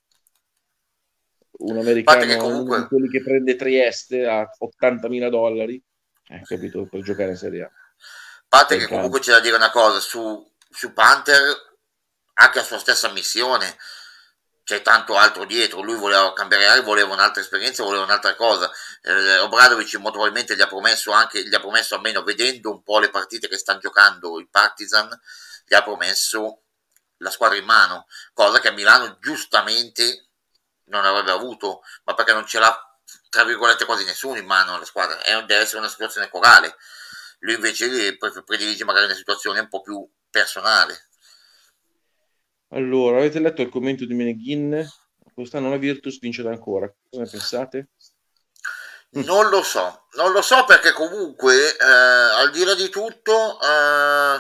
Un 1.60 1.78
americano 1.78 2.38
comunque... 2.38 2.76
uno 2.76 2.84
di 2.84 2.88
quelli 2.88 3.10
che 3.10 3.22
prende 3.22 3.56
Trieste 3.56 4.26
a 4.26 4.50
80.000 4.60 5.30
dollari. 5.30 5.84
Eh, 6.28 6.42
capito? 6.44 6.88
Per 6.88 7.02
giocare 7.02 7.32
in 7.32 7.38
Serie 7.38 7.64
A. 7.64 7.66
A 7.66 8.46
parte 8.48 8.78
che 8.78 8.88
comunque 8.88 9.20
c'è 9.20 9.32
da 9.32 9.40
dire 9.40 9.56
una 9.56 9.72
cosa 9.72 10.00
su, 10.00 10.50
su 10.70 10.94
Panther 10.94 11.70
anche 12.34 12.60
a 12.60 12.64
sua 12.64 12.80
stessa 12.80 13.12
missione 13.12 13.78
c'è 14.64 14.82
tanto 14.82 15.18
altro 15.18 15.46
dietro. 15.46 15.82
Lui 15.82 15.96
voleva 15.96 16.34
cambiare 16.34 16.68
aria, 16.68 16.82
voleva 16.82 17.14
un'altra 17.14 17.42
esperienza, 17.42 17.84
voleva 17.84 18.04
un'altra 18.04 18.36
cosa. 18.36 18.72
Eh, 19.02 19.40
Obradovic 19.40 19.94
molto 19.96 20.12
probabilmente 20.20 20.56
gli 20.56 20.62
ha 20.62 20.68
promesso 20.68 21.12
anche, 21.12 21.48
gli 21.48 21.54
ha 21.54 21.60
promesso 21.60 21.96
almeno 21.96 22.24
vedendo 22.24 22.72
un 22.72 22.84
po' 22.84 23.00
le 23.00 23.10
partite 23.10 23.48
che 23.48 23.58
stanno 23.58 23.80
giocando 23.80 24.40
il 24.40 24.50
Partizan, 24.50 25.10
gli 25.66 25.74
ha 25.74 25.84
promesso 25.84 26.64
la 27.18 27.30
squadra 27.30 27.58
in 27.58 27.66
mano, 27.66 28.08
cosa 28.34 28.60
che 28.60 28.70
a 28.70 28.72
Milano 28.72 29.18
giustamente 29.20 30.30
non 30.86 31.06
avrebbe 31.06 31.32
avuto, 31.32 31.82
ma 32.04 32.14
perché 32.14 32.34
non 32.34 32.46
ce 32.46 32.60
l'ha 32.60 32.92
tra 33.30 33.46
virgolette 33.46 33.86
quasi 33.86 34.04
nessuno 34.04 34.38
in 34.38 34.46
mano 34.46 34.78
la 34.78 34.86
squadra, 34.86 35.22
è, 35.22 35.34
deve 35.44 35.62
essere 35.62 35.80
una 35.80 35.90
situazione 35.90 36.30
corale. 36.30 36.76
Lui 37.40 37.56
invece 37.56 38.18
predilige 38.46 38.84
magari 38.84 39.06
una 39.06 39.16
situazione 39.16 39.62
un 39.62 39.70
po' 39.70 39.82
più 39.82 40.08
personale. 40.30 41.10
Allora, 42.74 43.18
avete 43.18 43.40
letto 43.40 43.62
il 43.62 43.70
commento 43.70 44.06
di 44.06 44.14
Meneghin? 44.14 44.88
Quest'anno 45.34 45.70
la 45.70 45.78
Virtus 45.78 46.20
vincerà 46.20 46.50
ancora. 46.50 46.88
Cosa 47.10 47.24
ne 47.24 47.30
pensate? 47.30 47.90
Non 49.14 49.50
lo 49.50 49.62
so, 49.62 50.08
non 50.14 50.32
lo 50.32 50.42
so 50.42 50.64
perché 50.64 50.94
comunque 50.94 51.76
eh, 51.76 51.84
al 51.86 52.50
di 52.52 52.64
là 52.64 52.74
di 52.76 52.88
tutto 52.88 53.60
eh, 53.60 54.40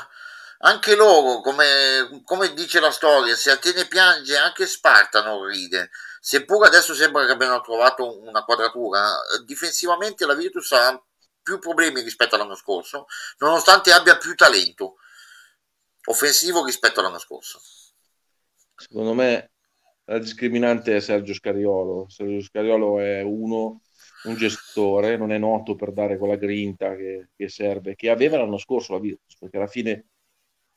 anche 0.60 0.96
loro, 0.96 1.42
come, 1.42 2.22
come, 2.24 2.54
dice 2.54 2.80
la 2.80 2.92
storia, 2.92 3.36
se 3.36 3.52
Atene 3.52 3.86
piange 3.88 4.38
anche 4.38 4.66
Sparta 4.66 5.22
non 5.24 5.46
ride. 5.46 5.90
Seppur 6.22 6.66
adesso 6.66 6.94
sembra 6.94 7.26
che 7.26 7.34
abbiano 7.34 7.60
trovato 7.60 8.22
una 8.22 8.46
quadratura, 8.46 9.12
difensivamente 9.44 10.26
la 10.26 10.36
Virtus 10.36 10.72
ha 10.72 11.04
più 11.44 11.60
problemi 11.60 12.02
rispetto 12.02 12.36
all'anno 12.36 12.56
scorso, 12.56 13.08
nonostante 13.40 13.92
abbia 13.92 14.16
più 14.18 14.36
talento 14.36 14.96
offensivo 16.06 16.64
rispetto 16.64 17.02
all'anno 17.02 17.20
scorso. 17.20 17.60
Secondo 18.82 19.14
me 19.14 19.52
la 20.06 20.18
discriminante 20.18 20.96
è 20.96 21.00
Sergio 21.00 21.34
Scariolo. 21.34 22.10
Sergio 22.10 22.42
Scariolo 22.42 23.00
è 23.00 23.22
uno, 23.22 23.82
un 24.24 24.36
gestore, 24.36 25.18
non 25.18 25.32
è 25.32 25.38
noto 25.38 25.76
per 25.76 25.92
dare 25.94 26.18
quella 26.18 26.36
grinta 26.36 26.96
che, 26.96 27.30
che 27.36 27.48
serve, 27.48 27.94
che 27.94 28.10
aveva 28.10 28.38
l'anno 28.38 28.58
scorso 28.58 28.94
la 28.94 29.00
Virtus, 29.00 29.38
perché 29.38 29.58
alla 29.58 29.68
fine 29.68 30.08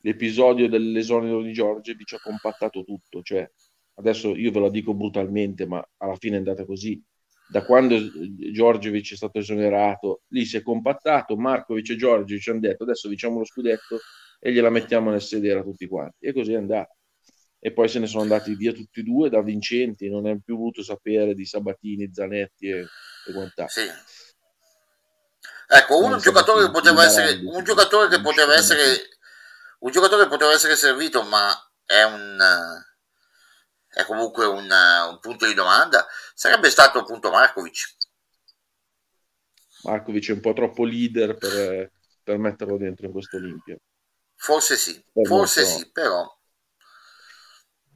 l'episodio 0.01 0.69
dell'esonedo 0.69 1.41
di 1.41 1.53
Giorgi 1.55 1.97
ci 2.05 2.15
ha 2.15 2.21
compattato 2.23 2.85
tutto, 2.85 3.23
cioè 3.23 3.51
adesso 3.95 4.37
io 4.37 4.51
ve 4.51 4.59
lo 4.59 4.69
dico 4.69 4.93
brutalmente, 4.93 5.67
ma 5.67 5.83
alla 5.97 6.17
fine 6.17 6.35
è 6.35 6.39
andata 6.39 6.67
così. 6.67 7.03
Da 7.49 7.65
quando 7.65 7.97
Giorgiovic 8.53 9.13
è 9.13 9.17
stato 9.17 9.39
esonerato, 9.39 10.23
lì 10.29 10.45
si 10.45 10.59
è 10.59 10.63
compattato, 10.63 11.37
Markovic 11.37 11.91
e 11.91 11.97
Giorgiovic 11.97 12.49
hanno 12.49 12.61
detto 12.61 12.83
adesso 12.83 13.09
diciamo 13.09 13.39
lo 13.39 13.45
scudetto 13.45 13.99
e 14.41 14.53
gliela 14.53 14.71
mettiamo 14.71 15.11
nel 15.11 15.23
sedere 15.23 15.61
a 15.61 15.63
tutti 15.63 15.87
quanti. 15.87 16.27
E 16.27 16.33
così 16.35 16.53
è 16.53 16.57
andato 16.57 16.97
e 17.67 17.73
poi 17.73 17.89
se 17.89 17.99
ne 17.99 18.07
sono 18.07 18.21
andati 18.21 18.55
via 18.57 18.75
tutti 18.75 19.01
e 19.01 19.03
due 19.03 19.31
da 19.31 19.41
vincenti, 19.41 20.11
non 20.11 20.29
è 20.29 20.39
più 20.39 20.59
voluto 20.59 20.83
sapere 20.83 21.33
di 21.33 21.47
Sabatini, 21.47 22.13
Zanetti 22.13 22.69
e, 22.69 22.81
e 22.81 23.33
quant'altro. 23.33 23.83
Sì. 23.83 23.91
Ecco, 25.69 26.05
un 26.05 26.19
giocatore 26.19 26.67
che 26.67 26.71
poteva 26.71 27.07
essere 27.07 27.41
un 27.43 27.65
giocatore 27.65 28.09
che 28.09 28.21
poteva 28.21 28.53
essere 28.53 29.09
un 29.79 29.91
giocatore 29.91 30.25
che 30.25 30.29
poteva 30.29 30.53
essere 30.53 30.77
servito, 30.77 31.23
ma 31.23 31.51
è 31.87 32.03
un 32.03 32.39
è 33.89 34.05
comunque 34.05 34.45
un, 34.45 34.71
un 34.71 35.19
punto 35.21 35.47
di 35.47 35.55
domanda, 35.55 36.07
sarebbe 36.35 36.69
stato 36.69 36.99
appunto 36.99 37.31
Markovic. 37.31 37.97
Markovic 39.85 40.29
è 40.29 40.33
un 40.33 40.41
po' 40.41 40.53
troppo 40.53 40.85
leader 40.85 41.39
per, 41.39 41.93
per 42.23 42.37
metterlo 42.37 42.77
dentro 42.77 43.07
in 43.07 43.13
questo 43.13 43.39
Olimpia. 43.39 43.79
Forse 44.35 44.77
sì, 44.77 45.03
forse 45.23 45.65
sì, 45.65 45.91
però 45.91 46.31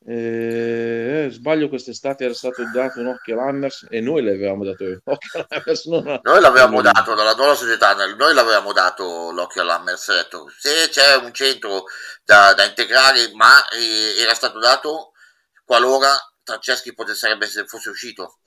eh, 0.09 1.29
sbaglio 1.31 1.69
quest'estate 1.69 2.25
era 2.25 2.35
stato 2.35 2.63
dato 2.73 3.01
un 3.01 3.09
occhio 3.09 3.35
all'Hammers 3.35 3.87
e 3.91 4.01
noi 4.01 4.23
l'avevamo 4.23 4.65
dato 4.65 4.85
l'occhio 5.05 5.45
all'Hammers 5.49 5.85
non 5.87 6.21
noi 6.23 6.41
l'avevamo 6.41 6.81
dato 6.81 7.15
dalla 7.15 7.35
nuova 7.35 7.55
società 7.55 7.93
noi 7.93 8.33
l'avevamo 8.33 8.73
dato 8.73 9.31
l'occhio 9.33 9.63
all'Hammers 9.63 10.15
detto, 10.15 10.47
se 10.57 10.89
c'è 10.89 11.17
un 11.17 11.33
centro 11.33 11.85
da, 12.25 12.55
da 12.55 12.65
integrare 12.65 13.31
ma 13.35 13.69
eh, 13.69 14.21
era 14.23 14.35
stato 14.35 14.59
dato 14.59 15.13
qualora 15.65 16.17
Franceschi 16.49 16.95
potesse, 16.95 17.67
fosse 17.67 17.91
uscito. 17.91 18.39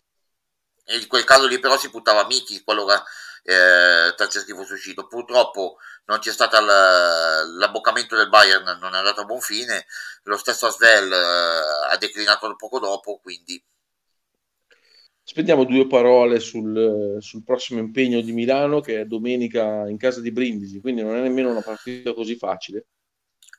E 0.83 0.97
in 0.97 1.07
quel 1.07 1.23
caso 1.23 1.45
lì 1.45 1.59
però 1.59 1.77
si 1.77 1.89
buttava 1.89 2.25
Miki 2.25 2.63
qualora 2.63 3.01
eh, 3.43 4.13
Franceschi 4.15 4.53
fosse 4.53 4.73
uscito 4.73 5.07
purtroppo 5.07 5.77
non 6.05 6.19
c'è 6.19 6.31
stato 6.31 6.57
l'abboccamento 6.59 8.15
del 8.15 8.29
Bayern, 8.29 8.77
non 8.79 8.93
è 8.93 8.97
andato 8.97 9.21
a 9.21 9.25
buon 9.25 9.39
fine, 9.39 9.85
lo 10.23 10.37
stesso 10.37 10.67
Asvel 10.67 11.11
eh, 11.11 11.93
ha 11.93 11.97
declinato 11.97 12.53
poco 12.55 12.79
dopo, 12.79 13.19
quindi... 13.21 13.63
Spendiamo 15.23 15.63
due 15.63 15.87
parole 15.87 16.39
sul, 16.39 17.17
sul, 17.19 17.43
prossimo 17.43 17.79
impegno 17.79 18.19
di 18.21 18.33
Milano 18.33 18.81
che 18.81 19.01
è 19.01 19.05
domenica 19.05 19.87
in 19.87 19.97
casa 19.97 20.19
di 20.19 20.31
Brindisi, 20.31 20.81
quindi 20.81 21.03
non 21.03 21.15
è 21.15 21.21
nemmeno 21.21 21.51
una 21.51 21.61
partita 21.61 22.13
così 22.13 22.35
facile. 22.35 22.87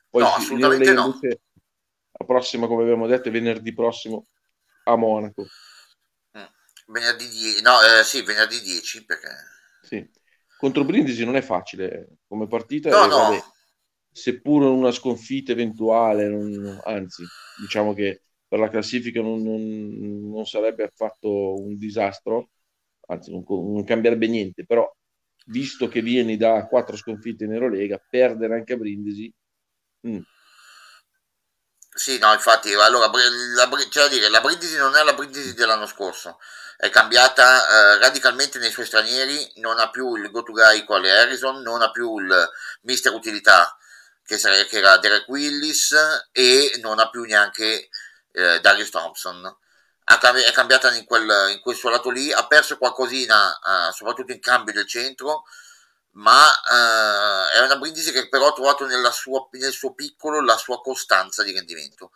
Poi 0.09 0.21
no, 0.21 0.33
assolutamente 0.33 0.93
no. 0.93 1.19
La 1.21 2.25
prossima, 2.25 2.67
come 2.67 2.83
abbiamo 2.83 3.07
detto, 3.07 3.29
è 3.29 3.31
venerdì 3.31 3.73
prossimo 3.73 4.27
a 4.83 4.95
Monaco. 4.95 5.47
Mm. 6.37 6.43
Venerdì 6.87 7.27
10, 7.27 7.61
no, 7.63 7.81
eh, 7.81 8.03
sì, 8.03 8.21
venerdì 8.21 8.61
10 8.61 9.05
perché... 9.05 9.29
Sì 9.93 10.21
contro 10.63 10.85
Brindisi 10.85 11.25
non 11.25 11.35
è 11.35 11.41
facile 11.41 12.19
come 12.25 12.47
partita. 12.47 12.89
No, 12.89 13.05
no. 13.05 13.17
Vabbè, 13.17 13.41
seppur 14.13 14.61
una 14.61 14.91
sconfitta 14.91 15.51
eventuale, 15.51 16.29
non, 16.29 16.79
anzi, 16.85 17.27
diciamo 17.53 17.93
che 17.93 18.21
per 18.47 18.59
la 18.59 18.69
classifica 18.69 19.21
non, 19.21 19.41
non, 19.43 20.29
non 20.29 20.45
sarebbe 20.45 20.83
affatto 20.83 21.55
un 21.61 21.75
disastro, 21.75 22.51
anzi, 23.07 23.31
non, 23.31 23.83
cambierebbe 23.83 24.27
niente, 24.27 24.65
però 24.65 24.89
visto 25.47 25.89
che 25.89 26.01
vieni 26.01 26.37
da 26.37 26.65
quattro 26.67 26.95
sconfitte 26.95 27.43
in 27.43 27.51
Eurolega, 27.51 28.01
perdere 28.09 28.55
anche 28.55 28.71
a 28.71 28.77
Brindisi. 28.77 29.33
Mh. 30.01 30.19
Sì, 31.95 32.17
no, 32.17 32.33
infatti, 32.33 32.73
allora, 32.73 33.07
la, 33.07 33.69
c'è 33.89 34.01
da 34.01 34.07
dire, 34.07 34.27
la 34.29 34.41
Brindisi 34.41 34.77
non 34.77 34.95
è 34.95 35.03
la 35.03 35.13
Brindisi 35.13 35.53
dell'anno 35.53 35.85
scorso, 35.85 36.39
è 36.75 36.89
cambiata 36.89 37.67
eh, 37.67 37.99
radicalmente 37.99 38.57
nei 38.57 38.71
suoi 38.71 38.87
stranieri, 38.87 39.53
non 39.57 39.77
ha 39.79 39.89
più 39.91 40.15
il 40.15 40.31
go-to-guy 40.31 40.85
quale 40.85 41.11
Harrison, 41.11 41.61
non 41.61 41.83
ha 41.83 41.91
più 41.91 42.17
il 42.17 42.49
mister 42.81 43.13
utilità 43.13 43.77
che, 44.25 44.37
sare- 44.37 44.65
che 44.65 44.77
era 44.77 44.97
Derek 44.97 45.27
Willis 45.27 45.95
e 46.31 46.79
non 46.81 46.99
ha 46.99 47.09
più 47.09 47.23
neanche 47.23 47.89
eh, 48.31 48.59
Darius 48.59 48.89
Thompson. 48.89 49.55
Cambi- 50.03 50.41
è 50.41 50.51
cambiata 50.51 50.93
in 50.93 51.05
quel, 51.05 51.51
in 51.51 51.59
quel, 51.61 51.75
suo 51.75 51.89
lato 51.89 52.09
lì, 52.09 52.31
ha 52.33 52.45
perso 52.47 52.77
qualcosina, 52.77 53.55
eh, 53.55 53.93
soprattutto 53.93 54.31
in 54.31 54.39
cambio 54.39 54.73
del 54.73 54.87
centro, 54.87 55.43
ma 56.13 56.45
eh, 56.47 57.57
è 57.57 57.59
una 57.61 57.77
Brindisi 57.77 58.11
che 58.11 58.29
però 58.29 58.47
ha 58.47 58.53
trovato 58.53 58.87
sua, 59.11 59.47
nel 59.51 59.71
suo 59.71 59.93
piccolo 59.93 60.41
la 60.41 60.57
sua 60.57 60.81
costanza 60.81 61.43
di 61.43 61.51
rendimento 61.51 62.11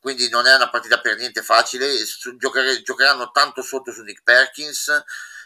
quindi 0.00 0.28
non 0.28 0.46
è 0.46 0.54
una 0.54 0.70
partita 0.70 1.00
per 1.00 1.16
niente 1.16 1.42
facile, 1.42 1.92
giocare, 2.36 2.82
giocheranno 2.82 3.30
tanto 3.30 3.62
sotto 3.62 3.92
su 3.92 4.02
Nick 4.02 4.22
Perkins 4.22 5.04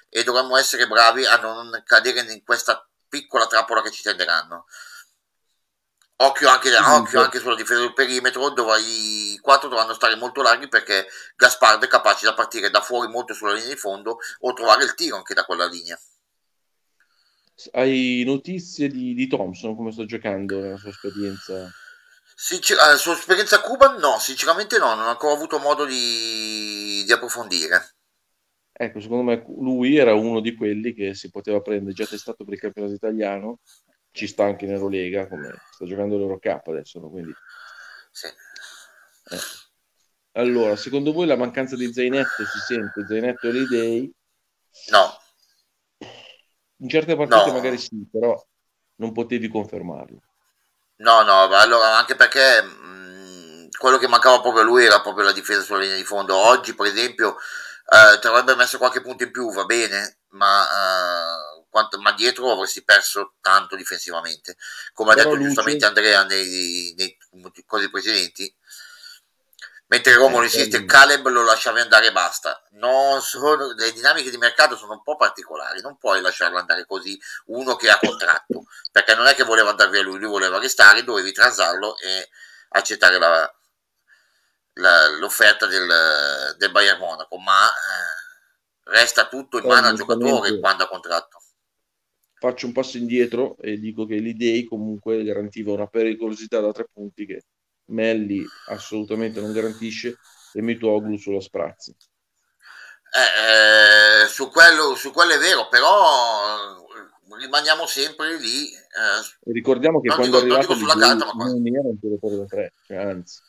e 0.09 0.25
dovremmo 0.25 0.57
essere 0.57 0.87
bravi 0.87 1.25
a 1.25 1.37
non 1.37 1.83
cadere 1.87 2.21
in 2.21 2.45
questa 2.45 2.87
piccola 3.09 3.47
trappola 3.47 3.83
che 3.83 3.91
ci 3.91 4.03
tenderanno. 4.03 4.67
Occhio 6.17 6.49
anche, 6.49 6.77
occhio 6.77 7.21
anche 7.23 7.41
sulla 7.41 7.57
difesa 7.57 7.81
del 7.81 7.95
perimetro, 7.95 8.51
dove 8.51 8.79
i 8.81 9.39
quattro 9.41 9.69
dovranno 9.69 9.95
stare 9.95 10.15
molto 10.15 10.43
larghi 10.43 10.69
perché 10.69 11.09
Gaspardo 11.35 11.87
è 11.87 11.89
capace 11.89 12.27
da 12.27 12.35
partire 12.35 12.71
da 12.71 12.81
fuori 12.81 13.09
molto 13.09 13.35
sulla 13.35 13.55
linea 13.55 13.71
di 13.71 13.77
fondo 13.77 14.19
o 14.41 14.53
trovare 14.53 14.85
il 14.85 14.95
tiro 14.95 15.17
anche 15.17 15.35
da 15.35 15.45
quella 15.45 15.67
linea. 15.67 15.99
Hai 17.73 18.23
notizie 18.25 18.89
di, 18.89 19.15
di 19.15 19.27
Thompson, 19.27 19.77
come 19.77 19.93
sta 19.93 20.05
giocando 20.05 20.61
nella 20.61 20.77
sua 20.77 20.91
esperienza? 20.91 21.71
Sincer- 22.35 22.79
la 22.79 22.97
sua 22.97 23.15
esperienza 23.15 23.57
a 23.57 23.61
Cuba 23.61 23.97
no, 23.99 24.19
sinceramente 24.19 24.79
no, 24.79 24.95
non 24.95 25.07
ho 25.07 25.11
ancora 25.11 25.35
avuto 25.35 25.59
modo 25.59 25.85
di, 25.85 27.05
di 27.05 27.13
approfondire. 27.13 27.95
Ecco, 28.73 29.01
secondo 29.01 29.23
me 29.23 29.45
lui 29.61 29.97
era 29.97 30.15
uno 30.15 30.41
di 30.41 30.57
quelli 30.57 30.93
che 30.95 31.15
si 31.15 31.31
poteva 31.31 31.61
prendere, 31.61 31.95
già 31.95 32.07
testato 32.07 32.43
per 32.43 32.55
il 32.55 32.61
campionato 32.61 32.95
italiano, 32.95 33.61
ci 34.11 34.27
sta 34.27 34.45
anche 34.45 34.65
in 34.65 34.73
Eurolega, 34.73 35.29
come 35.29 35.55
sta 35.71 35.85
giocando 35.85 36.17
l'Eurocup 36.17 36.67
adesso, 36.69 36.99
no? 36.99 37.11
quindi... 37.11 37.33
Sì. 38.11 38.27
Eh. 38.27 39.39
Allora, 40.33 40.77
secondo 40.77 41.13
voi 41.13 41.27
la 41.27 41.37
mancanza 41.37 41.77
di 41.77 41.93
Zainetto 41.93 42.45
si 42.45 42.59
sente? 42.67 43.05
Zainetto 43.07 43.49
e 43.49 43.67
Day? 43.67 44.13
No. 44.91 45.22
In 46.83 46.89
certe 46.89 47.17
partite 47.17 47.47
no. 47.47 47.53
magari 47.53 47.79
sì, 47.79 48.07
però 48.11 48.37
non 48.97 49.13
potevi 49.13 49.49
confermarlo. 49.49 50.21
No, 50.97 51.23
no, 51.23 51.45
allora 51.55 51.97
anche 51.97 52.17
perché 52.17 52.63
mh, 52.63 53.69
quello 53.79 53.99
che 53.99 54.09
mancava 54.09 54.41
proprio 54.41 54.63
a 54.63 54.67
lui 54.67 54.85
era 54.85 55.01
proprio 55.01 55.25
la 55.25 55.33
difesa 55.33 55.63
sulla 55.63 55.79
linea 55.79 55.97
di 55.97 56.05
fondo. 56.05 56.37
Oggi, 56.37 56.75
per 56.75 56.87
esempio, 56.87 57.37
eh, 57.37 58.19
ti 58.19 58.27
avrebbe 58.27 58.57
messo 58.57 58.79
qualche 58.79 59.01
punto 59.01 59.23
in 59.23 59.31
più, 59.31 59.51
va 59.53 59.65
bene, 59.65 60.19
ma, 60.31 60.65
eh, 60.65 61.65
quanto, 61.71 62.01
ma 62.01 62.13
dietro 62.13 62.51
avresti 62.51 62.83
perso 62.85 63.35
tanto 63.41 63.77
difensivamente. 63.77 64.57
Come 64.93 65.13
ha 65.13 65.15
detto 65.15 65.35
Luce... 65.35 65.45
giustamente 65.45 65.85
Andrea 65.85 66.25
nei, 66.25 66.95
nei, 66.97 67.17
nei 67.41 67.65
cose 67.65 67.91
precedenti, 67.91 68.53
Mentre 69.93 70.15
Romolo 70.15 70.45
insiste, 70.45 70.87
Caleb 70.87 71.29
lo 71.29 71.45
lasciavi 71.45 71.81
andare 71.81 72.07
e 72.07 72.13
basta. 72.13 72.63
Sono, 73.21 73.75
le 73.75 73.93
dinamiche 73.93 74.31
di 74.31 74.39
mercato 74.39 74.75
sono 74.75 74.95
un 74.95 75.03
po' 75.03 75.17
particolari, 75.17 75.83
non 75.83 75.99
puoi 75.99 76.23
lasciarlo 76.23 76.57
andare 76.57 76.87
così 76.87 77.21
uno 77.49 77.77
che 77.77 77.91
ha 77.91 77.99
contratto, 77.99 78.65
perché 78.91 79.15
non 79.15 79.27
è 79.27 79.35
che 79.35 79.45
voleva 79.45 79.69
andare 79.69 79.91
via 79.91 80.01
lui, 80.01 80.19
lui 80.19 80.31
voleva 80.31 80.59
restare, 80.59 81.05
dovevi 81.05 81.31
trasarlo 81.33 81.99
e 81.99 82.31
accettare 82.71 83.19
la, 83.19 83.55
la, 84.75 85.09
l'offerta 85.11 85.67
del, 85.67 86.55
del 86.57 86.71
Bayern 86.71 86.99
Monaco, 86.99 87.37
ma 87.37 87.69
eh, 87.69 88.91
resta 88.91 89.29
tutto 89.29 89.59
in 89.59 89.67
mano 89.67 89.89
al 89.89 89.97
giocatore 89.97 90.59
quando 90.59 90.85
ha 90.85 90.89
contratto. 90.89 91.43
Faccio 92.39 92.65
un 92.65 92.73
passo 92.73 92.97
indietro 92.97 93.59
e 93.59 93.77
dico 93.77 94.07
che 94.07 94.15
l'idea 94.15 94.65
comunque 94.67 95.23
garantiva 95.23 95.73
una 95.73 95.87
pericolosità 95.87 96.61
da 96.61 96.73
tre 96.73 96.89
punti 96.91 97.27
che 97.27 97.45
Melli 97.93 98.45
assolutamente 98.69 99.41
non 99.41 99.53
garantisce 99.53 100.19
e 100.53 100.63
Mitoglu 100.63 101.17
sulla 101.17 101.41
Sprazzi. 101.41 101.95
Eh, 103.15 104.23
eh, 104.25 104.27
su, 104.27 104.51
quello, 104.51 104.95
su 104.95 105.11
quello 105.13 105.33
è 105.33 105.39
vero, 105.39 105.69
però 105.69 106.79
eh, 106.81 107.37
rimaniamo 107.39 107.87
sempre 107.87 108.39
lì. 108.39 108.73
Eh, 108.73 109.53
ricordiamo 109.53 110.01
che 110.01 110.09
quando 110.09 110.41
dico, 110.41 110.55
è 110.55 110.57
arrivato 110.57 110.75
sulla 110.75 110.97
carta, 110.97 111.35
ma 111.35 111.45
non 111.45 111.67
era 111.67 111.89
un 111.89 111.99
giocatore 112.01 112.37
da 112.37 112.45
tre, 112.47 112.73
cioè, 112.87 112.97
anzi. 112.97 113.41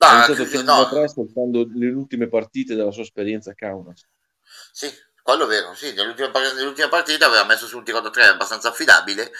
Ha 0.00 0.26
iniziato 0.28 0.64
no. 0.64 0.82
da 0.84 0.88
tre 0.88 1.08
soltanto 1.08 1.66
nelle 1.66 1.92
ultime 1.92 2.28
partite 2.28 2.76
della 2.76 2.92
sua 2.92 3.02
esperienza 3.02 3.50
a 3.50 3.54
Kaunas. 3.54 4.06
Sì, 4.70 4.88
quello 5.22 5.44
è 5.44 5.48
vero, 5.48 5.74
sì, 5.74 5.92
nell'ultima, 5.92 6.30
nell'ultima 6.54 6.88
partita 6.88 7.26
aveva 7.26 7.44
messo 7.44 7.66
su 7.66 7.78
un 7.78 7.84
tiro 7.84 7.98
da 8.00 8.10
tre 8.10 8.26
abbastanza 8.26 8.68
affidabile 8.68 9.32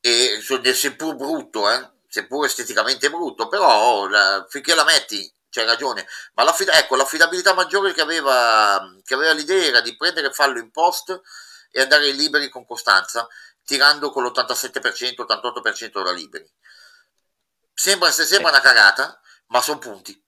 e 0.00 0.40
seppur 0.72 1.14
brutto, 1.14 1.70
eh, 1.70 1.90
seppur 2.08 2.46
esteticamente 2.46 3.10
brutto, 3.10 3.48
però 3.48 4.06
la, 4.08 4.44
finché 4.48 4.74
la 4.74 4.84
metti 4.84 5.30
c'hai 5.50 5.66
ragione, 5.66 6.06
ma 6.34 6.42
l'affid- 6.42 6.70
ecco, 6.72 6.96
l'affidabilità 6.96 7.54
maggiore 7.54 7.92
che 7.92 8.00
aveva, 8.00 8.96
che 9.04 9.14
aveva 9.14 9.32
l'idea 9.32 9.64
era 9.64 9.80
di 9.80 9.96
prendere 9.96 10.32
fallo 10.32 10.58
in 10.58 10.70
post 10.70 11.20
e 11.70 11.80
andare 11.80 12.10
liberi 12.12 12.48
con 12.48 12.64
costanza, 12.64 13.26
tirando 13.64 14.10
con 14.10 14.24
l'87%, 14.24 15.24
88% 15.26 16.02
da 16.02 16.12
liberi. 16.12 16.50
Sembra, 17.72 18.10
sembra 18.10 18.50
una 18.50 18.60
cagata, 18.60 19.20
ma 19.48 19.60
sono 19.60 19.78
punti. 19.78 20.20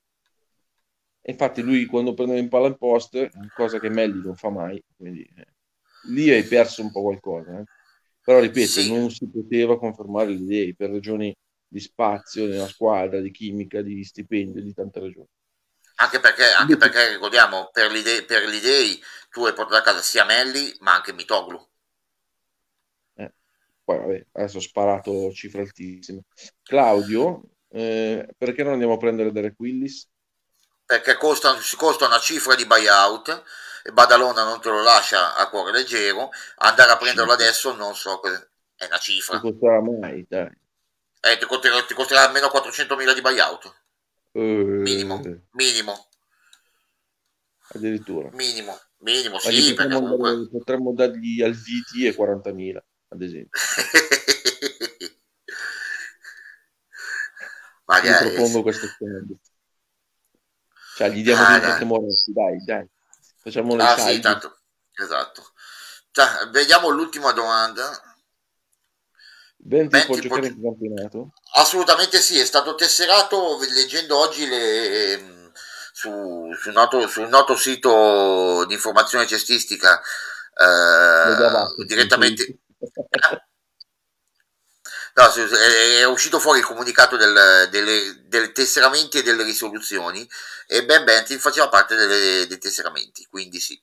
Infatti 1.22 1.62
lui 1.62 1.86
quando 1.86 2.14
prendeva 2.14 2.38
in 2.38 2.48
palla 2.48 2.68
in 2.68 2.76
post, 2.76 3.28
cosa 3.54 3.78
che 3.78 3.88
Melli 3.88 4.22
non 4.22 4.36
fa 4.36 4.50
mai, 4.50 4.82
quindi 4.96 5.22
eh, 5.22 5.46
lì 6.04 6.30
hai 6.30 6.44
perso 6.44 6.82
un 6.82 6.92
po' 6.92 7.02
qualcosa. 7.02 7.58
Eh. 7.58 7.64
Però 8.22 8.38
ripeto, 8.38 8.68
sì. 8.68 8.92
non 8.92 9.10
si 9.10 9.28
poteva 9.28 9.78
confermare 9.78 10.28
le 10.28 10.34
idee 10.34 10.74
per 10.74 10.90
ragioni 10.90 11.34
di 11.70 11.78
spazio 11.80 12.46
nella 12.46 12.66
squadra, 12.66 13.20
di 13.20 13.30
chimica, 13.30 13.80
di 13.80 14.02
stipendio, 14.02 14.60
di 14.60 14.74
tante 14.74 14.98
ragioni. 14.98 15.28
Anche 15.96 16.18
perché, 16.18 16.50
anche 16.50 16.76
perché 16.76 17.10
ricordiamo, 17.10 17.70
per 17.72 17.92
l'idea, 17.92 18.22
per 18.24 18.44
l'idea 18.46 18.96
tu 19.30 19.44
hai 19.44 19.52
portato 19.52 19.76
a 19.76 19.82
casa 19.82 20.02
sia 20.02 20.24
Melli, 20.24 20.74
ma 20.80 20.94
anche 20.94 21.12
Mitoglu. 21.12 21.64
Eh, 23.14 23.32
poi 23.84 23.98
vabbè, 23.98 24.26
adesso 24.32 24.56
ho 24.56 24.60
sparato 24.60 25.30
cifre 25.32 25.60
altissime. 25.60 26.22
Claudio, 26.62 27.42
eh, 27.68 28.26
perché 28.36 28.64
non 28.64 28.72
andiamo 28.72 28.94
a 28.94 28.98
prendere 28.98 29.30
Derek 29.30 29.58
Willis? 29.60 30.08
Perché 30.84 31.16
costa, 31.16 31.54
costa 31.76 32.06
una 32.06 32.18
cifra 32.18 32.56
di 32.56 32.66
buyout 32.66 33.44
e 33.84 33.92
Badalona 33.92 34.42
non 34.42 34.60
te 34.60 34.70
lo 34.70 34.82
lascia 34.82 35.36
a 35.36 35.48
cuore 35.48 35.70
leggero. 35.70 36.30
Andare 36.56 36.90
a 36.90 36.96
prenderlo 36.96 37.32
adesso 37.32 37.76
non 37.76 37.94
so, 37.94 38.20
è 38.74 38.86
una 38.86 38.98
cifra. 38.98 39.38
Non 39.38 39.52
costerà 39.52 39.80
mai, 39.80 40.26
dai. 40.28 40.59
Eh, 41.20 41.38
ti, 41.38 41.46
costerà, 41.46 41.82
ti 41.84 41.94
costerà 41.94 42.22
almeno 42.26 42.48
400.000 42.48 43.14
di 43.14 43.20
buyout. 43.20 43.74
Uh, 44.32 44.40
minimo, 44.40 45.20
minimo. 45.52 46.08
Addirittura. 47.72 48.30
Minimo, 48.32 48.78
minimo, 48.98 49.38
sì, 49.38 49.74
perché 49.74 49.94
comunque... 49.94 50.30
Dare, 50.30 50.48
potremmo 50.48 50.92
dargli 50.92 51.42
al 51.42 51.52
VT 51.52 52.04
e 52.04 52.14
40.000, 52.16 52.82
ad 53.08 53.22
esempio. 53.22 53.60
Magari. 57.84 58.26
Io 58.26 58.34
propongo 58.34 58.62
questo 58.62 58.86
scenario. 58.86 59.38
Cioè, 60.96 61.10
gli 61.10 61.22
diamo 61.22 61.42
ah, 61.42 61.58
dei 61.58 61.86
Moretti, 61.86 62.32
dai, 62.32 62.64
dai. 62.64 62.88
Facciamo 63.38 63.74
le 63.74 63.82
ah, 63.82 63.98
sì, 63.98 64.20
tanto. 64.20 64.60
Esatto. 64.92 65.52
Cioè, 66.10 66.48
vediamo 66.50 66.88
l'ultima 66.88 67.32
domanda. 67.32 68.09
Benti, 69.62 69.88
Benti 69.88 70.06
può 70.06 70.16
giocare 70.18 70.46
in 70.48 70.62
campionato? 70.62 71.32
Assolutamente 71.54 72.20
sì, 72.20 72.38
è 72.38 72.44
stato 72.44 72.74
tesserato 72.74 73.58
leggendo 73.74 74.16
oggi 74.16 74.48
le, 74.48 75.12
ehm, 75.12 75.52
su, 75.92 76.48
sul, 76.58 76.72
noto, 76.72 77.06
sul, 77.06 77.28
noto, 77.28 77.54
sito 77.56 78.64
di 78.66 78.74
informazione 78.74 79.26
cestistica 79.26 80.00
eh, 80.00 81.84
direttamente... 81.84 82.58
No, 85.12 85.24
è 85.26 86.04
uscito 86.04 86.38
fuori 86.38 86.60
il 86.60 86.64
comunicato 86.64 87.16
del, 87.16 87.68
delle, 87.68 88.22
dei 88.26 88.52
tesseramenti 88.52 89.18
e 89.18 89.22
delle 89.24 89.42
risoluzioni 89.42 90.26
e 90.68 90.84
Ben 90.84 91.02
Bentley 91.02 91.36
faceva 91.36 91.68
parte 91.68 91.96
delle, 91.96 92.46
dei 92.46 92.58
tesseramenti, 92.58 93.26
quindi 93.28 93.58
sì. 93.58 93.78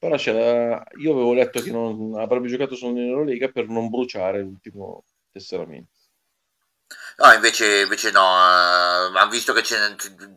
Però 0.00 0.16
c'era, 0.16 0.82
io 0.96 1.12
avevo 1.12 1.34
letto 1.34 1.60
che 1.60 1.70
non 1.70 2.18
avrebbe 2.18 2.48
giocato 2.48 2.74
solo 2.74 2.94
nell'Eurolega 2.94 3.48
per 3.48 3.68
non 3.68 3.90
bruciare 3.90 4.40
l'ultimo 4.40 5.04
tesseramento. 5.30 5.92
No, 7.18 7.30
invece, 7.34 7.82
invece 7.82 8.10
no, 8.10 8.22
uh, 8.22 9.14
ha 9.14 9.28
visto 9.30 9.52
che 9.52 9.62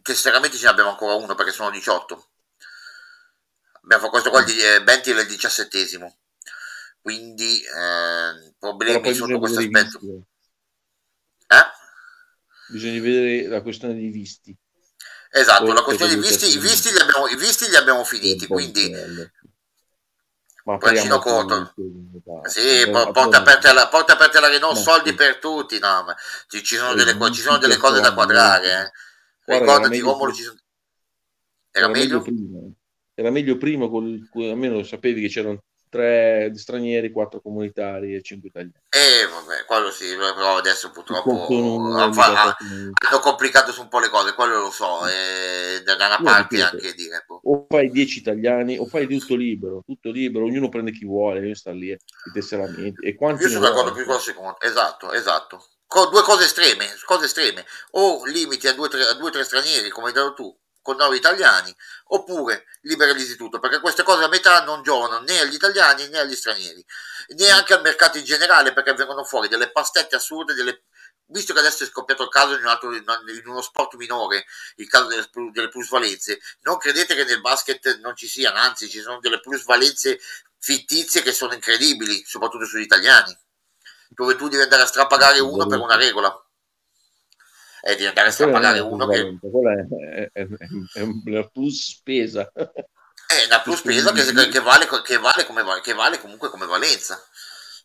tesseramenti 0.01 0.57
ce 0.57 0.65
ne 0.65 0.69
abbiamo 0.69 0.89
ancora 0.89 1.13
uno 1.13 1.33
perché 1.33 1.53
sono 1.53 1.69
18. 1.69 2.29
Abbiamo 3.83 4.03
fatto 4.03 4.09
questo 4.09 4.29
qua, 4.31 4.41
mm. 4.41 4.47
eh, 4.49 4.83
Bentley 4.83 5.15
è 5.15 5.21
il 5.21 5.27
diciassettesimo. 5.27 6.17
Quindi 7.01 7.61
eh, 7.61 8.53
problemi 8.59 9.13
sotto 9.13 9.39
questo 9.39 9.59
aspetto. 9.59 9.99
Eh? 11.47 11.71
Bisogna 12.67 12.99
vedere 12.99 13.47
la 13.47 13.61
questione 13.61 13.93
dei 13.93 14.09
visti. 14.09 14.53
Esatto, 15.29 15.71
la 15.71 15.83
questione 15.83 16.15
dei 16.15 16.21
visti, 16.21 16.49
i 16.49 16.59
visti, 16.59 16.91
li 16.91 16.99
abbiamo, 16.99 17.27
i 17.27 17.37
visti 17.37 17.69
li 17.69 17.77
abbiamo 17.77 18.03
finiti, 18.03 18.45
quindi 18.45 18.89
ma 18.89 19.31
bacino 20.63 21.19
corto. 21.19 21.73
Sì, 22.43 22.89
porta 22.89 23.37
aperta 23.37 23.73
la, 23.73 23.87
porta 23.87 24.13
aperta 24.13 24.39
la 24.39 24.47
Renault, 24.47 24.77
soldi 24.77 25.13
per 25.13 25.37
tutti, 25.37 25.77
no, 25.79 26.03
ma 26.03 26.15
ci, 26.47 26.63
ci 26.63 26.75
sono 26.75 26.93
delle, 26.93 27.17
ci 27.31 27.41
sono 27.41 27.57
delle 27.57 27.77
cose 27.77 28.01
da 28.01 28.13
quadrare. 28.13 28.91
Eh. 29.45 29.57
Ricordati, 29.59 29.99
Romolo, 29.99 30.31
ci 30.31 30.43
sono... 30.43 30.57
Era, 31.71 31.85
era 31.85 31.93
meglio? 31.93 32.19
meglio 32.19 32.21
prima. 32.21 32.59
Era 33.15 33.29
meglio 33.29 33.57
prima, 33.57 33.87
col, 33.89 34.27
almeno 34.35 34.83
sapevi 34.83 35.21
che 35.21 35.27
c'erano 35.27 35.61
tre 35.93 36.51
stranieri, 36.55 37.11
quattro 37.11 37.39
comunitari 37.39 38.15
e 38.15 38.23
cinque 38.23 38.49
italiani. 38.49 38.73
Eh, 38.89 39.27
vabbè, 39.27 39.65
quello 39.65 39.91
sì, 39.91 40.15
però 40.15 40.57
adesso 40.57 40.89
purtroppo 40.89 41.45
hanno, 41.45 41.95
hanno 41.95 43.19
complicato 43.21 43.71
su 43.71 43.81
un 43.81 43.89
po' 43.89 43.99
le 43.99 44.09
cose, 44.09 44.33
quello 44.33 44.59
lo 44.59 44.71
so, 44.71 45.07
e 45.07 45.83
da 45.83 45.93
una 45.93 46.19
parte 46.21 46.55
ripeto, 46.55 46.75
anche 46.75 46.93
dire. 46.95 47.23
Boh. 47.27 47.41
O 47.43 47.65
fai 47.69 47.91
dieci 47.91 48.19
italiani 48.19 48.77
o 48.79 48.87
fai 48.87 49.07
tutto 49.07 49.35
libero, 49.35 49.83
tutto 49.85 50.09
libero, 50.09 50.45
ognuno 50.45 50.69
prende 50.69 50.91
chi 50.91 51.05
vuole, 51.05 51.45
io 51.47 51.53
sta 51.53 51.71
lì, 51.71 51.91
i 51.91 51.97
tesseramenti. 52.33 53.05
E 53.05 53.13
quanti 53.13 53.43
Io 53.43 53.49
sono 53.49 53.67
d'accordo 53.67 53.91
più 53.91 54.05
con 54.05 54.15
il 54.15 54.21
secondo, 54.21 54.59
esatto, 54.61 55.11
esatto. 55.11 55.63
Co- 55.85 56.07
due 56.07 56.23
cose 56.23 56.45
estreme, 56.45 56.87
cose 57.05 57.25
estreme, 57.25 57.63
o 57.91 58.25
limiti 58.25 58.67
a 58.67 58.73
due 58.73 58.87
o 58.87 59.29
tre 59.29 59.43
stranieri, 59.43 59.89
come 59.89 60.07
hai 60.07 60.13
detto 60.13 60.33
tu, 60.33 60.57
con 60.83 60.97
nove 60.97 61.15
italiani, 61.15 61.75
oppure 62.07 62.65
liberalizzi 62.81 63.35
tutto, 63.35 63.57
perché 63.59 63.79
queste 63.79 64.03
cose 64.03 64.25
a 64.25 64.27
metà 64.27 64.63
non 64.63 64.83
giovano 64.83 65.19
né 65.19 65.39
agli 65.39 65.55
italiani 65.55 66.07
né 66.09 66.19
agli 66.19 66.35
stranieri, 66.35 66.85
neanche 67.37 67.73
al 67.73 67.81
mercato 67.81 68.19
in 68.19 68.25
generale, 68.25 68.73
perché 68.73 68.93
vengono 68.93 69.23
fuori 69.23 69.47
delle 69.47 69.71
pastette 69.71 70.17
assurde, 70.17 70.53
delle... 70.53 70.83
visto 71.27 71.53
che 71.53 71.59
adesso 71.59 71.83
è 71.83 71.87
scoppiato 71.87 72.23
il 72.23 72.29
caso 72.29 72.53
in, 72.53 72.59
un 72.59 72.67
altro, 72.67 72.93
in 72.93 73.43
uno 73.45 73.61
sport 73.61 73.95
minore, 73.95 74.45
il 74.75 74.87
caso 74.87 75.07
delle, 75.07 75.27
delle 75.51 75.69
plusvalenze, 75.69 76.39
non 76.61 76.77
credete 76.77 77.15
che 77.15 77.23
nel 77.23 77.41
basket 77.41 77.99
non 77.99 78.15
ci 78.15 78.27
siano, 78.27 78.59
anzi 78.59 78.89
ci 78.89 78.99
sono 78.99 79.19
delle 79.19 79.39
plusvalenze 79.39 80.19
fittizie 80.59 81.21
che 81.21 81.31
sono 81.31 81.53
incredibili, 81.53 82.23
soprattutto 82.25 82.65
sugli 82.65 82.81
italiani, 82.81 83.35
dove 84.09 84.35
tu 84.35 84.49
devi 84.49 84.63
andare 84.63 84.83
a 84.83 84.85
strapagare 84.85 85.39
uno 85.39 85.65
per 85.65 85.79
una 85.79 85.95
regola 85.95 86.37
e 87.85 87.97
di 87.97 88.05
andare 88.05 88.29
a 88.29 88.49
pagare 88.49 88.79
uno 88.79 89.05
che... 89.07 89.19
È, 89.19 90.29
è, 90.31 90.31
è, 90.31 90.47
è 90.93 91.01
una 91.01 91.45
plus 91.49 91.95
spesa. 91.95 92.49
È 92.53 93.45
una 93.45 93.61
plus 93.61 93.79
spesa 93.79 94.13
che, 94.13 94.23
che, 94.47 94.59
vale, 94.61 94.87
che, 95.03 95.17
vale 95.17 95.45
come, 95.45 95.63
che 95.81 95.93
vale 95.93 96.19
comunque 96.19 96.49
come 96.49 96.65
valenza. 96.65 97.21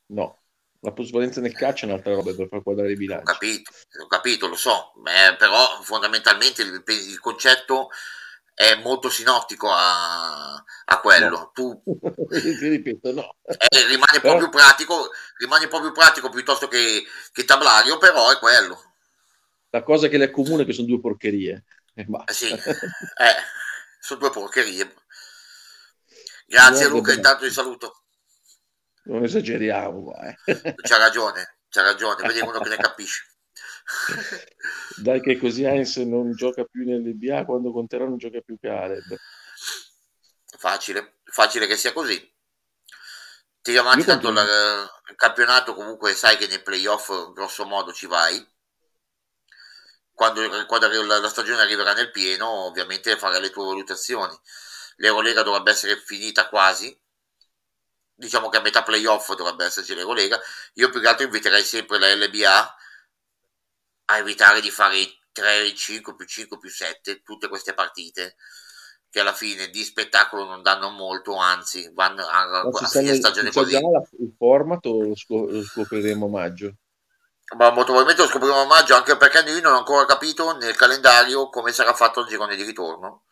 No, 0.07 0.39
la 0.81 0.93
plusvalenza 0.93 1.41
nel 1.41 1.53
calcio 1.53 1.85
è 1.85 1.89
un'altra 1.89 2.15
roba 2.15 2.33
per 2.33 2.47
far 2.49 2.63
quadrare 2.63 2.93
i 2.93 2.97
bilanci. 2.97 3.23
Ho 3.29 3.33
capito, 3.33 3.73
ho 4.03 4.07
capito, 4.07 4.47
lo 4.47 4.55
so, 4.55 4.93
Beh, 5.03 5.35
però 5.37 5.81
fondamentalmente 5.83 6.63
il, 6.63 6.83
il, 6.87 7.19
concetto 7.19 7.89
è 8.55 8.77
molto 8.77 9.11
sinottico 9.11 9.69
a, 9.69 10.55
a 10.55 11.01
quello. 11.01 11.29
No. 11.29 11.51
Tu 11.53 11.83
ripeto, 12.61 13.13
no. 13.13 13.35
Eh, 13.43 13.87
rimane, 13.87 14.17
un 14.17 14.21
però... 14.21 14.49
pratico, 14.49 15.11
rimane 15.39 15.67
più 15.67 15.93
pratico 15.93 16.29
piuttosto 16.29 16.69
che, 16.69 17.03
che 17.33 17.45
tablario, 17.45 17.99
però 17.99 18.31
è 18.31 18.39
quello 18.39 18.88
la 19.71 19.83
cosa 19.83 20.09
che 20.09 20.19
le 20.19 20.25
accomuna 20.25 20.63
è 20.63 20.67
che 20.67 20.73
sono 20.73 20.87
due 20.87 21.01
porcherie. 21.01 21.65
Eh, 21.95 22.07
eh 22.27 22.33
sì, 22.33 22.53
eh, 22.53 23.37
sono 24.01 24.21
due 24.21 24.31
porcherie. 24.31 24.95
Grazie 26.47 26.89
Guarda, 26.89 26.97
Luca, 26.97 27.13
intanto 27.13 27.45
ti 27.45 27.53
saluto. 27.53 28.03
Non 29.05 29.25
esageriamo, 29.25 30.15
eh. 30.17 30.37
C'ha 30.77 30.97
ragione, 30.97 31.59
c'ha 31.69 31.83
ragione, 31.83 32.27
vedi 32.27 32.41
uno 32.41 32.61
che 32.61 32.69
ne 32.69 32.77
capisce. 32.77 33.27
Dai 34.97 35.21
che 35.21 35.39
così 35.39 35.65
Heinz 35.65 35.97
non 35.97 36.33
gioca 36.33 36.65
più 36.65 36.85
nell'NBA 36.85 37.45
quando 37.45 37.73
conterà 37.73 38.05
non 38.05 38.19
gioca 38.19 38.41
più 38.41 38.59
Caleb. 38.61 39.17
Facile, 40.59 41.21
facile 41.25 41.67
che 41.67 41.77
sia 41.77 41.93
così. 41.93 42.37
Tiri 43.61 43.79
avanti 43.79 44.05
tanto 44.05 44.31
la, 44.31 44.43
il 44.43 45.17
campionato 45.17 45.75
comunque 45.75 46.13
sai 46.13 46.37
che 46.37 46.47
nei 46.47 46.63
playoff 46.63 47.33
grosso 47.33 47.65
modo 47.65 47.93
ci 47.93 48.07
vai. 48.07 48.47
Quando, 50.19 50.67
quando 50.67 50.89
la, 51.05 51.21
la 51.21 51.29
stagione 51.29 51.63
arriverà 51.63 51.93
nel 51.93 52.11
pieno 52.11 52.49
ovviamente 52.67 53.17
farai 53.17 53.41
le 53.41 53.51
tue 53.51 53.65
valutazioni. 53.65 54.37
L'Eurolega 54.97 55.45
dovrebbe 55.45 55.71
essere 55.71 55.97
finita 55.97 56.49
quasi, 56.49 57.01
diciamo 58.15 58.49
che 58.49 58.57
a 58.57 58.61
metà 58.61 58.83
playoff 58.83 59.33
dovrebbe 59.37 59.67
esserci 59.67 59.95
l'Eurolega. 59.95 60.37
Io 60.75 60.91
più 60.91 61.01
che 61.01 61.07
altro 61.07 61.25
inviterei 61.25 61.63
sempre 61.63 62.01
la 62.01 62.13
LBA 62.13 62.77
a 64.07 64.19
evitare 64.19 64.61
di 64.61 64.73
fare 64.73 64.99
i 64.99 65.19
3, 65.31 65.73
5 65.73 66.17
più 66.17 66.27
5 66.27 66.59
più 66.59 66.69
7, 66.69 67.23
tutte 67.23 67.47
queste 67.47 67.73
partite 67.73 68.35
che 69.09 69.21
alla 69.21 69.33
fine 69.33 69.69
di 69.69 69.85
spettacolo 69.85 70.47
non 70.47 70.63
danno 70.63 70.91
molto, 70.91 71.37
anzi 71.37 71.89
vanno 71.95 72.27
a, 72.27 72.63
a 72.63 72.87
fine 72.89 73.15
stagione 73.15 73.53
così. 73.53 73.77
Il 73.77 74.35
format 74.37 74.85
lo, 74.85 75.15
scop- 75.15 75.49
lo 75.49 75.63
scopriremo 75.63 76.27
a 76.27 76.29
maggio? 76.29 76.75
Ma 77.57 77.71
molto 77.71 77.93
probabilmente 77.93 78.23
lo 78.23 78.29
scopriremo 78.29 78.61
a 78.61 78.67
maggio 78.67 78.95
anche 78.95 79.17
perché 79.17 79.39
io 79.39 79.61
non 79.61 79.75
ho 79.75 79.79
ancora 79.79 80.05
capito 80.05 80.57
nel 80.57 80.77
calendario 80.77 81.49
come 81.49 81.73
sarà 81.73 81.95
fatto 81.95 82.21
il 82.21 82.27
girone 82.27 82.57
di 82.57 82.63
ritorno 82.63 83.25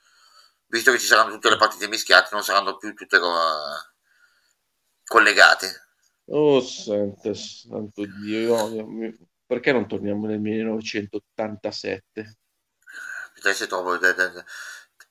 visto 0.69 0.91
che 0.91 0.99
ci 0.99 1.07
saranno 1.07 1.33
tutte 1.33 1.51
le 1.51 1.59
partite 1.59 1.87
mischiate 1.87 2.31
non 2.33 2.43
saranno 2.43 2.79
più 2.79 2.95
tutte 2.95 3.19
uh, 3.19 3.31
collegate 5.05 5.89
oh 6.29 6.61
santo, 6.62 7.35
santo 7.35 8.05
Dio 8.07 8.57
perché 9.47 9.73
non 9.73 9.87
torniamo 9.87 10.27
nel 10.27 10.41
1987? 10.41 12.37
Te 13.41 13.53
sei 13.53 13.69
troppo, 13.69 13.97
te, 13.99 14.12
te, 14.14 14.45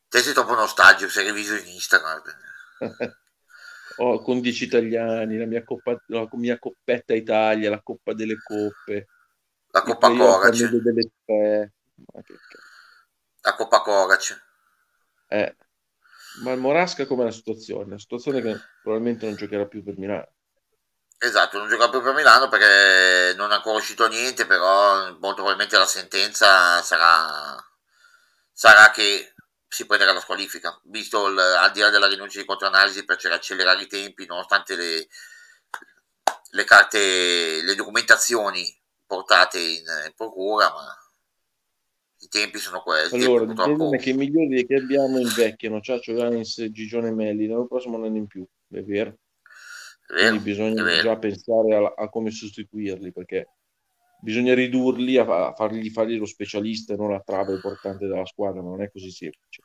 te 0.09 0.19
sei 0.19 0.33
troppo 0.33 0.55
nostalgico, 0.55 1.09
sei 1.09 1.25
riviso 1.25 1.55
in 1.55 1.67
Instagram. 1.67 2.21
oh, 3.97 4.21
con 4.21 4.41
10 4.41 4.63
italiani, 4.63 5.37
la 5.37 5.45
mia, 5.45 5.63
coppa, 5.63 5.95
la 6.07 6.27
mia 6.33 6.59
coppetta 6.59 7.13
Italia, 7.13 7.69
la 7.69 7.81
Coppa 7.81 8.13
delle 8.13 8.37
Coppe. 8.41 9.07
La 9.71 9.81
Coppa 9.81 10.09
Corac. 10.09 11.71
La 13.41 13.55
Coppa 13.55 13.81
Corac. 13.81 14.43
Eh. 15.27 15.55
Ma 16.41 16.51
il 16.51 16.59
Morasca 16.59 17.05
com'è 17.05 17.23
la 17.23 17.31
situazione? 17.31 17.91
La 17.91 17.97
situazione 17.97 18.41
che 18.41 18.59
probabilmente 18.81 19.25
non 19.25 19.35
giocherà 19.35 19.65
più 19.65 19.83
per 19.83 19.97
Milano. 19.97 20.27
Esatto, 21.17 21.57
non 21.57 21.69
gioca 21.69 21.89
più 21.89 22.01
per 22.01 22.13
Milano 22.13 22.49
perché 22.49 23.35
non 23.35 23.51
è 23.51 23.55
ancora 23.55 23.77
uscito 23.77 24.07
niente, 24.07 24.45
però 24.45 25.11
molto 25.19 25.35
probabilmente 25.35 25.77
la 25.77 25.85
sentenza 25.85 26.81
sarà, 26.81 27.57
sarà 28.51 28.91
che 28.91 29.33
si 29.67 29.85
prenderà 29.85 30.13
la 30.13 30.19
squalifica, 30.19 30.79
visto 30.85 31.27
il, 31.27 31.37
al 31.37 31.71
di 31.71 31.79
là 31.79 31.89
della 31.89 32.07
rinuncia 32.07 32.39
di 32.39 32.45
controanalisi 32.45 33.05
per 33.05 33.19
accelerare 33.31 33.83
i 33.83 33.87
tempi, 33.87 34.25
nonostante 34.25 34.75
le, 34.75 35.07
le 36.51 36.63
carte, 36.63 37.61
le 37.61 37.75
documentazioni 37.75 38.65
portate 39.05 39.59
in, 39.59 39.83
in 40.05 40.13
procura, 40.15 40.69
ma 40.69 41.05
i 42.19 42.27
tempi 42.27 42.57
sono 42.57 42.81
questi. 42.81 43.15
Allora, 43.15 43.43
il 43.43 43.53
problema 43.53 43.95
è 43.95 43.99
che 43.99 44.11
i 44.11 44.13
migliori 44.13 44.65
che 44.65 44.75
abbiamo 44.75 45.19
invecchiano, 45.19 45.81
Ciaccio 45.81 46.13
Ganis, 46.13 46.65
Gigione 46.71 47.11
Melli, 47.11 47.47
l'anno 47.47 47.67
prossimo 47.67 47.97
non 47.97 48.15
è 48.15 48.17
in 48.17 48.27
più, 48.27 48.45
è 48.69 48.81
vero? 48.81 49.17
Quindi 50.07 50.39
bisogna 50.39 51.01
già 51.01 51.17
pensare 51.17 51.75
a, 51.75 51.93
a, 51.97 52.09
come 52.09 52.29
sostituirli 52.29 53.11
perché 53.11 53.54
bisogna 54.25 54.55
ridurli 54.55 55.17
a, 55.17 55.53
fargli 55.53 55.91
fare 55.91 56.15
lo 56.15 56.25
specialista 56.25 56.93
e 56.93 56.97
non 56.97 57.11
la 57.11 57.21
trave 57.23 57.53
importante 57.53 58.07
della 58.07 58.25
squadra, 58.25 58.63
ma 58.63 58.69
non 58.69 58.81
è 58.81 58.89
così 58.91 59.11
semplice. 59.11 59.61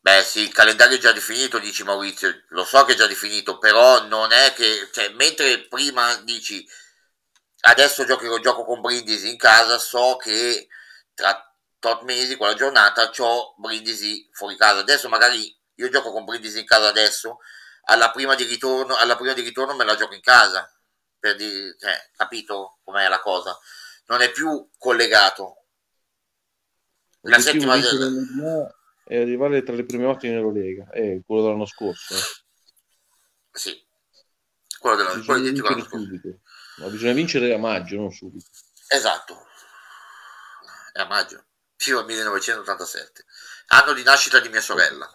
Beh, 0.00 0.22
sì, 0.24 0.40
il 0.40 0.52
calendario 0.52 0.96
è 0.96 1.00
già 1.00 1.12
definito, 1.12 1.60
dici 1.60 1.84
Maurizio, 1.84 2.42
lo 2.48 2.64
so 2.64 2.84
che 2.84 2.94
è 2.94 2.96
già 2.96 3.06
definito, 3.06 3.58
però 3.58 4.04
non 4.08 4.32
è 4.32 4.52
che, 4.52 4.88
cioè, 4.92 5.10
mentre 5.10 5.68
prima 5.68 6.16
dici 6.24 6.66
adesso 7.60 8.04
gioco, 8.04 8.40
gioco 8.40 8.64
con 8.64 8.80
Brindisi 8.80 9.30
in 9.30 9.36
casa, 9.36 9.78
so 9.78 10.16
che 10.16 10.66
tra 11.14 11.40
tot 11.78 12.02
mesi, 12.02 12.34
quella 12.34 12.54
giornata, 12.54 13.08
ho 13.16 13.54
Brindisi 13.58 14.28
fuori 14.32 14.56
casa. 14.56 14.80
Adesso 14.80 15.08
magari 15.08 15.56
io 15.76 15.88
gioco 15.88 16.10
con 16.10 16.24
Brindisi 16.24 16.58
in 16.58 16.66
casa 16.66 16.88
adesso, 16.88 17.38
alla 17.84 18.10
prima 18.10 18.34
di 18.34 18.42
ritorno, 18.42 18.96
alla 18.96 19.14
prima 19.14 19.34
di 19.34 19.42
ritorno 19.42 19.76
me 19.76 19.84
la 19.84 19.94
gioco 19.94 20.14
in 20.14 20.20
casa. 20.20 20.68
Per 21.22 21.36
dire, 21.36 21.76
cioè, 21.78 22.10
capito 22.16 22.80
com'è 22.82 23.06
la 23.06 23.20
cosa? 23.20 23.56
Non 24.06 24.22
è 24.22 24.32
più 24.32 24.68
collegato. 24.76 25.66
La 27.20 27.38
settima 27.38 27.76
del... 27.76 28.68
è 29.04 29.20
arrivare 29.20 29.62
tra 29.62 29.76
le 29.76 29.84
prime 29.84 30.06
otto 30.06 30.26
in 30.26 30.32
Eurolega, 30.32 30.90
è 30.90 31.20
quello 31.24 31.42
dell'anno 31.42 31.66
scorso. 31.66 32.16
Eh. 32.16 32.20
Sì, 33.52 33.86
quello 34.80 34.96
dell'anno, 34.96 35.24
quello 35.24 35.48
dell'anno 35.48 35.84
scorso. 35.84 36.40
Ma 36.78 36.88
bisogna 36.88 37.12
vincere 37.12 37.54
a 37.54 37.58
maggio, 37.58 37.98
non 37.98 38.10
subito. 38.10 38.50
Esatto, 38.88 39.46
è 40.92 41.02
a 41.02 41.06
maggio, 41.06 41.44
fino 41.76 42.00
al 42.00 42.04
1987, 42.04 43.24
anno 43.66 43.92
di 43.92 44.02
nascita 44.02 44.40
di 44.40 44.48
mia 44.48 44.60
sorella. 44.60 45.08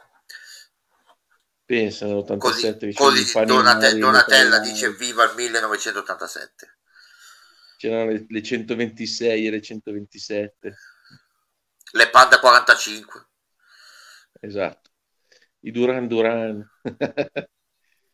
Pensa 1.67 2.05
nell'87 2.05 2.93
così, 2.93 2.93
così 2.93 3.43
Donate, 3.43 3.97
Donatella 3.97 4.59
dice 4.59 4.93
viva 4.93 5.25
il 5.25 5.35
1987 5.35 6.77
c'erano 7.75 8.09
le, 8.09 8.25
le 8.25 8.41
126 8.41 9.45
e 9.45 9.49
le 9.49 9.61
127 9.61 10.77
le 11.91 12.09
Panda 12.09 12.39
45 12.39 13.27
esatto. 14.39 14.91
I 15.59 15.71
Duran 15.71 16.07
Duran. 16.07 16.65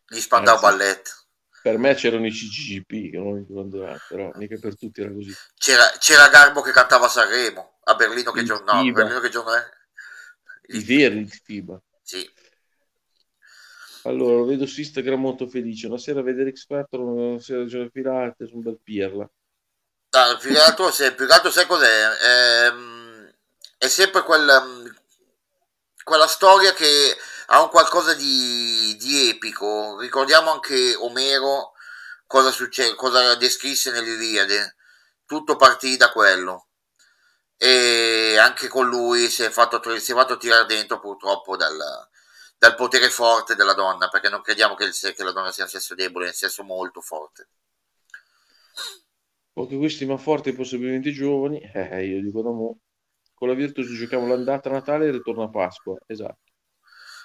Gli 0.07 0.19
Spandau 0.19 0.59
Ballet. 0.59 1.27
per 1.61 1.77
me 1.77 1.93
c'erano 1.93 2.25
i 2.25 2.31
CGP 2.31 3.11
che 3.11 3.17
non 3.17 3.37
i 3.37 3.45
Duran 3.45 3.69
Duran 3.69 3.99
però 4.09 4.31
mica 4.33 4.57
per 4.59 4.75
tutti 4.75 4.99
era 4.99 5.13
così. 5.13 5.31
C'era, 5.53 5.91
c'era 5.99 6.27
Garbo 6.29 6.61
che 6.61 6.71
cantava 6.71 7.05
a 7.05 7.09
Sanremo 7.09 7.77
a 7.83 7.93
Berlino 7.93 8.31
che 8.31 8.43
giorno 8.43 8.81
no, 8.81 8.91
Berlino 8.91 9.19
che 9.19 9.29
giorno 9.29 9.53
è? 9.53 9.63
I 10.69 10.83
veri 10.83 11.19
il 11.19 11.31
FIBA 11.31 11.79
sì 12.01 12.27
allora, 14.03 14.35
lo 14.35 14.45
vedo 14.45 14.65
su 14.65 14.81
Instagram 14.81 15.19
molto 15.19 15.47
felice. 15.47 15.87
Una 15.87 15.97
sera 15.97 16.21
vedere 16.21 16.51
X 16.51 16.65
Factor, 16.65 16.99
una 16.99 17.39
sera 17.39 17.61
a 17.61 17.65
giocare 17.65 17.89
Pilates, 17.89 18.51
un 18.51 18.61
bel 18.61 18.79
pirla. 18.81 19.29
No, 20.09 20.37
più 20.39 20.51
che 20.51 20.59
altro, 20.59 20.91
se, 20.91 21.13
più 21.13 21.25
che 21.25 21.33
altro 21.33 21.49
sai 21.49 21.65
cos'è? 21.65 22.09
È, 22.09 22.65
ehm, 22.67 23.33
è 23.77 23.87
sempre 23.87 24.23
quella, 24.23 24.63
quella 26.03 26.27
storia 26.27 26.73
che 26.73 27.15
ha 27.47 27.61
un 27.61 27.69
qualcosa 27.69 28.13
di, 28.13 28.95
di 28.99 29.29
epico. 29.29 29.97
Ricordiamo 29.99 30.51
anche 30.51 30.95
Omero 30.95 31.73
cosa, 32.27 32.51
succede, 32.51 32.95
cosa 32.95 33.35
descrisse 33.35 33.91
nell'Iliade. 33.91 34.75
Tutto 35.25 35.55
partì 35.55 35.95
da 35.97 36.11
quello. 36.11 36.67
E 37.57 38.37
anche 38.37 38.67
con 38.67 38.87
lui 38.87 39.29
si 39.29 39.43
è 39.43 39.49
fatto, 39.49 39.81
si 39.97 40.11
è 40.11 40.15
fatto 40.15 40.37
tirare 40.37 40.65
dentro 40.65 40.99
purtroppo 40.99 41.55
dal, 41.55 41.79
dal 42.63 42.75
potere 42.75 43.09
forte 43.09 43.55
della 43.55 43.73
donna, 43.73 44.07
perché 44.07 44.29
non 44.29 44.41
crediamo 44.41 44.73
che, 44.75 44.85
il, 44.85 44.93
che 44.93 45.23
la 45.25 45.33
donna 45.33 45.51
sia 45.51 45.65
un 45.65 45.69
sesso 45.69 45.95
debole, 45.95 46.27
è 46.27 46.29
un 46.29 46.33
sesso 46.33 46.63
molto 46.63 47.01
forte. 47.01 47.49
Pochi 49.51 49.75
questi 49.75 50.05
ma 50.05 50.15
forti 50.15 50.49
e 50.49 50.55
possibilmente 50.55 51.11
giovani, 51.11 51.59
eh, 51.73 52.05
io 52.05 52.21
dico 52.21 52.41
da 52.41 52.51
mo. 52.51 52.79
Con 53.33 53.49
la 53.49 53.53
Virtus 53.53 53.87
giochiamo 53.87 54.27
l'andata 54.27 54.69
a 54.69 54.71
Natale 54.71 55.03
e 55.03 55.07
il 55.09 55.15
ritorno 55.15 55.43
a 55.43 55.49
Pasqua, 55.49 55.97
esatto. 56.05 56.39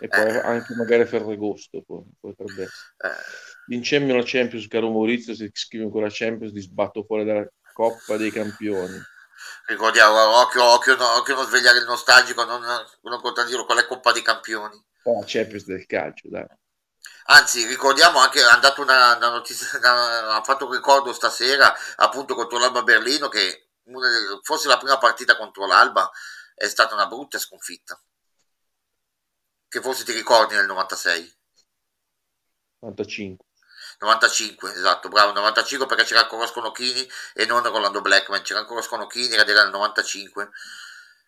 E 0.01 0.09
poi 0.09 0.27
eh. 0.27 0.39
anche 0.41 0.75
magari 0.75 1.07
Ferragosto 1.07 1.85
potrebbe 2.19 2.65
essere. 2.65 2.95
Eh. 2.97 3.23
Vincemmo 3.69 4.17
la 4.17 4.23
Champions, 4.25 4.67
caro 4.67 4.91
Maurizio, 4.91 5.37
se 5.37 5.51
scrivi 5.53 5.85
ancora 5.85 6.09
Champions 6.11 6.53
ti 6.53 6.61
sbatto 6.61 7.05
fuori 7.05 7.25
dalla 7.25 7.49
Coppa 7.73 8.17
dei 8.17 8.33
Campioni. 8.33 9.01
Ricordiamo, 9.67 10.41
occhio, 10.41 10.65
occhio, 10.65 10.97
occhio 10.99 11.35
non 11.37 11.47
svegliare 11.47 11.79
il 11.79 11.85
nostalgico, 11.85 12.43
non, 12.43 12.61
non 13.03 13.21
contraddirlo 13.21 13.65
con 13.65 13.77
la 13.77 13.87
Coppa 13.87 14.11
dei 14.11 14.23
Campioni 14.23 14.87
la 15.05 15.25
Champions 15.25 15.65
del 15.65 15.87
calcio, 15.87 16.29
dai. 16.29 16.47
Anzi, 17.31 17.67
ricordiamo 17.67 18.19
anche, 18.21 18.43
hanno 18.43 18.61
dato 18.61 18.81
una, 18.83 19.17
una 19.17 19.29
notizia, 19.29 19.69
ha 20.35 20.43
fatto 20.43 20.67
un 20.67 20.73
ricordo 20.73 21.13
stasera 21.13 21.75
appunto 21.97 22.35
contro 22.35 22.59
l'Alba 22.59 22.83
Berlino 22.83 23.29
che 23.29 23.69
delle, 23.83 24.41
forse 24.43 24.69
la 24.69 24.79
prima 24.79 24.99
partita 24.99 25.37
contro 25.37 25.67
l'Alba 25.67 26.11
è 26.55 26.67
stata 26.69 26.95
una 26.95 27.07
brutta 27.07 27.39
sconfitta. 27.39 28.01
Che 29.69 29.81
forse 29.83 30.05
ti 30.05 30.13
ricordi 30.13 30.55
nel 30.55 30.67
96. 30.67 31.37
95. 32.81 33.47
95, 33.99 34.73
esatto, 34.73 35.09
bravo, 35.09 35.33
95 35.33 35.87
perché 35.87 36.05
c'era 36.05 36.21
ancora 36.21 36.47
Sconocchini 36.47 37.07
e 37.35 37.47
non 37.47 37.63
Rolando 37.63 38.01
Blackman, 38.01 38.43
c'era 38.43 38.61
ancora 38.61 38.81
Sconocchini 38.81 39.35
ed 39.35 39.49
era 39.49 39.63
il 39.63 39.71
95 39.71 40.51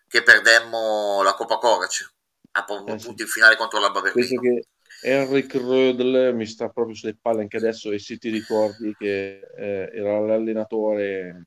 che 0.07 0.23
perdemmo 0.23 1.21
la 1.21 1.33
Coppa 1.33 1.57
Corac 1.57 2.13
a 2.51 2.65
eh, 2.87 2.99
sì. 2.99 3.09
in 3.09 3.27
finale 3.27 3.55
contro 3.55 3.79
l'Alba 3.79 4.01
Berlino. 4.01 4.41
che 4.41 4.67
Henrik 5.03 5.55
Rödl 5.55 6.33
mi 6.33 6.45
sta 6.45 6.69
proprio 6.69 6.95
sulle 6.95 7.17
palle 7.19 7.41
anche 7.41 7.57
adesso 7.57 7.91
e 7.91 7.99
se 7.99 8.17
ti 8.17 8.29
ricordi 8.29 8.95
che 8.97 9.39
eh, 9.57 9.89
era 9.93 10.19
l'allenatore 10.19 11.45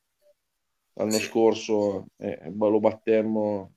l'anno 0.94 1.11
sì. 1.11 1.22
scorso 1.22 2.07
eh, 2.16 2.52
lo 2.57 2.80
battemmo 2.80 3.74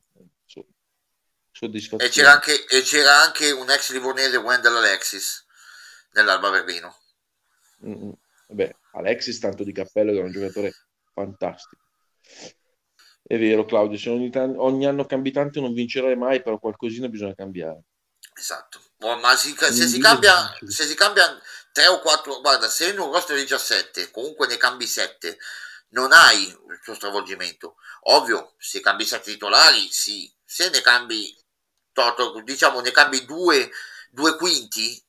soddisfazione. 1.57 2.05
E 2.05 2.09
c'era 2.09 2.31
anche, 2.33 2.65
e 2.67 2.81
c'era 2.81 3.21
anche 3.21 3.51
un 3.51 3.69
ex 3.69 3.91
livornese 3.91 4.37
Wendell 4.37 4.75
Alexis 4.75 5.45
nell'Alba 6.11 6.51
Berlino. 6.51 6.95
Mm-hmm. 7.85 8.11
Beh, 8.49 8.75
Alexis 8.93 9.39
tanto 9.39 9.63
di 9.63 9.71
cappello 9.71 10.11
era 10.11 10.23
un 10.23 10.31
giocatore 10.31 10.71
fantastico. 11.13 11.83
È 13.27 13.37
vero 13.37 13.65
Claudio, 13.65 13.97
se 13.97 14.09
ogni, 14.09 14.29
t- 14.29 14.37
ogni 14.37 14.85
anno 14.85 15.05
cambi 15.05 15.31
tanto 15.31 15.59
non 15.59 15.73
vincerai 15.73 16.15
mai, 16.15 16.41
però 16.41 16.57
qualcosina 16.59 17.09
bisogna 17.09 17.35
cambiare. 17.35 17.81
Esatto, 18.33 18.79
ma 18.99 19.35
si, 19.35 19.53
se, 19.57 19.85
si 19.85 19.99
cambia, 19.99 20.55
se 20.65 20.85
si 20.85 20.95
cambia 20.95 21.37
3 21.73 21.87
o 21.87 21.99
4, 21.99 22.39
guarda, 22.39 22.69
se 22.69 22.89
in 22.89 22.99
un 22.99 23.11
roster 23.11 23.35
di 23.35 23.41
17 23.41 24.11
comunque 24.11 24.47
ne 24.47 24.55
cambi 24.55 24.87
7, 24.87 25.37
non 25.89 26.13
hai 26.13 26.43
il 26.43 26.79
tuo 26.81 26.93
stravolgimento. 26.93 27.75
Ovvio, 28.03 28.53
se 28.57 28.79
cambi 28.79 29.03
7 29.03 29.31
titolari, 29.31 29.89
sì, 29.91 30.31
se 30.45 30.69
ne 30.69 30.79
cambi 30.79 31.35
diciamo 32.43 32.79
ne 32.79 32.91
cambi 32.91 33.25
due, 33.25 33.69
due 34.09 34.37
quinti 34.37 35.03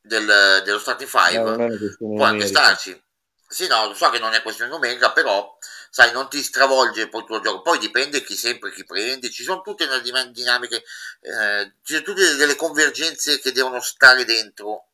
del, 0.00 0.62
dello 0.64 0.78
starting 0.78 1.10
five, 1.10 1.38
no, 1.38 1.96
può 1.98 2.24
anche 2.24 2.46
starci. 2.46 2.98
Sì, 3.46 3.66
no, 3.66 3.88
lo 3.88 3.94
so 3.94 4.08
che 4.08 4.18
non 4.18 4.32
è 4.32 4.40
questione 4.40 4.70
numerica, 4.70 5.12
però 5.12 5.58
sai, 5.92 6.10
non 6.10 6.26
ti 6.30 6.42
stravolge 6.42 7.10
poi 7.10 7.20
il 7.20 7.26
tuo 7.26 7.40
gioco. 7.40 7.60
Poi 7.60 7.78
dipende 7.78 8.22
chi 8.22 8.34
sempre 8.34 8.72
chi 8.72 8.82
prende, 8.82 9.28
ci 9.28 9.42
sono 9.42 9.60
tutte 9.60 9.84
le 9.86 10.00
dinamiche, 10.00 10.76
eh, 10.76 11.74
ci 11.82 11.92
sono 11.92 12.02
tutte 12.02 12.34
delle 12.36 12.56
convergenze 12.56 13.38
che 13.40 13.52
devono 13.52 13.78
stare 13.78 14.24
dentro 14.24 14.92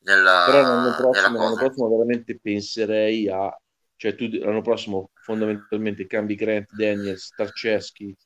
nella, 0.00 0.46
però 0.46 0.62
l'anno 0.62 0.96
prossimo, 0.96 1.38
l'anno 1.38 1.54
prossimo 1.54 1.88
veramente 1.90 2.40
penserei 2.40 3.28
a 3.28 3.56
cioè 3.94 4.16
tu 4.16 4.28
l'anno 4.30 4.62
prossimo 4.62 5.10
fondamentalmente 5.14 6.06
cambi 6.06 6.34
Grant, 6.34 6.72
Daniels, 6.72 7.26
Starceschi, 7.26 8.16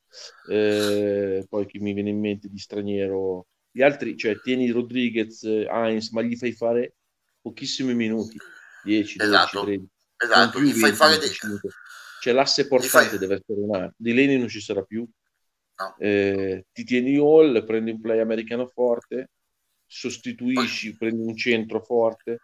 eh, 0.48 1.44
poi 1.46 1.66
chi 1.66 1.80
mi 1.80 1.92
viene 1.92 2.10
in 2.10 2.20
mente 2.20 2.48
di 2.48 2.58
straniero, 2.58 3.48
gli 3.70 3.82
altri, 3.82 4.16
cioè 4.16 4.40
tieni 4.40 4.70
Rodriguez, 4.70 5.42
Heinz, 5.42 6.12
ma 6.12 6.22
gli 6.22 6.36
fai 6.36 6.52
fare 6.52 6.94
pochissimi 7.42 7.92
minuti, 7.92 8.38
10, 8.84 9.18
12, 9.18 9.34
esatto. 9.34 9.64
13. 9.64 9.93
Esatto, 10.16 10.60
gli 10.60 10.72
fai 10.72 10.92
fare 10.92 11.18
dei... 11.18 11.30
Cioè 12.20 12.32
l'asse 12.32 12.66
portante 12.66 13.08
fai... 13.08 13.18
deve 13.18 13.34
essere 13.34 13.60
un 13.60 13.74
altro. 13.74 13.94
Di 13.96 14.14
Leni 14.14 14.38
non 14.38 14.48
ci 14.48 14.60
sarà 14.60 14.82
più. 14.82 15.06
No. 15.76 15.96
Eh, 15.98 16.66
ti 16.72 16.84
tieni 16.84 17.16
Hall, 17.18 17.64
prendi 17.66 17.90
un 17.90 18.00
play 18.00 18.20
americano 18.20 18.66
forte, 18.66 19.30
sostituisci, 19.86 20.96
poi... 20.96 21.10
prendi 21.10 21.26
un 21.26 21.36
centro 21.36 21.82
forte, 21.82 22.38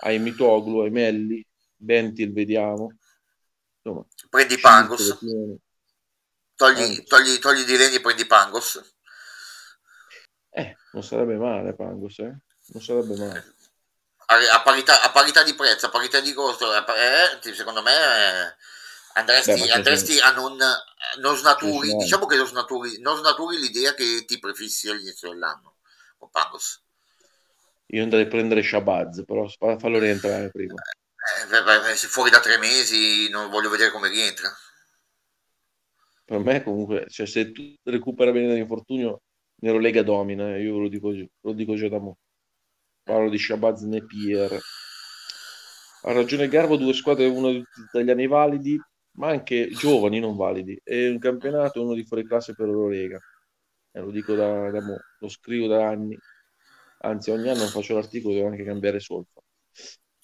hai 0.00 0.18
Mitoglu, 0.18 0.80
hai 0.80 0.90
Melli, 0.90 1.46
Bentil 1.76 2.32
vediamo. 2.32 2.96
Insomma, 3.76 4.04
prendi 4.28 4.58
Pangos. 4.58 5.18
Togli, 6.56 7.02
togli, 7.04 7.38
togli 7.38 7.64
di 7.64 7.76
Leni 7.76 7.96
e 7.96 8.00
prendi 8.00 8.26
Pangos. 8.26 8.94
Eh, 10.50 10.76
non 10.92 11.02
sarebbe 11.02 11.36
male 11.36 11.74
Pangos, 11.74 12.18
eh? 12.18 12.36
Non 12.68 12.82
sarebbe 12.82 13.16
male. 13.16 13.54
A, 14.26 14.62
parità, 14.62 15.02
a 15.02 15.10
parità, 15.10 15.42
di 15.42 15.54
prezzo, 15.54 15.86
a 15.86 15.90
parità 15.90 16.20
di 16.20 16.32
costo, 16.32 16.72
eh, 16.74 17.54
secondo 17.54 17.82
me 17.82 17.92
eh, 17.92 18.54
andresti, 19.14 19.52
Beh, 19.52 19.70
andresti 19.70 20.18
a 20.18 20.32
non, 20.32 20.56
non 21.20 21.36
snaturi, 21.36 21.94
diciamo 21.94 22.26
che 22.26 22.36
non 22.36 22.46
snaturi, 22.46 23.00
non 23.00 23.16
snaturi 23.16 23.58
l'idea 23.58 23.94
che 23.94 24.24
ti 24.26 24.38
prefissi 24.38 24.90
all'inizio 24.90 25.30
dell'anno 25.30 25.76
con 26.18 26.30
Pangos. 26.30 26.82
Io 27.90 28.02
andrei 28.02 28.24
a 28.24 28.26
prendere 28.26 28.64
Shabazz, 28.64 29.20
però 29.24 29.46
fallo 29.78 29.98
rientrare 29.98 30.50
prima. 30.50 30.74
Eh, 30.74 31.94
se 31.94 32.08
fuori 32.08 32.30
da 32.30 32.40
tre 32.40 32.58
mesi 32.58 33.28
non 33.28 33.48
voglio 33.48 33.70
vedere 33.70 33.90
come 33.90 34.08
rientra 34.08 34.52
per 36.26 36.40
me 36.40 36.60
comunque, 36.64 37.06
cioè, 37.08 37.24
se 37.24 37.52
tu 37.52 37.62
recupera 37.84 38.32
bene 38.32 38.48
dall'infortunio, 38.48 39.22
Nerolega 39.60 40.02
domina, 40.02 40.56
eh, 40.56 40.62
io 40.62 40.76
lo 40.76 40.88
dico, 40.88 41.12
lo 41.12 41.52
dico 41.52 41.76
già 41.76 41.88
da 41.88 42.00
mo'. 42.00 42.18
Parlo 43.06 43.30
di 43.30 43.38
Shabazz 43.38 43.82
Nepier. 43.82 44.60
Ha 46.02 46.12
ragione 46.12 46.48
Garbo, 46.48 46.76
due 46.76 46.92
squadre, 46.92 47.26
uno 47.26 47.52
di 47.52 47.64
italiani 47.88 48.26
validi, 48.26 48.82
ma 49.12 49.28
anche 49.28 49.68
giovani 49.68 50.18
non 50.18 50.36
validi. 50.36 50.80
E 50.82 51.08
un 51.08 51.20
campionato 51.20 51.80
uno 51.80 51.94
di 51.94 52.04
fuori 52.04 52.26
classe 52.26 52.52
per 52.56 52.66
Eurolega. 52.66 53.20
Eh, 53.92 54.00
lo 54.00 54.10
dico 54.10 54.34
da, 54.34 54.72
da 54.72 54.80
mo', 54.80 54.98
lo 55.20 55.28
scrivo 55.28 55.68
da 55.68 55.86
anni. 55.86 56.18
Anzi, 57.02 57.30
ogni 57.30 57.48
anno 57.48 57.66
faccio 57.66 57.94
l'articolo, 57.94 58.34
devo 58.34 58.48
anche 58.48 58.64
cambiare 58.64 58.98
solfa. 58.98 59.40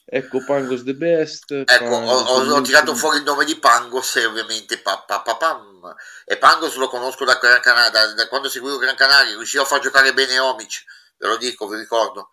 Ecco 0.04 0.44
Pangos 0.44 0.82
the 0.82 0.94
best. 0.94 1.52
Ecco, 1.52 1.84
ho, 1.84 2.18
ho, 2.18 2.54
ho, 2.56 2.60
tirato 2.62 2.96
fuori 2.96 3.18
il 3.18 3.22
nome 3.22 3.44
di 3.44 3.60
Pangos 3.60 4.16
e 4.16 4.24
ovviamente 4.24 4.78
pa, 4.78 5.04
pa, 5.06 5.20
pa, 5.20 5.36
pam. 5.36 5.94
e 6.24 6.36
Pangos 6.36 6.74
lo 6.74 6.88
conosco 6.88 7.24
da, 7.24 7.38
Gran 7.40 7.60
Canaria, 7.60 7.90
da, 7.90 8.12
da 8.14 8.26
quando 8.26 8.48
seguivo 8.48 8.76
Gran 8.78 8.96
Canaria, 8.96 9.36
riuscivo 9.36 9.62
a 9.62 9.66
far 9.66 9.78
giocare 9.78 10.12
bene 10.12 10.40
Omic, 10.40 10.82
ve 11.18 11.28
lo 11.28 11.36
dico, 11.36 11.68
vi 11.68 11.76
ricordo. 11.76 12.32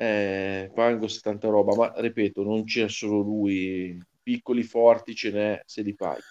Eh, 0.00 0.70
Pangos 0.74 1.20
tanta 1.20 1.48
roba, 1.48 1.74
ma 1.74 1.92
ripeto, 1.94 2.42
non 2.42 2.64
c'è 2.64 2.88
solo 2.88 3.20
lui, 3.20 4.02
piccoli 4.22 4.62
forti 4.62 5.14
ce 5.14 5.30
n'è 5.30 5.60
se 5.66 5.82
li 5.82 5.94
paghi. 5.94 6.22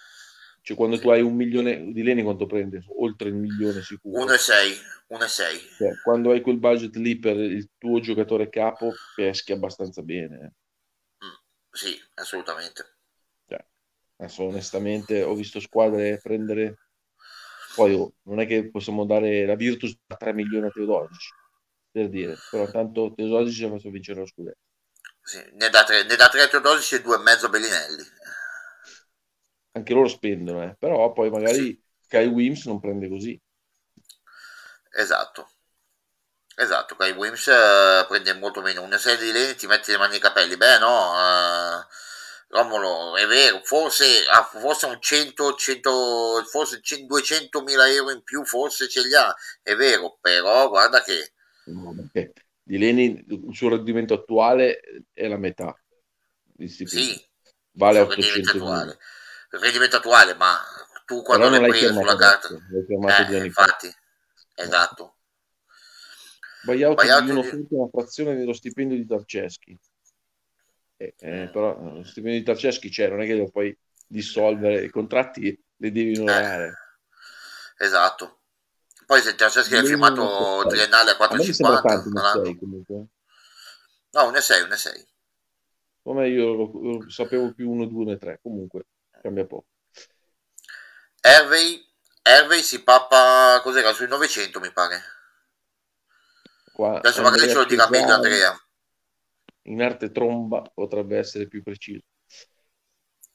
Cioè, 0.60 0.76
quando 0.76 0.98
tu 0.98 1.08
hai 1.08 1.22
un 1.22 1.36
milione 1.36 1.92
di 1.92 2.02
leni, 2.02 2.24
quanto 2.24 2.46
prende? 2.46 2.84
Oltre 2.98 3.28
il 3.28 3.36
milione 3.36 3.80
sicuro. 3.82 4.24
1,6. 4.24 4.76
1,6. 5.10 5.76
Cioè, 5.76 6.00
quando 6.02 6.32
hai 6.32 6.40
quel 6.40 6.58
budget 6.58 6.96
lì 6.96 7.16
per 7.20 7.36
il 7.36 7.70
tuo 7.78 8.00
giocatore 8.00 8.48
capo, 8.48 8.92
peschi 9.14 9.52
abbastanza 9.52 10.02
bene. 10.02 10.36
Eh. 10.36 11.26
Mm, 11.26 11.38
sì, 11.70 11.96
assolutamente. 12.14 12.96
Cioè, 13.46 13.64
adesso, 14.16 14.42
onestamente, 14.42 15.22
ho 15.22 15.34
visto 15.34 15.60
squadre 15.60 16.18
prendere. 16.20 16.88
Poi 17.76 17.94
oh, 17.94 18.14
non 18.22 18.40
è 18.40 18.46
che 18.46 18.68
possiamo 18.68 19.06
dare 19.06 19.46
la 19.46 19.54
Virtus 19.54 19.96
a 20.08 20.16
3 20.16 20.32
milioni 20.32 20.66
a 20.66 20.70
Teodosic, 20.70 21.30
per 21.90 22.08
dire, 22.08 22.36
però 22.50 22.70
tanto 22.70 23.12
Teodosic 23.14 23.54
ci 23.54 23.64
ha 23.64 23.70
fatto 23.70 23.90
vincere 23.90 24.20
lo 24.20 24.26
scudetto. 24.26 24.58
Sì, 25.22 25.42
ne 25.52 25.68
da 25.68 25.84
3, 25.84 26.04
ne 26.04 26.16
da 26.16 26.28
3 26.28 26.42
a 26.42 26.48
Teodosic 26.48 27.00
e 27.00 27.02
2,5 27.02 27.50
Bellinelli 27.50 28.04
anche 29.72 29.94
loro 29.94 30.08
spendono, 30.08 30.62
eh. 30.62 30.76
però 30.78 31.12
poi 31.12 31.30
magari 31.30 31.54
sì. 31.54 31.82
Kai 32.08 32.26
Wims 32.26 32.66
non 32.66 32.80
prende 32.80 33.08
così. 33.08 33.40
Esatto. 34.92 35.50
Esatto, 36.56 36.96
Kai 36.96 37.12
Wims 37.12 37.46
uh, 37.46 38.06
prende 38.06 38.34
molto 38.34 38.60
meno. 38.60 38.82
Una 38.82 38.98
serie 38.98 39.24
di 39.24 39.32
leni 39.32 39.54
ti 39.54 39.66
metti 39.66 39.92
le 39.92 39.98
mani 39.98 40.12
nei 40.12 40.20
capelli. 40.20 40.56
Beh, 40.56 40.78
no, 40.78 41.12
uh, 41.12 41.84
Romolo, 42.48 43.16
è 43.16 43.26
vero, 43.26 43.60
forse, 43.62 44.26
ah, 44.28 44.44
forse 44.44 44.86
un 44.86 45.00
100, 45.00 45.54
100 45.54 46.44
forse 46.50 46.80
200 47.06 47.62
mila 47.62 47.88
euro 47.88 48.10
in 48.10 48.22
più, 48.24 48.44
forse 48.44 48.88
ce 48.88 49.02
li 49.02 49.14
ha, 49.14 49.32
è 49.62 49.74
vero, 49.76 50.18
però 50.20 50.68
guarda 50.68 51.02
che... 51.02 51.32
No, 51.72 51.94
di 52.62 52.78
Leni 52.78 53.24
il 53.28 53.48
suo 53.54 53.70
rendimento 53.70 54.14
attuale 54.14 54.80
è 55.12 55.26
la 55.26 55.38
metà. 55.38 55.74
Sì, 56.66 57.20
vale 57.72 58.00
800 58.00 58.58
mila 58.58 58.96
il 59.52 59.60
rendimento 59.60 59.96
attuale, 59.96 60.34
ma 60.34 60.58
tu 61.04 61.22
quando 61.22 61.48
l'hai 61.48 61.68
preso 61.68 61.92
sulla 61.92 62.16
carta... 62.16 62.48
Eh, 62.54 63.44
infatti, 63.44 63.92
esatto. 64.54 65.16
Buyout, 66.62 66.94
buyout 66.94 67.24
di 67.24 67.30
un'offerta 67.30 67.74
una 67.74 67.88
frazione 67.88 68.36
dello 68.36 68.52
stipendio 68.52 68.96
di 68.96 69.06
Tarceschi. 69.06 69.78
Eh, 70.96 71.14
eh, 71.18 71.48
però 71.50 71.76
eh, 71.76 71.96
lo 71.96 72.04
stipendio 72.04 72.38
di 72.38 72.44
Tarceschi 72.44 72.90
c'è, 72.90 73.08
non 73.08 73.22
è 73.22 73.26
che 73.26 73.34
lo 73.34 73.48
puoi 73.48 73.76
dissolvere, 74.06 74.84
i 74.84 74.90
contratti 74.90 75.64
li 75.76 75.90
devi 75.90 76.18
onorare. 76.18 76.74
Eh, 77.78 77.84
esatto. 77.84 78.39
Poi 79.10 79.22
se 79.22 79.34
Tarceschi 79.34 79.74
ha 79.74 79.82
firmato 79.82 80.64
triennale 80.68 81.10
a 81.10 81.16
4,50 81.16 83.06
no, 84.12 84.20
1,6, 84.30 84.68
1,6. 84.68 85.04
Come 86.00 86.28
io 86.28 86.54
lo, 86.54 86.70
lo, 86.72 87.10
sapevo 87.10 87.52
più 87.52 87.74
1,2, 87.74 88.18
1,3, 88.20 88.36
comunque 88.40 88.86
cambia 89.20 89.44
poco. 89.46 89.66
Hervey, 91.20 91.84
Hervey 92.22 92.62
si 92.62 92.84
pappa 92.84 93.60
cos'era 93.64 93.92
sui 93.92 94.06
900 94.06 94.60
mi 94.60 94.70
pare. 94.70 95.02
Qua, 96.72 96.98
Adesso 96.98 97.22
magari 97.22 97.48
ce 97.48 97.54
lo 97.54 97.64
dirà 97.64 97.88
meglio 97.88 98.12
Andrea. 98.12 98.56
In 99.62 99.82
arte 99.82 100.12
tromba 100.12 100.62
potrebbe 100.72 101.18
essere 101.18 101.48
più 101.48 101.64
preciso. 101.64 102.06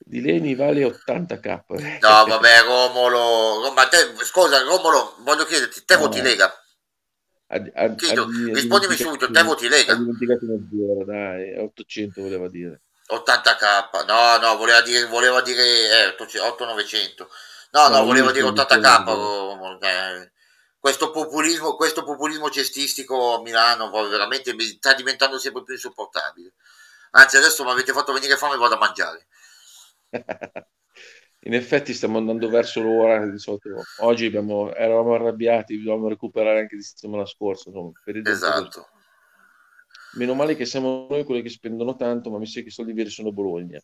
Di 0.07 0.21
Leni 0.21 0.53
vale 0.53 0.85
80k. 0.85 1.63
No, 1.99 2.25
vabbè, 2.25 2.61
Romolo. 2.63 3.71
Ma 3.73 3.87
te, 3.87 4.13
scusa, 4.23 4.61
Romolo, 4.61 5.15
voglio 5.21 5.45
chiederti, 5.45 5.83
te 5.83 5.95
no. 5.95 6.01
voti 6.01 6.21
Lega? 6.21 6.53
Ad, 7.47 7.71
ad, 7.73 7.95
Chiedo, 7.95 8.23
ad, 8.23 8.53
rispondimi 8.53 8.95
subito, 8.95 9.31
te 9.31 9.41
voti 9.41 9.67
Lega? 9.67 9.93
Ho 9.93 9.97
dimenticato 9.97 10.45
uno 10.45 10.59
zero, 10.69 11.05
dai, 11.05 11.57
800 11.57 12.21
voleva 12.21 12.47
dire. 12.49 12.81
80k, 13.11 14.05
no, 14.05 14.37
no, 14.37 14.57
voleva 14.57 14.81
dire, 14.81 15.05
voleva 15.07 15.41
dire 15.41 16.15
eh, 16.15 16.39
8900. 16.39 17.29
No, 17.71 17.87
no, 17.87 18.03
volevo 18.03 18.31
dire 18.31 18.45
80k. 18.45 19.79
Eh, 19.81 20.31
questo 20.79 21.09
populismo, 21.09 21.75
questo 21.75 22.03
populismo 22.03 22.51
cestistico 22.51 23.37
a 23.37 23.41
Milano 23.41 23.89
veramente 24.07 24.55
sta 24.59 24.93
diventando 24.93 25.39
sempre 25.39 25.63
più 25.63 25.73
insopportabile. 25.73 26.53
Anzi, 27.11 27.37
adesso 27.37 27.63
mi 27.63 27.71
avete 27.71 27.91
fatto 27.91 28.13
venire 28.13 28.37
fame 28.37 28.53
e 28.53 28.57
vado 28.57 28.75
a 28.75 28.77
mangiare. 28.77 29.25
In 31.45 31.53
effetti 31.53 31.93
stiamo 31.93 32.18
andando 32.18 32.49
verso 32.49 32.82
l'ora 32.82 33.26
di 33.28 33.38
solito. 33.38 33.84
Oggi 33.99 34.26
abbiamo, 34.26 34.74
eravamo 34.74 35.13
arrabbiati, 35.13 35.78
dobbiamo 35.78 36.07
recuperare 36.07 36.61
anche 36.61 36.76
di 36.76 36.82
settimana 36.82 37.26
scorsa. 37.26 37.70
Insomma, 37.70 37.91
esatto. 38.03 38.88
Meno 40.13 40.34
male 40.34 40.55
che 40.55 40.66
siamo 40.66 41.05
noi 41.07 41.24
quelli 41.24 41.43
che 41.43 41.49
spendono 41.49 41.95
tanto, 41.95 42.32
ma 42.32 42.39
mi 42.39 42.47
sa 42.47 42.61
che 42.61 42.70
i 42.70 42.72
soldi 42.72 42.93
veri 42.93 43.09
sono 43.09 43.32
Bologna. 43.32 43.80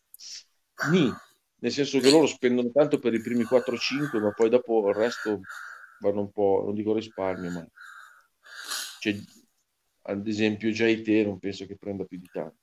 Ni, 0.90 1.12
nel 1.60 1.70
senso 1.70 2.00
che 2.00 2.10
loro 2.10 2.26
spendono 2.26 2.70
tanto 2.72 2.98
per 2.98 3.14
i 3.14 3.20
primi 3.20 3.44
4-5, 3.44 4.18
ma 4.18 4.32
poi 4.32 4.48
dopo 4.48 4.88
il 4.88 4.94
resto 4.96 5.40
vanno 6.00 6.20
un 6.20 6.32
po', 6.32 6.62
non 6.64 6.74
dico 6.74 6.94
risparmio, 6.94 7.50
ma 7.50 7.64
cioè, 8.98 9.16
ad 10.02 10.26
esempio 10.26 10.70
già 10.72 10.86
te 10.86 11.24
non 11.24 11.38
penso 11.38 11.66
che 11.66 11.76
prenda 11.76 12.04
più 12.04 12.18
di 12.18 12.28
tanto. 12.32 12.61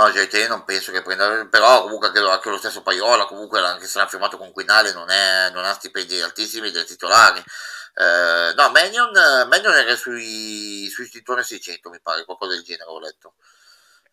No, 0.00 0.08
JT 0.08 0.48
non 0.48 0.64
penso 0.64 0.92
che 0.92 1.02
prenda, 1.02 1.46
però 1.50 1.82
comunque 1.82 2.06
anche, 2.06 2.20
anche 2.20 2.48
lo 2.48 2.56
stesso 2.56 2.80
Paiola, 2.80 3.26
comunque 3.26 3.60
anche 3.60 3.86
se 3.86 3.98
l'ha 3.98 4.06
firmato 4.06 4.38
con 4.38 4.50
Quinale, 4.50 4.94
non, 4.94 5.10
è, 5.10 5.50
non 5.52 5.66
ha 5.66 5.74
stipendi 5.74 6.18
altissimi 6.22 6.70
dei 6.70 6.86
titolari. 6.86 7.38
Eh, 7.38 8.54
no, 8.56 8.70
Manion, 8.70 9.10
Manion 9.46 9.74
era 9.74 9.94
sui, 9.96 10.88
sui 10.88 11.06
titoli 11.10 11.42
600, 11.42 11.90
mi 11.90 12.00
pare, 12.00 12.24
qualcosa 12.24 12.54
del 12.54 12.62
genere, 12.62 12.88
ho 12.88 12.98
letto. 12.98 13.34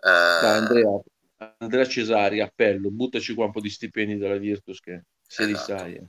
Eh, 0.02 0.10
Andrea, 0.10 0.90
Andrea 1.60 1.88
Cesari, 1.88 2.42
appello, 2.42 2.90
buttaci 2.92 3.34
qua 3.34 3.46
un 3.46 3.54
po' 3.54 3.62
di 3.62 3.70
stipendi 3.70 4.18
della 4.18 4.36
Virtus 4.36 4.82
che 4.82 5.04
se 5.26 5.44
esatto. 5.44 5.74
li 5.74 5.80
sai. 5.80 5.94
Eh. 5.94 6.08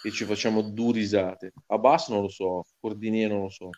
Che 0.00 0.10
ci 0.12 0.24
facciamo 0.24 0.62
due 0.62 0.94
risate. 0.94 1.52
A 1.66 1.76
Bass 1.76 2.08
non 2.08 2.22
lo 2.22 2.30
so, 2.30 2.64
Cordinier 2.80 3.28
non 3.28 3.42
lo 3.42 3.50
so. 3.50 3.68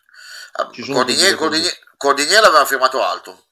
Cordinier, 0.53 1.35
Cordinier, 1.35 1.73
Cordinier 1.97 2.39
l'aveva 2.39 2.63
firmato 2.63 3.03
alto. 3.03 3.47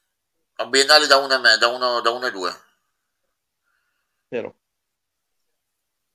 A 0.62 0.66
biennale 0.66 1.06
da 1.06 1.16
1 1.16 1.34
e, 1.34 1.58
da 1.58 1.66
uno, 1.68 2.00
da 2.00 2.10
uno 2.10 2.26
e 2.26 2.30
2. 2.30 2.56
Vero. 4.28 4.56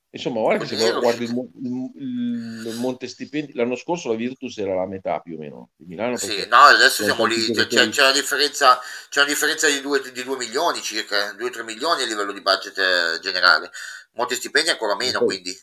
Insomma, 0.09 0.39
guarda 0.39 0.65
che 0.65 0.77
se 0.77 0.91
guardi 0.93 1.25
il, 1.25 1.49
il, 1.61 2.63
il, 2.65 2.75
Monte 2.79 3.07
Stipendi, 3.07 3.53
l'anno 3.53 3.75
scorso 3.75 4.07
la 4.07 4.15
Virtus 4.15 4.57
era 4.57 4.73
la 4.73 4.87
metà 4.87 5.19
più 5.19 5.35
o 5.35 5.37
meno 5.37 5.71
di 5.75 5.85
Milano. 5.85 6.15
Sì, 6.15 6.47
no, 6.47 6.57
adesso 6.57 7.03
siamo 7.03 7.25
lì, 7.25 7.35
c'è, 7.35 7.67
c'è, 7.67 7.89
c'è, 7.89 8.01
una 8.03 8.13
differenza, 8.13 8.79
c'è 9.09 9.19
una 9.19 9.29
differenza 9.29 9.67
di 9.67 9.81
2, 9.81 10.11
di 10.11 10.23
2 10.23 10.37
milioni 10.37 10.81
circa, 10.81 11.33
2-3 11.33 11.63
milioni 11.63 12.03
a 12.03 12.05
livello 12.05 12.31
di 12.31 12.41
budget 12.41 12.77
eh, 12.77 13.19
generale. 13.19 13.69
Monte 14.13 14.35
Stipendi 14.35 14.69
ancora 14.69 14.95
meno, 14.95 15.19
poi, 15.19 15.27
quindi. 15.27 15.55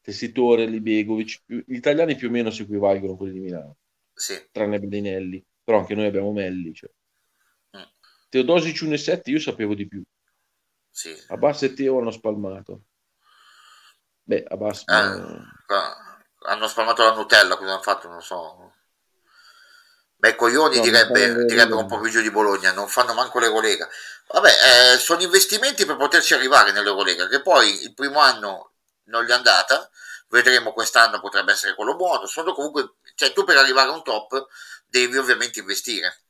Tessitore, 0.00 0.66
Libegovic, 0.66 1.42
gli 1.46 1.74
italiani 1.74 2.14
più 2.14 2.28
o 2.28 2.30
meno 2.30 2.50
si 2.50 2.62
equivalgono 2.62 3.14
a 3.14 3.16
quelli 3.16 3.32
di 3.32 3.40
Milano. 3.40 3.76
Sì. 4.14 4.40
Tranne 4.52 4.78
Bellinelli, 4.78 5.44
però 5.62 5.78
anche 5.78 5.94
noi 5.94 6.06
abbiamo 6.06 6.30
Melli. 6.30 6.72
Cioè. 6.72 6.90
Teodosic 8.34 8.82
1,7 8.82 9.30
io 9.30 9.38
sapevo 9.38 9.74
di 9.74 9.86
più. 9.86 10.02
Sì. 10.90 11.16
Abbas 11.28 11.62
e 11.62 11.72
Teo 11.72 12.00
hanno 12.00 12.10
spalmato. 12.10 12.80
Beh, 14.24 14.44
Abbas... 14.48 14.80
Eh, 14.80 14.82
ma... 15.68 16.18
Hanno 16.46 16.66
spalmato 16.66 17.04
la 17.04 17.14
Nutella, 17.14 17.56
cosa 17.56 17.70
hanno 17.70 17.82
fatto? 17.82 18.08
Non 18.08 18.20
so. 18.20 18.72
Beh, 20.16 20.34
coglioni 20.34 20.78
no, 20.78 20.82
direbbe, 20.82 21.44
direbbe 21.44 21.74
un 21.74 21.86
po' 21.86 22.00
più 22.00 22.10
giù 22.10 22.20
di 22.20 22.30
Bologna, 22.32 22.72
non 22.72 22.88
fanno 22.88 23.14
manco 23.14 23.38
l'Eurolega. 23.38 23.88
Vabbè, 24.26 24.50
eh, 24.94 24.98
sono 24.98 25.22
investimenti 25.22 25.84
per 25.84 25.94
poterci 25.94 26.34
arrivare 26.34 26.72
nell'Eurolega, 26.72 27.28
che 27.28 27.40
poi 27.40 27.84
il 27.84 27.94
primo 27.94 28.18
anno 28.18 28.72
non 29.04 29.22
gli 29.24 29.30
è 29.30 29.34
andata, 29.34 29.88
vedremo 30.30 30.72
quest'anno 30.72 31.20
potrebbe 31.20 31.52
essere 31.52 31.76
quello 31.76 31.94
buono, 31.94 32.26
sono 32.26 32.52
comunque, 32.52 32.94
cioè 33.14 33.32
tu 33.32 33.44
per 33.44 33.58
arrivare 33.58 33.90
a 33.90 33.92
un 33.92 34.02
top 34.02 34.44
devi 34.88 35.16
ovviamente 35.18 35.60
investire 35.60 36.23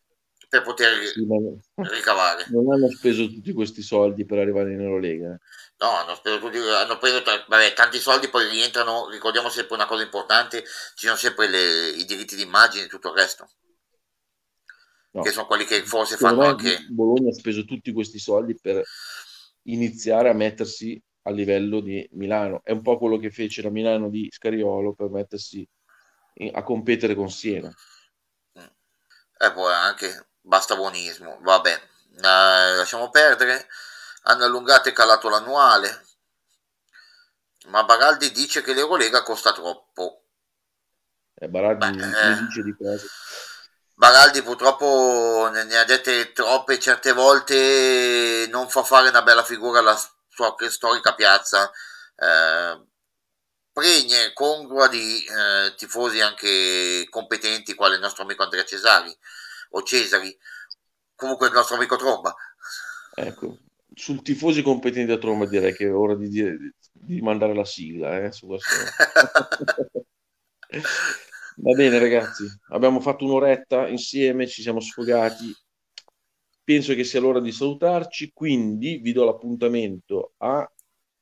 per 0.55 0.63
poter 0.63 1.05
sì, 1.07 1.27
ricavare. 1.75 2.47
Non 2.51 2.73
hanno 2.73 2.89
speso 2.89 3.27
tutti 3.27 3.53
questi 3.53 3.83
soldi 3.83 4.25
per 4.25 4.39
arrivare 4.39 4.73
in 4.73 4.81
Eurolega. 4.81 5.37
No, 5.79 5.89
hanno 5.89 6.15
speso, 6.15 6.39
tutti, 6.39 6.59
hanno 6.59 6.97
preso 6.99 7.23
vabbè, 7.25 7.73
tanti 7.73 7.99
soldi, 7.99 8.29
poi 8.29 8.49
rientrano, 8.49 9.09
ricordiamo 9.09 9.49
sempre 9.49 9.75
una 9.75 9.87
cosa 9.87 10.05
importante, 10.05 10.63
ci 10.95 11.07
sono 11.07 11.17
sempre 11.17 11.49
le, 11.49 11.89
i 11.89 12.05
diritti 12.05 12.37
d'immagine 12.37 12.85
e 12.85 12.89
tutto 12.89 13.11
il 13.11 13.17
resto. 13.17 13.49
No. 15.11 15.23
Che 15.23 15.31
sono 15.31 15.47
quelli 15.47 15.65
che 15.65 15.83
forse 15.83 16.17
fanno 16.17 16.43
anche... 16.43 16.87
Bologna 16.89 17.31
ha 17.31 17.35
speso 17.35 17.65
tutti 17.65 17.93
questi 17.93 18.21
soldi 18.21 18.57
per 18.61 18.83
iniziare 19.65 20.29
a 20.29 20.35
mettersi 20.35 21.01
a 21.23 21.31
livello 21.31 21.81
di 21.81 22.07
Milano. 22.13 22.61
È 22.63 22.71
un 22.71 22.83
po' 22.83 22.99
quello 22.99 23.19
che 23.19 23.31
fece 23.31 23.63
la 23.63 23.71
Milano 23.71 24.09
di 24.09 24.29
Scariolo 24.31 24.95
per 24.95 25.11
mettersi 25.11 25.67
a 26.53 26.63
competere 26.63 27.15
con 27.15 27.31
Siena. 27.31 27.73
E 28.53 29.53
poi 29.53 29.73
anche 29.73 30.29
basta 30.45 30.77
buonismo, 30.77 31.39
vabbè, 31.41 31.73
eh, 31.73 32.77
lasciamo 32.77 33.11
perdere, 33.11 33.67
hanno 34.25 34.45
allungato 34.45 34.89
e 34.89 34.93
calato 34.93 35.29
l'annuale, 35.29 36.07
ma 37.67 37.83
Baraldi 37.85 38.31
dice 38.31 38.63
che 38.63 38.75
l'Eurolega 38.75 39.23
costa 39.23 39.53
troppo. 39.53 40.25
Eh, 41.35 41.49
Baraldi 41.49 41.97
Beh, 41.97 42.39
dice 42.47 42.63
di 42.63 42.77
cose. 42.77 43.09
Baraldi 43.95 44.43
purtroppo 44.43 45.49
ne, 45.51 45.65
ne, 45.65 45.79
ha 45.79 45.85
dette 45.85 46.33
troppe, 46.33 46.79
certe 46.79 47.13
volte 47.13 48.47
non 48.51 48.69
fa 48.69 48.83
fare 48.83 49.09
una 49.09 49.23
bella 49.23 49.45
figura 49.45 49.79
alla 49.79 49.99
sua 50.29 50.55
storica 50.69 51.15
piazza. 51.15 51.71
Eh, 52.17 52.85
pregne 53.73 54.33
congrua 54.35 54.89
di 54.89 55.25
eh, 55.25 55.75
tifosi 55.77 56.21
anche 56.21 57.07
competenti 57.09 57.75
quale 57.75 57.95
il 57.95 58.01
nostro 58.01 58.25
amico 58.25 58.43
Andrea 58.43 58.65
Cesari 58.65 59.17
o 59.77 59.83
Cesari, 59.83 60.37
comunque 61.15 61.49
il 61.49 61.53
nostro 61.53 61.77
amico 61.77 61.97
Tromba. 61.97 62.35
Ecco, 63.15 63.59
sul 63.93 64.23
tifosi 64.23 64.63
competenti 64.63 65.13
a 65.13 65.19
Tromba 65.19 65.47
direi 65.47 65.75
che 65.75 65.87
è 65.87 65.95
ora 65.95 66.15
di, 66.15 66.29
dire, 66.29 66.75
di 66.93 67.21
mandare 67.21 67.55
la 67.55 67.65
sigla. 67.65 68.23
Eh. 68.23 68.31
Va 71.57 71.73
bene 71.73 72.01
ragazzi, 72.01 72.45
abbiamo 72.71 72.99
fatto 73.01 73.25
un'oretta 73.25 73.87
insieme, 73.89 74.49
ci 74.49 74.63
siamo 74.63 74.81
sfogati. 74.81 75.55
Penso 76.65 76.95
che 76.95 77.05
sia 77.05 77.21
l'ora 77.21 77.41
di 77.41 77.53
salutarci, 77.53 78.33
quindi 78.33 78.97
vi 78.97 79.13
do 79.13 79.25
l'appuntamento 79.25 80.33
a 80.39 80.69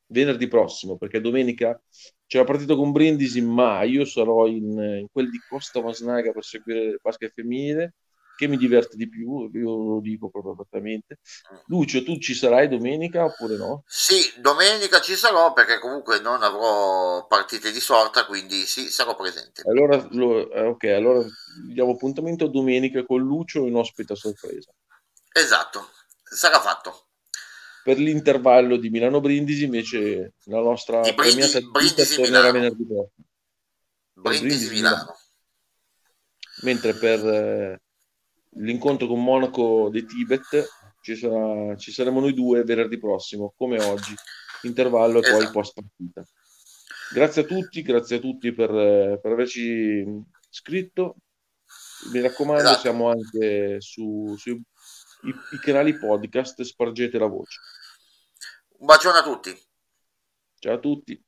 venerdì 0.06 0.46
prossimo, 0.46 0.96
perché 0.96 1.20
domenica 1.20 1.78
c'è 2.26 2.38
la 2.38 2.44
partita 2.44 2.76
con 2.76 2.92
Brindisi, 2.92 3.42
ma 3.42 3.82
io 3.82 4.04
sarò 4.04 4.46
in, 4.46 4.78
in 5.00 5.06
quel 5.10 5.28
di 5.28 5.38
Costa 5.48 5.82
Masnaga 5.82 6.32
per 6.32 6.44
seguire 6.44 6.80
il 6.84 6.98
basket 7.02 7.32
femminile 7.34 7.94
che 8.42 8.48
mi 8.48 8.56
diverte 8.56 8.96
di 8.96 9.08
più, 9.08 9.48
io 9.52 9.94
lo 9.94 10.00
dico 10.00 10.28
proprio 10.28 10.54
apertamente. 10.54 11.20
Lucio, 11.66 12.02
tu 12.02 12.18
ci 12.18 12.34
sarai 12.34 12.68
domenica 12.68 13.24
oppure 13.24 13.56
no? 13.56 13.84
Sì, 13.86 14.32
domenica 14.40 15.00
ci 15.00 15.14
sarò 15.14 15.52
perché 15.52 15.78
comunque 15.78 16.18
non 16.18 16.42
avrò 16.42 17.24
partite 17.28 17.70
di 17.70 17.78
sorta, 17.78 18.26
quindi 18.26 18.66
sì, 18.66 18.88
sarò 18.88 19.14
presente. 19.14 19.62
Allora, 19.64 20.04
lo, 20.10 20.50
eh, 20.50 20.66
ok, 20.66 20.84
allora 20.86 21.24
diamo 21.68 21.92
appuntamento 21.92 22.48
domenica 22.48 23.04
con 23.04 23.20
Lucio 23.20 23.64
in 23.64 23.76
ospite 23.76 24.14
a 24.14 24.16
sorpresa. 24.16 24.72
Esatto, 25.32 25.88
sarà 26.24 26.58
fatto. 26.60 27.10
Per 27.84 27.96
l'intervallo 27.96 28.76
di 28.76 28.90
Milano 28.90 29.20
Brindisi, 29.20 29.64
invece, 29.64 30.34
la 30.46 30.60
nostra 30.60 31.00
di 31.02 31.12
Brindisi, 31.12 31.70
Brindisi 31.70 32.16
tornerà 32.16 32.50
venerdì 32.50 32.84
prossimo. 32.84 33.10
Brindisi, 34.14 34.44
Brindisi 34.46 34.74
Milano. 34.74 34.96
Milano. 34.96 35.16
Mentre 36.62 36.94
per 36.94 37.26
eh, 37.26 37.80
l'incontro 38.56 39.06
con 39.06 39.22
Monaco 39.22 39.88
di 39.90 40.04
Tibet 40.04 40.68
ci, 41.00 41.16
sarà, 41.16 41.76
ci, 41.76 41.92
saremo 41.92 42.20
noi 42.20 42.34
due 42.34 42.62
venerdì 42.62 42.98
prossimo, 42.98 43.52
come 43.56 43.82
oggi, 43.82 44.14
intervallo 44.62 45.18
e 45.18 45.20
esatto. 45.20 45.36
poi 45.36 45.50
post 45.50 45.74
partita. 45.74 46.24
Grazie 47.12 47.42
a 47.42 47.44
tutti, 47.44 47.82
grazie 47.82 48.16
a 48.16 48.20
tutti 48.20 48.52
per, 48.52 48.70
per 49.20 49.32
averci 49.32 50.04
scritto. 50.48 51.16
Mi 52.12 52.20
raccomando, 52.20 52.62
esatto. 52.62 52.80
siamo 52.80 53.10
anche 53.10 53.80
su, 53.80 54.34
sui 54.38 54.60
i, 55.22 55.58
canali 55.60 55.98
podcast, 55.98 56.62
spargete 56.62 57.18
la 57.18 57.26
voce. 57.26 57.60
Un 58.78 58.86
bacione 58.86 59.18
a 59.18 59.22
tutti. 59.22 59.56
Ciao 60.58 60.74
a 60.74 60.78
tutti. 60.78 61.22